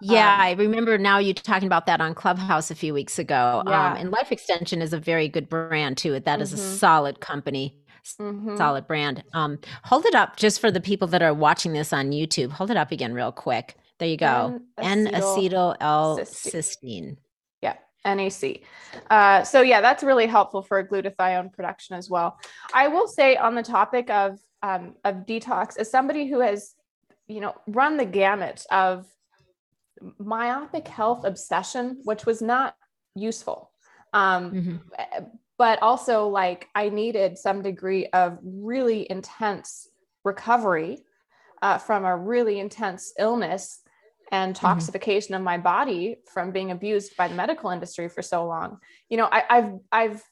Yeah, 0.00 0.34
um, 0.34 0.40
I 0.40 0.52
remember 0.52 0.96
now 0.98 1.18
you 1.18 1.34
talking 1.34 1.66
about 1.66 1.86
that 1.86 2.00
on 2.00 2.14
Clubhouse 2.14 2.70
a 2.70 2.74
few 2.74 2.94
weeks 2.94 3.18
ago. 3.18 3.64
Yeah. 3.66 3.90
Um, 3.90 3.96
and 3.96 4.10
Life 4.12 4.30
Extension 4.30 4.80
is 4.80 4.92
a 4.92 4.98
very 4.98 5.28
good 5.28 5.48
brand 5.48 5.98
too. 5.98 6.18
That 6.20 6.40
is 6.40 6.50
mm-hmm. 6.50 6.60
a 6.60 6.76
solid 6.76 7.20
company 7.20 7.74
mm-hmm. 8.18 8.56
solid 8.56 8.86
brand. 8.86 9.22
Um, 9.32 9.58
hold 9.82 10.04
it 10.06 10.14
up 10.14 10.36
just 10.36 10.60
for 10.60 10.70
the 10.70 10.80
people 10.80 11.08
that 11.08 11.22
are 11.22 11.34
watching 11.34 11.72
this 11.72 11.92
on 11.92 12.10
YouTube. 12.10 12.50
Hold 12.50 12.70
it 12.70 12.76
up 12.76 12.92
again, 12.92 13.12
real 13.12 13.32
quick. 13.32 13.76
There 13.98 14.08
you 14.08 14.16
go. 14.16 14.60
N 14.78 15.06
acetyl 15.06 15.76
L 15.80 16.18
cysteine. 16.18 17.16
Yeah, 17.62 17.76
NAC. 18.04 18.62
Uh, 19.10 19.44
so 19.44 19.62
yeah, 19.62 19.80
that's 19.80 20.02
really 20.02 20.26
helpful 20.26 20.62
for 20.62 20.82
glutathione 20.86 21.52
production 21.52 21.96
as 21.96 22.10
well. 22.10 22.38
I 22.72 22.88
will 22.88 23.06
say 23.06 23.36
on 23.36 23.54
the 23.54 23.62
topic 23.62 24.10
of 24.10 24.38
um, 24.62 24.94
of 25.04 25.26
detox, 25.26 25.78
as 25.78 25.90
somebody 25.90 26.26
who 26.26 26.40
has, 26.40 26.74
you 27.28 27.40
know, 27.40 27.54
run 27.66 27.96
the 27.96 28.06
gamut 28.06 28.64
of 28.70 29.06
myopic 30.18 30.88
health 30.88 31.24
obsession, 31.24 32.00
which 32.04 32.26
was 32.26 32.42
not 32.42 32.74
useful. 33.14 33.70
Um, 34.12 34.50
mm-hmm. 34.50 34.76
But 35.56 35.82
also 35.82 36.28
like 36.28 36.68
I 36.74 36.88
needed 36.88 37.38
some 37.38 37.62
degree 37.62 38.06
of 38.06 38.38
really 38.42 39.06
intense 39.08 39.88
recovery 40.24 40.98
uh, 41.62 41.78
from 41.78 42.04
a 42.04 42.16
really 42.16 42.58
intense 42.58 43.12
illness 43.18 43.80
and 44.32 44.54
mm-hmm. 44.54 44.66
toxification 44.66 45.26
mm-hmm. 45.26 45.34
of 45.34 45.42
my 45.42 45.58
body 45.58 46.16
from 46.32 46.50
being 46.50 46.70
abused 46.70 47.16
by 47.16 47.28
the 47.28 47.34
medical 47.34 47.70
industry 47.70 48.08
for 48.08 48.22
so 48.22 48.46
long. 48.46 48.78
You 49.08 49.18
know, 49.18 49.28
I, 49.30 49.44
I've 49.48 49.72
I've 49.92 50.22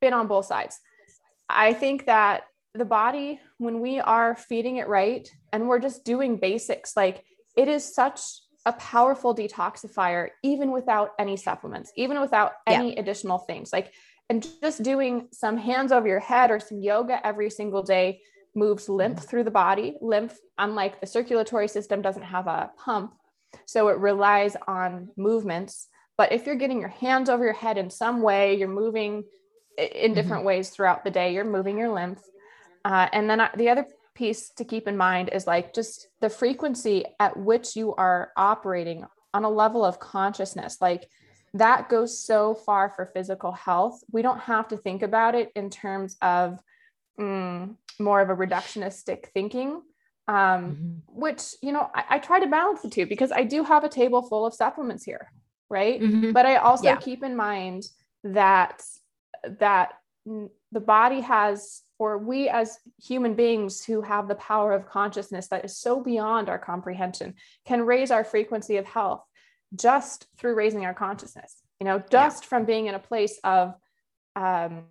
been 0.00 0.12
on 0.12 0.26
both 0.26 0.46
sides. 0.46 0.78
I 1.48 1.72
think 1.72 2.06
that 2.06 2.44
the 2.74 2.84
body, 2.84 3.40
when 3.58 3.80
we 3.80 3.98
are 3.98 4.36
feeding 4.36 4.76
it 4.76 4.88
right 4.88 5.28
and 5.52 5.68
we're 5.68 5.80
just 5.80 6.04
doing 6.04 6.36
basics, 6.36 6.96
like 6.96 7.24
it 7.56 7.68
is 7.68 7.94
such 7.94 8.20
a 8.66 8.72
powerful 8.74 9.34
detoxifier, 9.34 10.28
even 10.42 10.70
without 10.70 11.10
any 11.18 11.36
supplements, 11.36 11.92
even 11.96 12.20
without 12.20 12.52
any 12.66 12.94
yeah. 12.94 13.00
additional 13.00 13.38
things. 13.38 13.72
Like 13.72 13.92
and 14.30 14.46
just 14.62 14.84
doing 14.84 15.26
some 15.32 15.56
hands 15.56 15.90
over 15.90 16.06
your 16.06 16.20
head 16.20 16.52
or 16.52 16.60
some 16.60 16.80
yoga 16.80 17.24
every 17.26 17.50
single 17.50 17.82
day 17.82 18.22
moves 18.54 18.88
lymph 18.88 19.18
mm-hmm. 19.18 19.26
through 19.26 19.44
the 19.44 19.50
body. 19.50 19.96
Lymph, 20.00 20.38
unlike 20.56 21.00
the 21.00 21.06
circulatory 21.06 21.66
system, 21.66 22.00
doesn't 22.00 22.22
have 22.22 22.46
a 22.46 22.70
pump. 22.78 23.12
So 23.66 23.88
it 23.88 23.98
relies 23.98 24.56
on 24.68 25.08
movements. 25.16 25.88
But 26.16 26.32
if 26.32 26.46
you're 26.46 26.54
getting 26.54 26.78
your 26.78 26.90
hands 26.90 27.28
over 27.28 27.44
your 27.44 27.52
head 27.52 27.76
in 27.76 27.90
some 27.90 28.22
way, 28.22 28.56
you're 28.56 28.68
moving 28.68 29.24
in 29.76 29.86
mm-hmm. 29.86 30.14
different 30.14 30.40
mm-hmm. 30.40 30.46
ways 30.46 30.70
throughout 30.70 31.02
the 31.02 31.10
day, 31.10 31.34
you're 31.34 31.44
moving 31.44 31.76
your 31.76 31.90
lymph. 31.90 32.22
Uh, 32.84 33.08
and 33.12 33.28
then 33.28 33.42
the 33.56 33.68
other 33.68 33.86
piece 34.14 34.50
to 34.50 34.64
keep 34.64 34.86
in 34.86 34.96
mind 34.96 35.30
is 35.32 35.46
like 35.46 35.74
just 35.74 36.06
the 36.20 36.30
frequency 36.30 37.04
at 37.18 37.36
which 37.36 37.74
you 37.74 37.94
are 37.96 38.30
operating 38.36 39.04
on 39.34 39.42
a 39.42 39.50
level 39.50 39.84
of 39.84 39.98
consciousness. 39.98 40.76
Like 40.80 41.08
that 41.54 41.88
goes 41.88 42.18
so 42.18 42.54
far 42.54 42.90
for 42.90 43.06
physical 43.06 43.52
health. 43.52 44.02
We 44.10 44.22
don't 44.22 44.40
have 44.40 44.68
to 44.68 44.76
think 44.76 45.02
about 45.02 45.34
it 45.34 45.50
in 45.56 45.70
terms 45.70 46.16
of 46.22 46.60
mm, 47.18 47.74
more 47.98 48.20
of 48.20 48.30
a 48.30 48.36
reductionistic 48.36 49.26
thinking, 49.34 49.82
um, 50.28 50.36
mm-hmm. 50.36 50.90
which, 51.08 51.42
you 51.62 51.72
know, 51.72 51.90
I, 51.94 52.04
I, 52.10 52.18
try 52.18 52.40
to 52.40 52.46
balance 52.46 52.82
the 52.82 52.90
two 52.90 53.06
because 53.06 53.32
I 53.32 53.44
do 53.44 53.64
have 53.64 53.82
a 53.82 53.88
table 53.88 54.22
full 54.22 54.46
of 54.46 54.54
supplements 54.54 55.04
here, 55.04 55.32
right? 55.68 56.00
Mm-hmm. 56.00 56.32
But 56.32 56.46
I 56.46 56.56
also 56.56 56.84
yeah. 56.84 56.96
keep 56.96 57.24
in 57.24 57.36
mind 57.36 57.84
that 58.22 58.82
that 59.58 59.94
the 60.24 60.80
body 60.80 61.20
has 61.20 61.82
or 61.98 62.18
we 62.18 62.48
as 62.48 62.78
human 63.02 63.34
beings 63.34 63.84
who 63.84 64.02
have 64.02 64.28
the 64.28 64.34
power 64.36 64.72
of 64.72 64.86
consciousness 64.86 65.48
that 65.48 65.64
is 65.64 65.76
so 65.76 66.00
beyond 66.00 66.48
our 66.48 66.58
comprehension 66.58 67.34
can 67.66 67.82
raise 67.82 68.10
our 68.10 68.22
frequency 68.22 68.76
of 68.76 68.86
health 68.86 69.22
just 69.74 70.26
through 70.38 70.54
raising 70.54 70.84
our 70.84 70.94
consciousness, 70.94 71.56
you 71.78 71.84
know, 71.84 72.02
just 72.10 72.44
yeah. 72.44 72.48
from 72.48 72.64
being 72.64 72.86
in 72.86 72.94
a 72.94 72.98
place 72.98 73.38
of 73.44 73.74
um, 74.36 74.84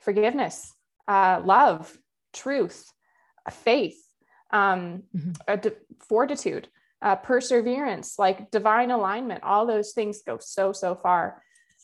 forgiveness, 0.00 0.72
uh, 1.08 1.40
love, 1.44 1.96
truth, 2.32 2.90
faith, 3.50 4.00
um, 4.50 5.02
mm-hmm. 5.16 5.60
de- 5.60 5.72
fortitude, 6.08 6.68
uh, 7.02 7.16
perseverance, 7.16 8.18
like 8.18 8.50
divine 8.50 8.90
alignment, 8.90 9.42
all 9.42 9.66
those 9.66 9.92
things 9.92 10.22
go 10.22 10.38
so, 10.40 10.72
so 10.72 10.94
far. 10.94 11.42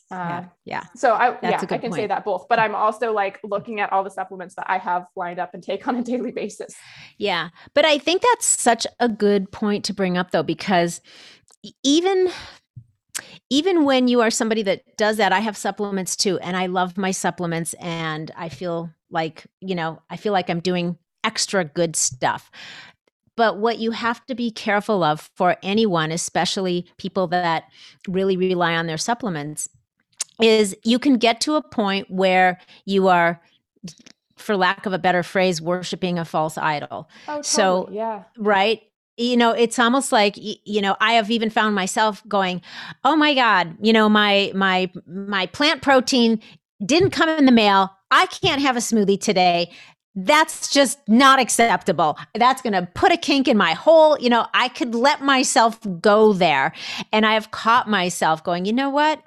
Uh, 0.09 0.15
yeah, 0.15 0.45
yeah. 0.65 0.83
So 0.95 1.13
I, 1.13 1.31
That's 1.41 1.63
yeah, 1.63 1.75
I 1.75 1.77
can 1.77 1.91
point. 1.91 1.93
say 1.93 2.07
that 2.07 2.25
both, 2.25 2.47
but 2.49 2.59
I'm 2.59 2.75
also 2.75 3.13
like 3.13 3.39
looking 3.43 3.79
at 3.79 3.93
all 3.93 4.03
the 4.03 4.09
supplements 4.09 4.55
that 4.55 4.65
I 4.67 4.77
have 4.77 5.05
lined 5.15 5.39
up 5.39 5.53
and 5.53 5.63
take 5.63 5.87
on 5.87 5.95
a 5.95 6.03
daily 6.03 6.31
basis. 6.31 6.75
Yeah, 7.17 7.49
but 7.73 7.85
I 7.85 7.97
think 7.97 8.21
that's 8.21 8.45
such 8.45 8.85
a 8.99 9.07
good 9.07 9.51
point 9.51 9.85
to 9.85 9.93
bring 9.93 10.17
up, 10.17 10.31
though, 10.31 10.43
because 10.43 10.99
even 11.83 12.29
even 13.49 13.83
when 13.83 14.07
you 14.07 14.21
are 14.21 14.31
somebody 14.31 14.63
that 14.63 14.81
does 14.97 15.17
that 15.17 15.31
i 15.31 15.39
have 15.39 15.57
supplements 15.57 16.15
too 16.15 16.39
and 16.39 16.57
i 16.57 16.65
love 16.65 16.97
my 16.97 17.11
supplements 17.11 17.73
and 17.75 18.31
i 18.35 18.49
feel 18.49 18.89
like 19.09 19.45
you 19.59 19.75
know 19.75 20.01
i 20.09 20.17
feel 20.17 20.33
like 20.33 20.49
i'm 20.49 20.59
doing 20.59 20.97
extra 21.23 21.63
good 21.63 21.95
stuff 21.95 22.49
but 23.37 23.57
what 23.57 23.79
you 23.79 23.91
have 23.91 24.25
to 24.25 24.35
be 24.35 24.51
careful 24.51 25.03
of 25.03 25.29
for 25.35 25.55
anyone 25.61 26.11
especially 26.11 26.87
people 26.97 27.27
that 27.27 27.65
really 28.07 28.37
rely 28.37 28.75
on 28.75 28.87
their 28.87 28.97
supplements 28.97 29.69
is 30.41 30.75
you 30.83 30.97
can 30.97 31.17
get 31.17 31.39
to 31.41 31.53
a 31.55 31.61
point 31.61 32.09
where 32.09 32.59
you 32.85 33.07
are 33.07 33.39
for 34.37 34.57
lack 34.57 34.87
of 34.87 34.93
a 34.93 34.97
better 34.99 35.21
phrase 35.21 35.61
worshiping 35.61 36.17
a 36.17 36.25
false 36.25 36.57
idol 36.57 37.07
Oh, 37.27 37.41
totally. 37.41 37.43
So, 37.43 37.89
yeah. 37.91 38.23
right 38.37 38.81
you 39.21 39.37
know 39.37 39.51
it's 39.51 39.77
almost 39.77 40.11
like 40.11 40.35
you 40.37 40.81
know 40.81 40.95
i 40.99 41.13
have 41.13 41.29
even 41.29 41.49
found 41.49 41.75
myself 41.75 42.21
going 42.27 42.61
oh 43.03 43.15
my 43.15 43.33
god 43.33 43.75
you 43.81 43.93
know 43.93 44.09
my 44.09 44.51
my 44.55 44.89
my 45.07 45.45
plant 45.47 45.81
protein 45.81 46.41
didn't 46.85 47.11
come 47.11 47.29
in 47.29 47.45
the 47.45 47.51
mail. 47.51 47.91
I 48.09 48.25
can't 48.27 48.61
have 48.61 48.75
a 48.75 48.79
smoothie 48.79 49.19
today. 49.19 49.71
That's 50.13 50.69
just 50.71 50.99
not 51.07 51.39
acceptable. 51.39 52.17
That's 52.35 52.61
going 52.61 52.73
to 52.73 52.87
put 52.95 53.13
a 53.13 53.17
kink 53.17 53.47
in 53.47 53.55
my 53.55 53.71
whole 53.71 54.19
you 54.19 54.29
know 54.29 54.45
i 54.53 54.67
could 54.67 54.93
let 54.93 55.21
myself 55.21 55.79
go 56.01 56.33
there. 56.33 56.73
And 57.13 57.25
i 57.25 57.33
have 57.33 57.51
caught 57.51 57.89
myself 57.89 58.43
going 58.43 58.65
you 58.65 58.73
know 58.73 58.89
what 58.89 59.21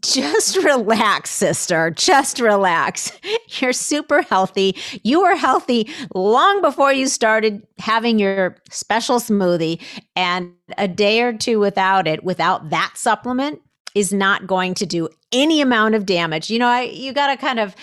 just 0.00 0.56
relax, 0.56 1.30
sister. 1.30 1.90
Just 1.90 2.40
relax. 2.40 3.12
You're 3.60 3.72
super 3.74 4.22
healthy. 4.22 4.76
You 5.02 5.22
were 5.22 5.36
healthy 5.36 5.90
long 6.14 6.62
before 6.62 6.92
you 6.92 7.06
started 7.08 7.66
having 7.78 8.18
your 8.18 8.56
special 8.70 9.18
smoothie. 9.18 9.80
And 10.16 10.52
a 10.78 10.88
day 10.88 11.20
or 11.20 11.32
two 11.32 11.60
without 11.60 12.08
it, 12.08 12.24
without 12.24 12.70
that 12.70 12.92
supplement, 12.96 13.60
is 13.94 14.12
not 14.12 14.46
going 14.46 14.72
to 14.74 14.86
do 14.86 15.08
any 15.32 15.60
amount 15.60 15.94
of 15.94 16.06
damage. 16.06 16.48
You 16.48 16.58
know, 16.58 16.68
I, 16.68 16.82
you 16.82 17.12
got 17.12 17.26
to 17.26 17.36
kind 17.36 17.60
of 17.60 17.76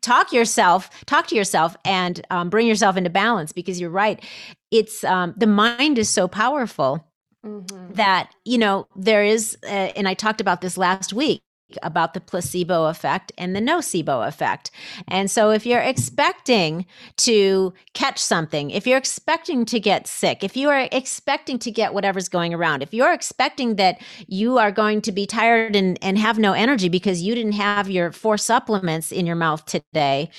talk 0.00 0.32
yourself, 0.32 0.88
talk 1.04 1.26
to 1.26 1.36
yourself, 1.36 1.76
and 1.84 2.24
um, 2.30 2.48
bring 2.48 2.66
yourself 2.66 2.96
into 2.96 3.10
balance 3.10 3.52
because 3.52 3.78
you're 3.78 3.90
right. 3.90 4.24
It's 4.70 5.04
um, 5.04 5.34
the 5.36 5.46
mind 5.46 5.98
is 5.98 6.08
so 6.08 6.26
powerful 6.26 7.06
Mhm. 7.42 7.94
that 7.94 8.30
you 8.44 8.58
know 8.58 8.86
there 8.96 9.24
is 9.24 9.56
uh, 9.64 9.66
and 9.96 10.06
i 10.06 10.12
talked 10.12 10.42
about 10.42 10.60
this 10.60 10.76
last 10.76 11.14
week 11.14 11.40
about 11.82 12.14
the 12.14 12.20
placebo 12.20 12.86
effect 12.86 13.32
and 13.38 13.54
the 13.54 13.60
nocebo 13.60 14.26
effect 14.26 14.70
and 15.08 15.30
so 15.30 15.50
if 15.50 15.66
you're 15.66 15.80
expecting 15.80 16.86
to 17.16 17.72
catch 17.94 18.18
something 18.18 18.70
if 18.70 18.86
you're 18.86 18.98
expecting 18.98 19.64
to 19.64 19.80
get 19.80 20.06
sick 20.06 20.42
if 20.44 20.56
you 20.56 20.68
are 20.68 20.88
expecting 20.92 21.58
to 21.58 21.70
get 21.70 21.94
whatever's 21.94 22.28
going 22.28 22.54
around 22.54 22.82
if 22.82 22.94
you're 22.94 23.12
expecting 23.12 23.76
that 23.76 24.00
you 24.26 24.58
are 24.58 24.72
going 24.72 25.00
to 25.00 25.12
be 25.12 25.26
tired 25.26 25.76
and, 25.76 25.98
and 26.02 26.18
have 26.18 26.38
no 26.38 26.52
energy 26.52 26.88
because 26.88 27.22
you 27.22 27.34
didn't 27.34 27.52
have 27.52 27.90
your 27.90 28.12
four 28.12 28.38
supplements 28.38 29.12
in 29.12 29.26
your 29.26 29.36
mouth 29.36 29.64
today 29.66 30.30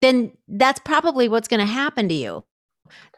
then 0.00 0.32
that's 0.48 0.80
probably 0.80 1.28
what's 1.28 1.48
going 1.48 1.60
to 1.60 1.72
happen 1.72 2.08
to 2.08 2.14
you 2.14 2.44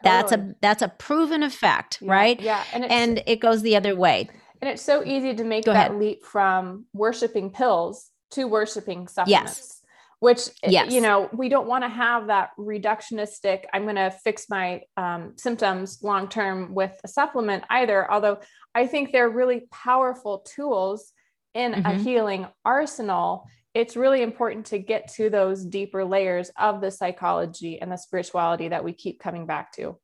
that's 0.03 0.31
a 0.31 0.55
that's 0.61 0.81
a 0.81 0.87
proven 0.87 1.43
effect 1.43 1.99
Yeah, 2.01 2.11
right 2.11 2.39
Yeah. 2.39 2.63
And 2.73 2.85
and 2.85 3.23
it 3.25 3.39
goes 3.39 3.61
the 3.61 3.75
other 3.75 3.95
way. 3.95 4.29
And 4.61 4.69
it's 4.69 4.81
so 4.81 5.03
easy 5.03 5.33
to 5.35 5.43
make 5.43 5.65
Go 5.65 5.73
that 5.73 5.91
ahead. 5.91 5.99
leap 5.99 6.25
from 6.25 6.85
worshiping 6.93 7.49
pills 7.51 8.09
to 8.31 8.45
worshiping 8.45 9.07
supplements. 9.07 9.57
Yes. 9.57 9.81
Which 10.19 10.47
eh, 10.63 10.69
Yes. 10.71 10.91
you 10.91 11.01
know 11.01 11.29
we 11.33 11.49
don't 11.49 11.67
want 11.67 11.83
to 11.83 11.89
have 11.89 12.27
that 12.27 12.51
reductionistic. 12.57 13.65
I'm 13.73 13.83
going 13.83 13.95
to 13.95 14.11
fix 14.23 14.49
my 14.49 14.81
um, 14.97 15.33
symptoms 15.37 15.99
long 16.01 16.27
term 16.29 16.73
with 16.73 16.93
a 17.03 17.07
supplement 17.07 17.63
either. 17.69 18.09
Although 18.11 18.39
I 18.73 18.87
think 18.87 19.11
they're 19.11 19.29
really 19.29 19.67
powerful 19.71 20.39
tools 20.39 21.11
in 21.53 21.73
a 21.73 21.77
Mhm. 21.81 21.97
healing 22.01 22.47
arsenal. 22.63 23.45
It's 23.73 23.97
really 23.97 24.21
important 24.21 24.67
to 24.67 24.79
get 24.79 25.09
to 25.15 25.29
those 25.29 25.63
deeper 25.65 26.05
layers 26.05 26.49
of 26.57 26.79
the 26.81 26.91
psychology 26.91 27.81
and 27.81 27.91
the 27.91 27.97
spirituality 27.97 28.69
that 28.69 28.83
we 28.83 28.93
keep 28.93 29.19
coming 29.19 29.45
back 29.45 29.73
to. 29.73 29.97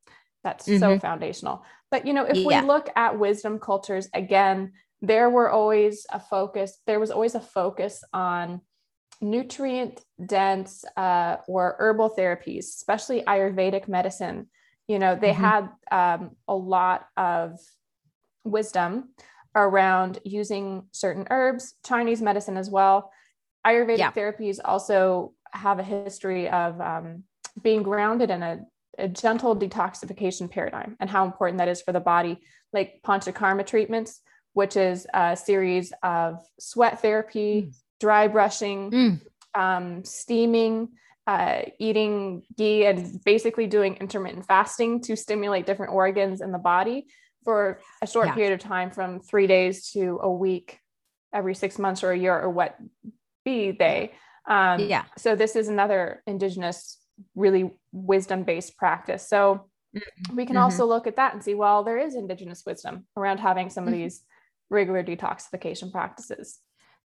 That's 0.43 0.65
so 0.65 0.95
Mhm. 0.95 1.01
foundational. 1.01 1.63
But 1.91 2.05
you 2.05 2.13
know, 2.13 2.25
if 2.25 2.37
Yeah. 2.37 2.61
we 2.61 2.67
look 2.67 2.89
at 2.95 3.17
wisdom 3.19 3.59
cultures 3.59 4.09
again, 4.13 4.73
there 5.01 5.29
were 5.29 5.49
always 5.49 6.05
a 6.11 6.19
focus. 6.19 6.79
There 6.85 6.99
was 6.99 7.11
always 7.11 7.35
a 7.35 7.41
focus 7.41 8.03
on 8.13 8.61
nutrient 9.21 10.03
dense 10.25 10.83
uh, 10.97 11.37
or 11.47 11.75
herbal 11.79 12.15
therapies, 12.17 12.65
especially 12.65 13.21
Ayurvedic 13.23 13.87
medicine. 13.87 14.49
You 14.87 14.99
know, 14.99 15.15
they 15.15 15.31
Mhm. 15.33 15.35
had 15.35 15.69
um, 15.91 16.35
a 16.47 16.55
lot 16.55 17.07
of 17.17 17.59
wisdom 18.43 19.13
around 19.55 20.19
using 20.23 20.87
certain 20.91 21.27
herbs, 21.29 21.75
Chinese 21.85 22.21
medicine 22.21 22.57
as 22.57 22.69
well. 22.69 23.11
Ayurvedic 23.65 23.99
Yeah. 23.99 24.11
therapies 24.11 24.59
also 24.63 25.33
have 25.51 25.77
a 25.79 25.83
history 25.83 26.49
of 26.49 26.79
um, 26.81 27.23
being 27.61 27.83
grounded 27.83 28.31
in 28.31 28.41
a, 28.41 28.59
a 28.97 29.07
gentle 29.07 29.55
detoxification 29.55 30.49
paradigm 30.49 30.95
and 30.99 31.09
how 31.09 31.25
important 31.25 31.57
that 31.59 31.67
is 31.67 31.81
for 31.81 31.91
the 31.91 31.99
body, 31.99 32.41
like 32.73 33.01
Panchakarma 33.03 33.65
treatments, 33.65 34.19
which 34.53 34.75
is 34.75 35.07
a 35.13 35.35
series 35.35 35.93
of 36.03 36.41
sweat 36.59 37.01
therapy, 37.01 37.63
Mm. 37.63 37.75
dry 37.99 38.27
brushing, 38.27 38.91
Mm. 38.91 39.21
um, 39.55 40.03
steaming, 40.03 40.89
uh, 41.27 41.61
eating 41.79 42.43
ghee, 42.57 42.85
and 42.85 43.23
basically 43.23 43.67
doing 43.67 43.95
intermittent 43.95 44.45
fasting 44.45 45.01
to 45.01 45.15
stimulate 45.15 45.65
different 45.65 45.93
organs 45.93 46.41
in 46.41 46.51
the 46.51 46.57
body 46.57 47.07
for 47.43 47.79
a 48.01 48.07
short 48.07 48.27
Yeah. 48.27 48.33
period 48.35 48.53
of 48.53 48.59
time 48.59 48.91
from 48.91 49.19
three 49.19 49.47
days 49.47 49.91
to 49.91 50.19
a 50.21 50.31
week 50.31 50.79
every 51.33 51.55
six 51.55 51.79
months 51.79 52.03
or 52.03 52.11
a 52.11 52.17
year 52.17 52.37
or 52.37 52.49
what 52.49 52.75
be 53.45 53.71
they. 53.71 54.11
Um, 54.47 54.79
Yeah. 54.81 55.05
So 55.17 55.35
this 55.35 55.55
is 55.55 55.69
another 55.69 56.21
indigenous, 56.27 56.97
really 57.35 57.71
wisdom 57.91 58.43
based 58.43 58.77
practice. 58.77 59.27
So 59.27 59.69
we 60.33 60.45
can 60.45 60.55
Mhm. 60.55 60.61
also 60.61 60.85
look 60.85 61.07
at 61.07 61.17
that 61.17 61.33
and 61.33 61.43
see, 61.43 61.53
well, 61.55 61.83
there 61.83 61.97
is 61.97 62.15
indigenous 62.15 62.63
wisdom 62.65 63.07
around 63.17 63.39
having 63.39 63.69
some 63.69 63.85
of 63.87 63.93
Mhm. 63.93 63.97
these 63.97 64.23
regular 64.69 65.03
detoxification 65.03 65.91
practices. 65.91 66.59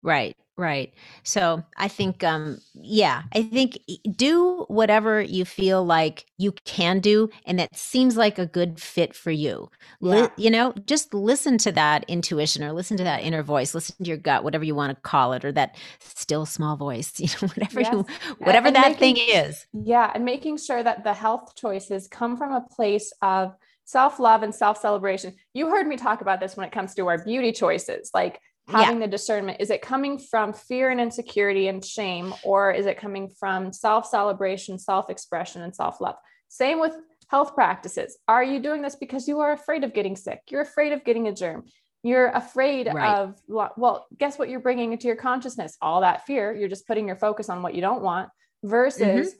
Right, 0.01 0.37
right. 0.55 0.93
So 1.23 1.63
I 1.75 1.89
think, 1.89 2.23
um, 2.23 2.59
yeah, 2.73 3.23
I 3.33 3.43
think 3.43 3.79
do 4.15 4.65
whatever 4.69 5.21
you 5.21 5.43
feel 5.43 5.83
like 5.83 6.25
you 6.37 6.53
can 6.63 6.99
do, 6.99 7.29
and 7.45 7.59
that 7.59 7.75
seems 7.75 8.15
like 8.15 8.39
a 8.39 8.45
good 8.45 8.79
fit 8.79 9.13
for 9.13 9.31
you. 9.31 9.69
Li- 9.99 10.29
you 10.37 10.49
know, 10.49 10.73
just 10.85 11.13
listen 11.13 11.57
to 11.59 11.71
that 11.73 12.05
intuition, 12.07 12.63
or 12.63 12.71
listen 12.71 12.95
to 12.95 13.03
that 13.03 13.23
inner 13.23 13.43
voice, 13.43 13.75
listen 13.75 13.95
to 13.97 14.07
your 14.07 14.17
gut, 14.17 14.45
whatever 14.45 14.63
you 14.63 14.73
want 14.73 14.95
to 14.95 15.01
call 15.01 15.33
it, 15.33 15.43
or 15.43 15.51
that 15.51 15.75
still 15.99 16.45
small 16.45 16.77
voice. 16.77 17.11
You 17.19 17.27
know, 17.27 17.49
whatever 17.49 17.81
you, 17.81 18.05
whatever 18.39 18.67
and 18.67 18.75
that 18.77 18.97
thing 18.97 19.17
is. 19.17 19.65
Yeah, 19.73 20.09
and 20.15 20.23
making 20.23 20.57
sure 20.57 20.81
that 20.81 21.03
the 21.03 21.13
health 21.13 21.55
choices 21.55 22.07
come 22.07 22.37
from 22.37 22.53
a 22.53 22.61
place 22.61 23.11
of 23.21 23.53
self 23.83 24.19
love 24.19 24.43
and 24.43 24.55
self 24.55 24.79
celebration. 24.79 25.35
You 25.53 25.69
heard 25.69 25.87
me 25.87 25.97
talk 25.97 26.21
about 26.21 26.39
this 26.39 26.55
when 26.55 26.65
it 26.65 26.71
comes 26.71 26.95
to 26.95 27.07
our 27.07 27.23
beauty 27.23 27.51
choices, 27.51 28.11
like 28.13 28.39
Yeah. 28.69 28.83
having 28.83 28.99
the 28.99 29.07
discernment. 29.07 29.59
Is 29.59 29.69
it 29.69 29.81
coming 29.81 30.19
from 30.19 30.53
fear 30.53 30.89
and 30.91 31.01
insecurity 31.01 31.67
and 31.67 31.83
shame, 31.83 32.33
or 32.43 32.71
is 32.71 32.85
it 32.85 32.97
coming 32.97 33.29
from 33.29 33.73
self 33.73 34.05
celebration, 34.05 34.77
self 34.77 35.09
expression, 35.09 35.61
and 35.61 35.75
self 35.75 35.99
love? 36.01 36.15
Same 36.49 36.79
with 36.79 36.95
health 37.29 37.53
practices. 37.55 38.17
Are 38.27 38.43
you 38.43 38.59
doing 38.59 38.81
this 38.81 38.95
because 38.95 39.27
you 39.27 39.39
are 39.39 39.51
afraid 39.53 39.83
of 39.83 39.93
getting 39.93 40.15
sick? 40.15 40.41
You're 40.49 40.61
afraid 40.61 40.93
of 40.93 41.03
getting 41.03 41.27
a 41.27 41.33
germ. 41.33 41.65
You're 42.01 42.27
afraid 42.29 42.89
Right. 42.93 43.15
of, 43.17 43.39
well, 43.47 44.07
guess 44.17 44.39
what 44.39 44.49
you're 44.49 44.61
bringing 44.61 44.93
into 44.93 45.07
your 45.07 45.15
consciousness? 45.17 45.77
All 45.81 46.01
that 46.01 46.25
fear. 46.25 46.53
You're 46.55 46.69
just 46.69 46.87
putting 46.87 47.07
your 47.07 47.17
focus 47.17 47.49
on 47.49 47.61
what 47.61 47.75
you 47.75 47.81
don't 47.81 48.01
want 48.01 48.29
versus 48.63 49.35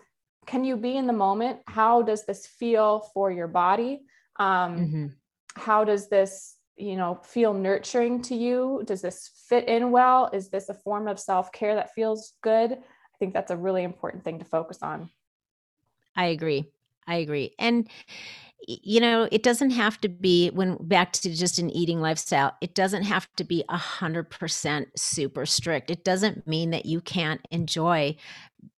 can 0.45 0.63
you 0.63 0.75
be 0.77 0.97
in 0.97 1.07
the 1.07 1.13
moment? 1.13 1.59
How 1.67 2.01
does 2.01 2.25
this 2.25 2.45
feel 2.47 3.01
for 3.13 3.31
your 3.31 3.47
body? 3.47 4.01
Um, 4.37 4.77
Mhm. 4.77 5.13
How 5.55 5.83
does 5.83 6.09
this, 6.09 6.55
you 6.79 6.95
know, 6.95 7.19
feel 7.23 7.53
nurturing 7.53 8.21
to 8.23 8.35
you? 8.35 8.83
Does 8.85 9.01
this 9.01 9.29
fit 9.47 9.67
in 9.67 9.91
well? 9.91 10.29
Is 10.33 10.49
this 10.49 10.69
a 10.69 10.73
form 10.73 11.07
of 11.07 11.19
self 11.19 11.51
care 11.51 11.75
that 11.75 11.93
feels 11.93 12.33
good? 12.41 12.71
I 12.71 13.17
think 13.19 13.33
that's 13.33 13.51
a 13.51 13.57
really 13.57 13.83
important 13.83 14.23
thing 14.23 14.39
to 14.39 14.45
focus 14.45 14.79
on. 14.81 15.09
I 16.15 16.27
agree. 16.27 16.71
I 17.07 17.15
agree. 17.15 17.53
And 17.59 17.89
you 18.67 18.99
know, 18.99 19.27
it 19.31 19.41
doesn't 19.41 19.71
have 19.71 19.99
to 20.01 20.09
be 20.09 20.49
when 20.49 20.77
back 20.81 21.13
to 21.13 21.33
just 21.33 21.59
an 21.59 21.69
eating 21.69 22.01
lifestyle, 22.01 22.55
it 22.61 22.75
doesn't 22.75 23.03
have 23.03 23.27
to 23.37 23.43
be 23.43 23.63
a 23.69 23.77
hundred 23.77 24.29
percent 24.29 24.87
super 24.97 25.45
strict. 25.45 25.89
It 25.89 26.03
doesn't 26.03 26.45
mean 26.45 26.71
that 26.71 26.85
you 26.85 27.01
can't 27.01 27.41
enjoy, 27.51 28.15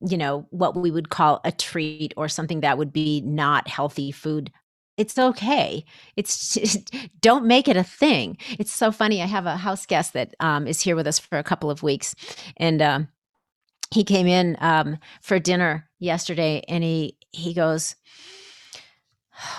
you 0.07 0.17
know, 0.17 0.47
what 0.51 0.75
we 0.75 0.91
would 0.91 1.09
call 1.09 1.41
a 1.43 1.51
treat 1.51 2.13
or 2.15 2.29
something 2.29 2.61
that 2.61 2.77
would 2.77 2.93
be 2.93 3.21
not 3.21 3.67
healthy 3.67 4.11
food. 4.11 4.51
It's 5.01 5.17
okay. 5.17 5.83
It's 6.15 6.53
just, 6.53 6.95
don't 7.21 7.45
make 7.47 7.67
it 7.67 7.75
a 7.75 7.83
thing. 7.83 8.37
It's 8.59 8.71
so 8.71 8.91
funny. 8.91 9.19
I 9.21 9.25
have 9.25 9.47
a 9.47 9.57
house 9.57 9.87
guest 9.87 10.13
that 10.13 10.35
um, 10.39 10.67
is 10.67 10.79
here 10.79 10.95
with 10.95 11.07
us 11.07 11.17
for 11.17 11.39
a 11.39 11.43
couple 11.43 11.71
of 11.71 11.81
weeks, 11.81 12.13
and 12.57 12.81
um, 12.83 13.07
he 13.91 14.03
came 14.03 14.27
in 14.27 14.57
um, 14.59 14.99
for 15.21 15.39
dinner 15.39 15.89
yesterday, 15.99 16.63
and 16.67 16.83
he 16.83 17.17
he 17.31 17.55
goes, 17.55 17.95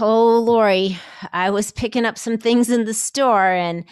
"Oh, 0.00 0.38
Lori, 0.38 0.96
I 1.32 1.50
was 1.50 1.72
picking 1.72 2.04
up 2.04 2.16
some 2.16 2.38
things 2.38 2.70
in 2.70 2.84
the 2.84 2.94
store, 2.94 3.50
and 3.50 3.84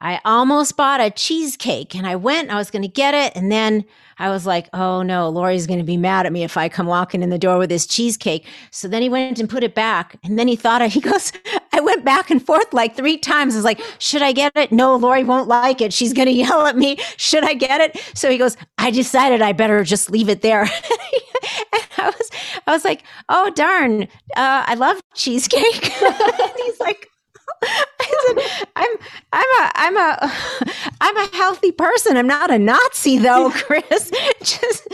I 0.00 0.20
almost 0.24 0.76
bought 0.76 1.00
a 1.00 1.10
cheesecake, 1.10 1.94
and 1.94 2.06
I 2.06 2.16
went, 2.16 2.50
I 2.50 2.56
was 2.56 2.70
going 2.70 2.82
to 2.82 2.88
get 2.88 3.14
it, 3.14 3.32
and 3.34 3.50
then 3.50 3.84
I 4.18 4.30
was 4.30 4.46
like, 4.46 4.68
oh 4.72 5.02
no, 5.02 5.28
Lori's 5.28 5.66
going 5.66 5.78
to 5.78 5.84
be 5.84 5.96
mad 5.96 6.26
at 6.26 6.32
me 6.32 6.42
if 6.42 6.56
I 6.56 6.68
come 6.68 6.86
walking 6.86 7.22
in 7.22 7.30
the 7.30 7.38
door 7.38 7.58
with 7.58 7.68
this 7.68 7.86
cheesecake. 7.86 8.46
So 8.70 8.88
then 8.88 9.02
he 9.02 9.08
went 9.08 9.38
and 9.38 9.48
put 9.48 9.62
it 9.62 9.74
back, 9.74 10.16
and 10.22 10.38
then 10.38 10.48
he 10.48 10.56
thought, 10.56 10.82
he 10.90 11.00
goes, 11.00 11.32
I 11.72 11.80
went 11.80 12.04
back 12.04 12.30
and 12.30 12.44
forth 12.44 12.72
like 12.72 12.96
three 12.96 13.18
times. 13.18 13.54
I 13.54 13.58
was 13.58 13.64
like, 13.64 13.80
should 13.98 14.22
I 14.22 14.32
get 14.32 14.52
it? 14.56 14.72
No, 14.72 14.96
Lori 14.96 15.24
won't 15.24 15.48
like 15.48 15.80
it. 15.80 15.92
She's 15.92 16.12
going 16.12 16.26
to 16.32 16.32
yell 16.32 16.66
at 16.66 16.76
me. 16.76 16.98
Should 17.16 17.44
I 17.44 17.54
get 17.54 17.80
it? 17.80 18.02
So 18.14 18.30
he 18.30 18.38
goes, 18.38 18.56
I 18.76 18.90
decided 18.90 19.42
I 19.42 19.52
better 19.52 19.82
just 19.84 20.10
leave 20.10 20.28
it 20.28 20.42
there. 20.42 20.62
and 21.72 21.82
I 21.96 22.06
was, 22.06 22.30
I 22.66 22.72
was 22.72 22.84
like, 22.84 23.02
oh, 23.28 23.50
darn. 23.50 24.02
Uh, 24.36 24.64
I 24.66 24.74
love 24.74 25.00
cheesecake. 25.14 25.84
he's 25.84 26.80
like, 26.80 27.08
I 28.00 28.44
said, 28.46 28.66
I'm 28.76 28.96
I'm 29.32 29.46
a 29.60 29.72
I'm 29.74 29.96
a 29.96 30.32
I'm 31.00 31.16
a 31.16 31.36
healthy 31.36 31.72
person. 31.72 32.16
I'm 32.16 32.26
not 32.26 32.50
a 32.50 32.58
Nazi 32.58 33.18
though, 33.18 33.50
Chris. 33.54 34.10
Just 34.42 34.88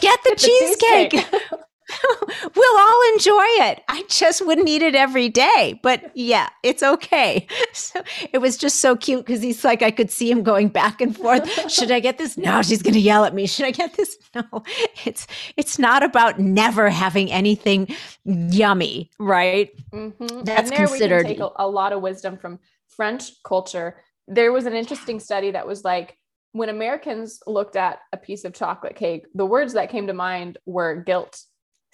get 0.00 0.22
the, 0.24 0.30
get 0.30 0.38
cheesecake. 0.38 1.10
The 1.10 1.16
cheesecake. 1.18 1.50
we'll 2.54 2.78
all 2.78 3.12
enjoy 3.12 3.44
it. 3.64 3.82
I 3.88 4.04
just 4.08 4.44
wouldn't 4.44 4.68
eat 4.68 4.82
it 4.82 4.94
every 4.94 5.28
day. 5.28 5.78
But 5.82 6.10
yeah, 6.14 6.48
it's 6.62 6.82
okay. 6.82 7.46
So 7.72 8.02
it 8.32 8.38
was 8.38 8.56
just 8.56 8.80
so 8.80 8.96
cute 8.96 9.26
because 9.26 9.42
he's 9.42 9.62
like, 9.62 9.82
I 9.82 9.90
could 9.90 10.10
see 10.10 10.30
him 10.30 10.42
going 10.42 10.68
back 10.68 11.02
and 11.02 11.14
forth. 11.14 11.70
Should 11.70 11.90
I 11.90 12.00
get 12.00 12.16
this? 12.16 12.38
No, 12.38 12.62
she's 12.62 12.80
gonna 12.80 12.98
yell 12.98 13.24
at 13.24 13.34
me. 13.34 13.46
Should 13.46 13.66
I 13.66 13.70
get 13.70 13.94
this? 13.94 14.16
No. 14.34 14.62
It's 15.04 15.26
it's 15.56 15.78
not 15.78 16.02
about 16.02 16.38
never 16.38 16.88
having 16.88 17.30
anything 17.30 17.94
yummy, 18.24 19.10
right? 19.18 19.70
Mm-hmm. 19.92 20.44
That's 20.44 20.70
considered 20.70 21.26
take 21.26 21.40
a, 21.40 21.50
a 21.56 21.68
lot 21.68 21.92
of 21.92 22.00
wisdom 22.00 22.38
from 22.38 22.58
French 22.88 23.42
culture. 23.42 23.96
There 24.26 24.52
was 24.52 24.64
an 24.64 24.74
interesting 24.74 25.20
study 25.20 25.50
that 25.50 25.66
was 25.66 25.84
like 25.84 26.16
when 26.52 26.70
Americans 26.70 27.40
looked 27.46 27.76
at 27.76 27.98
a 28.12 28.16
piece 28.16 28.44
of 28.44 28.54
chocolate 28.54 28.96
cake, 28.96 29.26
the 29.34 29.46
words 29.46 29.74
that 29.74 29.90
came 29.90 30.06
to 30.06 30.14
mind 30.14 30.56
were 30.64 31.02
guilt 31.02 31.42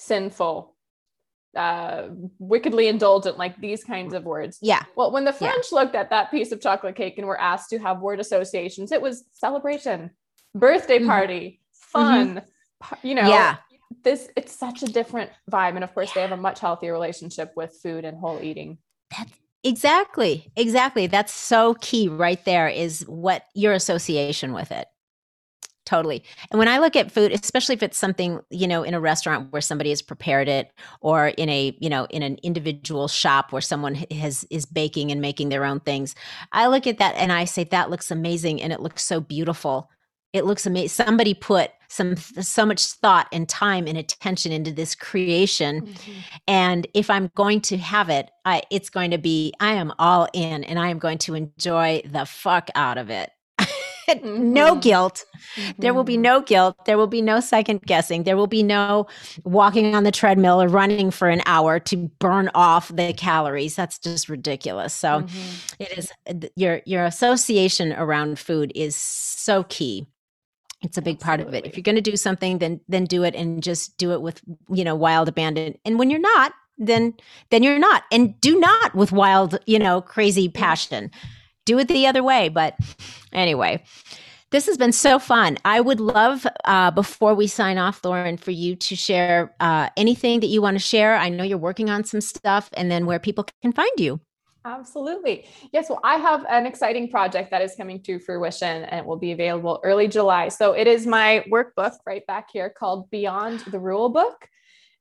sinful, 0.02 0.74
uh, 1.56 2.08
wickedly 2.38 2.88
indulgent, 2.88 3.38
like 3.38 3.60
these 3.60 3.84
kinds 3.84 4.14
of 4.14 4.24
words. 4.24 4.58
Yeah. 4.60 4.82
Well, 4.96 5.12
when 5.12 5.24
the 5.24 5.32
French 5.32 5.66
yeah. 5.70 5.78
looked 5.78 5.94
at 5.94 6.10
that 6.10 6.30
piece 6.30 6.52
of 6.52 6.60
chocolate 6.60 6.96
cake 6.96 7.18
and 7.18 7.26
were 7.26 7.40
asked 7.40 7.70
to 7.70 7.78
have 7.78 8.00
word 8.00 8.20
associations, 8.20 8.92
it 8.92 9.02
was 9.02 9.24
celebration, 9.32 10.10
birthday 10.54 10.98
mm-hmm. 10.98 11.08
party, 11.08 11.60
mm-hmm. 11.94 12.00
fun, 12.00 12.42
mm-hmm. 12.82 13.06
you 13.06 13.14
know. 13.14 13.28
Yeah. 13.28 13.56
This 14.04 14.28
it's 14.36 14.52
such 14.52 14.82
a 14.82 14.86
different 14.86 15.30
vibe, 15.50 15.74
and 15.74 15.84
of 15.84 15.92
course, 15.94 16.08
yeah. 16.08 16.14
they 16.14 16.20
have 16.22 16.38
a 16.38 16.42
much 16.42 16.60
healthier 16.60 16.92
relationship 16.92 17.52
with 17.54 17.78
food 17.82 18.04
and 18.04 18.18
whole 18.18 18.40
eating. 18.42 18.78
That's 19.16 19.32
exactly, 19.62 20.50
exactly. 20.56 21.06
That's 21.06 21.32
so 21.32 21.74
key, 21.74 22.08
right 22.08 22.42
there. 22.46 22.68
Is 22.68 23.02
what 23.02 23.44
your 23.54 23.74
association 23.74 24.54
with 24.54 24.72
it 24.72 24.88
totally. 25.84 26.22
And 26.50 26.58
when 26.58 26.68
I 26.68 26.78
look 26.78 26.96
at 26.96 27.10
food, 27.10 27.32
especially 27.32 27.74
if 27.74 27.82
it's 27.82 27.98
something, 27.98 28.40
you 28.50 28.66
know, 28.66 28.82
in 28.82 28.94
a 28.94 29.00
restaurant 29.00 29.52
where 29.52 29.62
somebody 29.62 29.90
has 29.90 30.02
prepared 30.02 30.48
it 30.48 30.70
or 31.00 31.28
in 31.28 31.48
a, 31.48 31.76
you 31.80 31.90
know, 31.90 32.06
in 32.10 32.22
an 32.22 32.38
individual 32.42 33.08
shop 33.08 33.52
where 33.52 33.62
someone 33.62 33.94
has 34.10 34.44
is 34.50 34.66
baking 34.66 35.10
and 35.10 35.20
making 35.20 35.48
their 35.48 35.64
own 35.64 35.80
things, 35.80 36.14
I 36.52 36.66
look 36.66 36.86
at 36.86 36.98
that 36.98 37.14
and 37.16 37.32
I 37.32 37.44
say 37.44 37.64
that 37.64 37.90
looks 37.90 38.10
amazing 38.10 38.62
and 38.62 38.72
it 38.72 38.80
looks 38.80 39.02
so 39.02 39.20
beautiful. 39.20 39.90
It 40.32 40.46
looks 40.46 40.64
amazing. 40.64 40.88
Somebody 40.88 41.34
put 41.34 41.72
some 41.88 42.16
so 42.16 42.64
much 42.64 42.84
thought 42.84 43.28
and 43.32 43.46
time 43.46 43.86
and 43.86 43.98
attention 43.98 44.50
into 44.50 44.72
this 44.72 44.94
creation. 44.94 45.82
Mm-hmm. 45.82 46.12
And 46.48 46.86
if 46.94 47.10
I'm 47.10 47.30
going 47.34 47.60
to 47.62 47.76
have 47.76 48.08
it, 48.08 48.30
I, 48.46 48.62
it's 48.70 48.88
going 48.88 49.10
to 49.10 49.18
be 49.18 49.52
I 49.60 49.74
am 49.74 49.92
all 49.98 50.26
in 50.32 50.64
and 50.64 50.78
I 50.78 50.88
am 50.88 50.98
going 50.98 51.18
to 51.18 51.34
enjoy 51.34 52.02
the 52.06 52.24
fuck 52.24 52.70
out 52.74 52.96
of 52.96 53.10
it. 53.10 53.30
Mm-hmm. 54.20 54.52
no 54.52 54.76
guilt. 54.76 55.24
Mm-hmm. 55.56 55.80
There 55.80 55.94
will 55.94 56.04
be 56.04 56.14
mm-hmm. 56.14 56.22
no 56.22 56.40
guilt. 56.42 56.76
There 56.84 56.98
will 56.98 57.06
be 57.06 57.22
no 57.22 57.40
second 57.40 57.82
guessing. 57.82 58.24
There 58.24 58.36
will 58.36 58.46
be 58.46 58.62
no 58.62 59.06
walking 59.44 59.94
on 59.94 60.04
the 60.04 60.12
treadmill 60.12 60.60
or 60.60 60.68
running 60.68 61.10
for 61.10 61.28
an 61.28 61.42
hour 61.46 61.78
to 61.80 61.96
burn 61.96 62.50
off 62.54 62.88
the 62.88 63.12
calories. 63.12 63.76
That's 63.76 63.98
just 63.98 64.28
ridiculous. 64.28 64.94
So 64.94 65.22
mm-hmm. 65.22 65.82
it 65.82 65.98
is 65.98 66.12
your 66.56 66.82
your 66.84 67.04
association 67.04 67.92
around 67.92 68.38
food 68.38 68.72
is 68.74 68.96
so 68.96 69.64
key. 69.64 70.06
It's 70.82 70.98
a 70.98 71.02
big 71.02 71.16
Absolutely. 71.16 71.44
part 71.44 71.48
of 71.48 71.54
it. 71.54 71.66
If 71.66 71.76
you're 71.76 71.82
going 71.82 72.02
to 72.02 72.10
do 72.10 72.16
something, 72.16 72.58
then 72.58 72.80
then 72.88 73.04
do 73.04 73.22
it 73.22 73.34
and 73.34 73.62
just 73.62 73.96
do 73.98 74.12
it 74.12 74.20
with 74.20 74.40
you 74.68 74.84
know 74.84 74.94
wild 74.94 75.28
abandon. 75.28 75.76
And 75.84 75.98
when 75.98 76.10
you're 76.10 76.20
not, 76.20 76.52
then 76.78 77.14
then 77.50 77.62
you're 77.62 77.78
not. 77.78 78.04
And 78.10 78.40
do 78.40 78.58
not 78.58 78.94
with 78.94 79.12
wild 79.12 79.58
you 79.66 79.78
know 79.78 80.00
crazy 80.00 80.48
passion 80.48 81.10
do 81.64 81.78
it 81.78 81.88
the 81.88 82.06
other 82.06 82.22
way. 82.22 82.48
But 82.48 82.76
anyway, 83.32 83.82
this 84.50 84.66
has 84.66 84.76
been 84.76 84.92
so 84.92 85.18
fun. 85.18 85.58
I 85.64 85.80
would 85.80 86.00
love, 86.00 86.46
uh, 86.64 86.90
before 86.90 87.34
we 87.34 87.46
sign 87.46 87.78
off, 87.78 88.04
Lauren, 88.04 88.36
for 88.36 88.50
you 88.50 88.76
to 88.76 88.96
share 88.96 89.54
uh, 89.60 89.88
anything 89.96 90.40
that 90.40 90.48
you 90.48 90.60
want 90.60 90.76
to 90.76 90.84
share. 90.84 91.16
I 91.16 91.28
know 91.28 91.44
you're 91.44 91.58
working 91.58 91.88
on 91.88 92.04
some 92.04 92.20
stuff, 92.20 92.68
and 92.74 92.90
then 92.90 93.06
where 93.06 93.18
people 93.18 93.46
can 93.62 93.72
find 93.72 93.90
you. 93.98 94.20
Absolutely. 94.64 95.46
Yes. 95.72 95.88
Well, 95.88 96.00
I 96.04 96.16
have 96.16 96.44
an 96.48 96.66
exciting 96.66 97.10
project 97.10 97.50
that 97.50 97.62
is 97.62 97.74
coming 97.74 98.00
to 98.02 98.20
fruition 98.20 98.84
and 98.84 99.00
it 99.00 99.04
will 99.04 99.16
be 99.16 99.32
available 99.32 99.80
early 99.82 100.06
July. 100.06 100.48
So 100.48 100.72
it 100.72 100.86
is 100.86 101.04
my 101.04 101.44
workbook 101.50 101.96
right 102.06 102.24
back 102.26 102.48
here 102.52 102.70
called 102.70 103.10
Beyond 103.10 103.60
the 103.60 103.80
Rule 103.80 104.08
Book. 104.08 104.46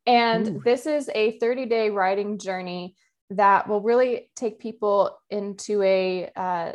And 0.08 0.48
Ooh. 0.48 0.62
this 0.66 0.88
is 0.88 1.12
a 1.14 1.38
30 1.38 1.68
day 1.68 1.92
writing 1.92 2.40
journey 2.40 2.96
that 3.32 3.68
will 3.68 3.82
really 3.82 4.30
take 4.36 4.60
people 4.60 5.18
into 5.30 5.82
a 5.84 6.30
uh, 6.36 6.74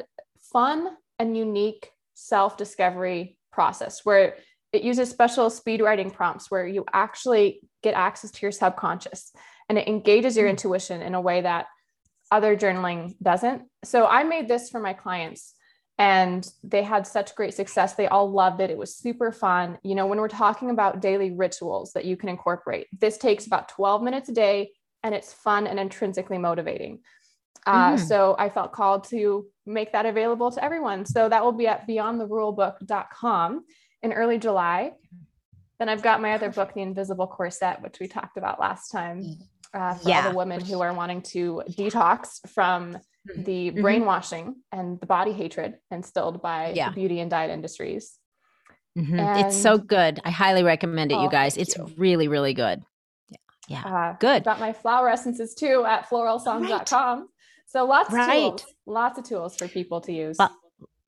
fun 0.53 0.89
and 1.19 1.37
unique 1.37 1.91
self 2.15 2.57
discovery 2.57 3.37
process 3.53 4.05
where 4.05 4.37
it 4.73 4.83
uses 4.83 5.09
special 5.09 5.49
speed 5.49 5.81
writing 5.81 6.11
prompts 6.11 6.51
where 6.51 6.67
you 6.67 6.85
actually 6.93 7.61
get 7.83 7.95
access 7.95 8.31
to 8.31 8.43
your 8.43 8.53
subconscious 8.53 9.33
and 9.69 9.79
it 9.79 9.87
engages 9.87 10.37
your 10.37 10.47
mm-hmm. 10.47 10.51
intuition 10.51 11.03
in 11.03 11.15
a 11.15 11.21
way 11.21 11.43
that 11.43 11.67
other 12.31 12.57
journaling 12.57 13.15
doesn't. 13.23 13.63
So 13.85 14.07
I 14.07 14.25
made 14.25 14.49
this 14.49 14.71
for 14.71 14.81
my 14.81 14.93
clients 14.93 15.55
and 15.99 16.47
they 16.63 16.83
had 16.83 17.07
such 17.07 17.35
great 17.35 17.55
success. 17.55 17.95
They 17.95 18.09
all 18.09 18.31
loved 18.31 18.61
it. 18.61 18.71
It 18.71 18.79
was 18.79 18.97
super 18.97 19.33
fun. 19.33 19.79
You 19.83 19.95
know, 19.95 20.07
when 20.07 20.19
we're 20.19 20.29
talking 20.29 20.71
about 20.71 21.01
daily 21.01 21.31
rituals 21.31 21.93
that 21.93 22.05
you 22.05 22.17
can 22.17 22.29
incorporate, 22.29 22.87
this 22.99 23.17
takes 23.17 23.47
about 23.47 23.69
12 23.69 24.03
minutes 24.03 24.29
a 24.29 24.33
day 24.33 24.71
and 25.07 25.15
it's 25.15 25.33
fun 25.33 25.69
and 25.69 25.79
intrinsically 25.79 26.37
motivating. 26.37 26.99
Uh, 27.65 27.95
mm. 27.95 28.01
So 28.01 28.35
I 28.39 28.49
felt 28.49 28.73
called 28.73 29.05
to 29.11 29.47
make 29.65 29.93
that 29.93 30.05
available 30.05 30.51
to 30.51 30.63
everyone. 30.63 31.07
So 31.07 31.29
that 31.29 31.45
will 31.45 31.53
be 31.53 31.69
at 31.69 31.87
beyondtherulebook.com 31.87 33.65
in 34.03 34.13
early 34.13 34.39
July. 34.39 34.93
Then 35.79 35.89
I've 35.89 36.03
got 36.03 36.21
my 36.21 36.33
other 36.33 36.51
book, 36.51 36.75
The 36.75 36.83
Invisible 36.83 37.29
Corset, 37.29 37.81
which 37.83 38.01
we 38.01 38.09
talked 38.09 38.37
about 38.37 38.59
last 38.59 38.91
time. 38.91 39.23
Uh, 39.73 39.95
for 39.95 40.09
yeah. 40.09 40.25
all 40.25 40.31
the 40.31 40.37
women 40.37 40.61
who 40.61 40.81
are 40.81 40.93
wanting 40.93 41.21
to 41.21 41.63
detox 41.71 42.39
from 42.49 42.95
mm-hmm. 42.95 43.43
the 43.43 43.71
mm-hmm. 43.71 43.83
brainwashing 43.83 44.57
and 44.73 44.99
the 45.01 45.07
body 45.07 45.33
hatred 45.33 45.75
instilled 45.91 46.41
by 46.41 46.73
yeah. 46.75 46.89
the 46.89 46.95
beauty 46.95 47.21
and 47.21 47.31
diet 47.31 47.51
industries. 47.51 48.19
Mm-hmm. 48.99 49.19
it's 49.45 49.61
so 49.61 49.77
good. 49.77 50.21
I 50.25 50.31
highly 50.31 50.63
recommend 50.63 51.13
it, 51.13 51.17
oh, 51.17 51.25
you 51.25 51.31
guys. 51.31 51.59
It's 51.59 51.77
you. 51.77 51.93
really, 51.99 52.29
really 52.29 52.55
good. 52.55 52.83
Yeah. 53.69 53.83
Uh, 53.83 54.17
Good. 54.19 54.45
Got 54.45 54.61
my 54.61 54.73
flower 54.73 55.09
essences 55.09 55.55
too 55.55 55.85
at 55.87 56.09
floralsongs.com. 56.09 57.19
Right. 57.19 57.29
So 57.67 57.85
lots 57.85 58.13
right. 58.13 58.45
of 58.45 58.57
tools, 58.57 58.75
lots 58.87 59.19
of 59.19 59.25
tools 59.25 59.57
for 59.57 59.69
people 59.69 60.01
to 60.03 60.13
use. 60.13 60.37
Well, 60.39 60.57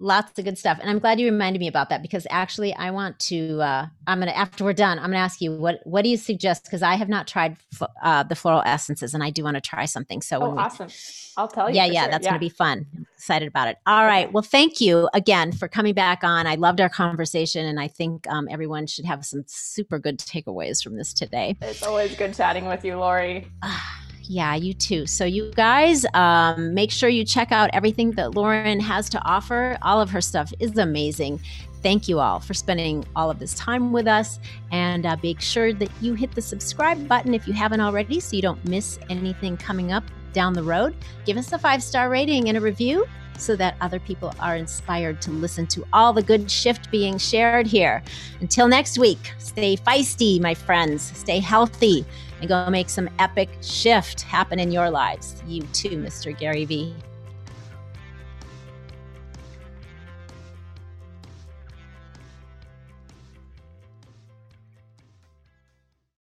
lots 0.01 0.39
of 0.39 0.45
good 0.45 0.57
stuff 0.57 0.79
and 0.81 0.89
i'm 0.89 0.99
glad 0.99 1.19
you 1.19 1.27
reminded 1.27 1.59
me 1.59 1.67
about 1.67 1.89
that 1.89 2.03
because 2.03 2.27
actually 2.31 2.73
i 2.75 2.91
want 2.91 3.19
to 3.19 3.61
uh, 3.61 3.87
i'm 4.07 4.21
gonna 4.21 4.31
after 4.31 4.63
we're 4.63 4.73
done 4.73 4.99
i'm 4.99 5.07
gonna 5.07 5.17
ask 5.17 5.41
you 5.41 5.57
what 5.57 5.81
what 5.85 6.03
do 6.03 6.09
you 6.09 6.17
suggest 6.17 6.65
because 6.65 6.83
i 6.83 6.95
have 6.95 7.09
not 7.09 7.27
tried 7.27 7.57
uh, 8.03 8.23
the 8.23 8.37
floral 8.37 8.63
essences 8.65 9.13
and 9.13 9.25
i 9.25 9.31
do 9.31 9.43
want 9.43 9.57
to 9.57 9.61
try 9.61 9.85
something 9.85 10.23
so 10.23 10.41
oh, 10.41 10.57
awesome 10.57 10.89
i'll 11.37 11.49
tell 11.49 11.69
you 11.69 11.75
yeah 11.75 11.85
yeah 11.85 12.03
sure. 12.03 12.11
that's 12.13 12.25
yeah. 12.25 12.31
gonna 12.31 12.39
be 12.39 12.49
fun 12.49 12.87
I'm 12.97 13.07
excited 13.17 13.49
about 13.49 13.69
it 13.69 13.79
all 13.87 14.05
right 14.05 14.27
okay. 14.27 14.33
well 14.33 14.43
thank 14.45 14.81
you 14.81 15.09
again 15.15 15.51
for 15.51 15.67
coming 15.67 15.95
back 15.95 16.23
on 16.23 16.47
i 16.47 16.55
loved 16.55 16.81
our 16.81 16.89
conversation 16.89 17.67
and 17.67 17.81
i 17.81 17.89
think 17.89 18.27
um, 18.29 18.47
everyone 18.51 18.87
should 18.87 19.05
have 19.05 19.27
some 19.27 19.43
super 19.47 19.99
good 19.99 20.19
takeaways 20.19 20.83
from 20.83 20.97
this 20.97 21.13
today 21.13 21.57
it's 21.61 21.83
always 21.83 22.15
good 22.15 22.35
chatting 22.35 22.67
with 22.67 22.85
you 22.85 22.97
lori 22.97 23.49
yeah, 24.29 24.55
you 24.55 24.75
too. 24.75 25.07
So, 25.07 25.25
you 25.25 25.51
guys, 25.55 26.05
um, 26.15 26.75
make 26.75 26.91
sure 26.91 27.09
you 27.09 27.25
check 27.25 27.51
out 27.51 27.71
everything 27.73 28.11
that 28.13 28.35
Lauren 28.35 28.79
has 28.81 29.09
to 29.11 29.25
offer. 29.25 29.79
All 29.83 30.01
of 30.01 30.11
her 30.11 30.21
stuff 30.21 30.53
is 30.61 30.77
amazing. 30.77 31.41
Thank 31.83 32.09
you 32.09 32.21
all 32.21 32.41
for 32.41 32.55
spending 32.55 33.07
all 33.17 33.31
of 33.31 33.39
this 33.39 33.55
time 33.55 33.93
with 33.93 34.07
us. 34.07 34.39
And 34.71 35.07
uh, 35.07 35.17
make 35.23 35.41
sure 35.41 35.73
that 35.73 35.91
you 36.01 36.15
hit 36.15 36.33
the 36.35 36.43
subscribe 36.43 37.09
button 37.09 37.33
if 37.35 37.47
you 37.47 37.55
haven't 37.55 37.81
already 37.81 38.21
so 38.21 38.37
you 38.37 38.43
don't 38.43 38.63
miss 38.69 38.99
anything 39.09 39.57
coming 39.57 39.93
up 39.93 40.05
down 40.33 40.53
the 40.53 40.63
road. 40.63 40.95
Give 41.25 41.37
us 41.37 41.53
a 41.53 41.59
five 41.59 41.83
star 41.83 42.11
rating 42.11 42.49
and 42.49 42.59
a 42.59 42.61
review 42.61 43.07
so 43.39 43.55
that 43.57 43.77
other 43.81 44.01
people 44.01 44.35
are 44.41 44.57
inspired 44.57 45.23
to 45.23 45.31
listen 45.31 45.67
to 45.69 45.85
all 45.93 46.13
the 46.13 46.23
good 46.23 46.51
shift 46.51 46.91
being 46.91 47.17
shared 47.17 47.67
here. 47.67 48.03
Until 48.41 48.69
next 48.69 48.99
week, 48.99 49.33
stay 49.39 49.77
feisty, 49.77 50.41
my 50.41 50.55
friends. 50.55 51.03
Stay 51.17 51.39
healthy 51.39 52.05
and 52.41 52.49
go 52.49 52.69
make 52.71 52.89
some 52.89 53.09
epic 53.19 53.49
shift 53.61 54.23
happen 54.23 54.59
in 54.59 54.71
your 54.71 54.91
lives. 54.91 55.43
You 55.47 55.63
too, 55.73 55.91
Mr. 55.91 56.37
Gary 56.37 56.65
Vee. 56.65 56.95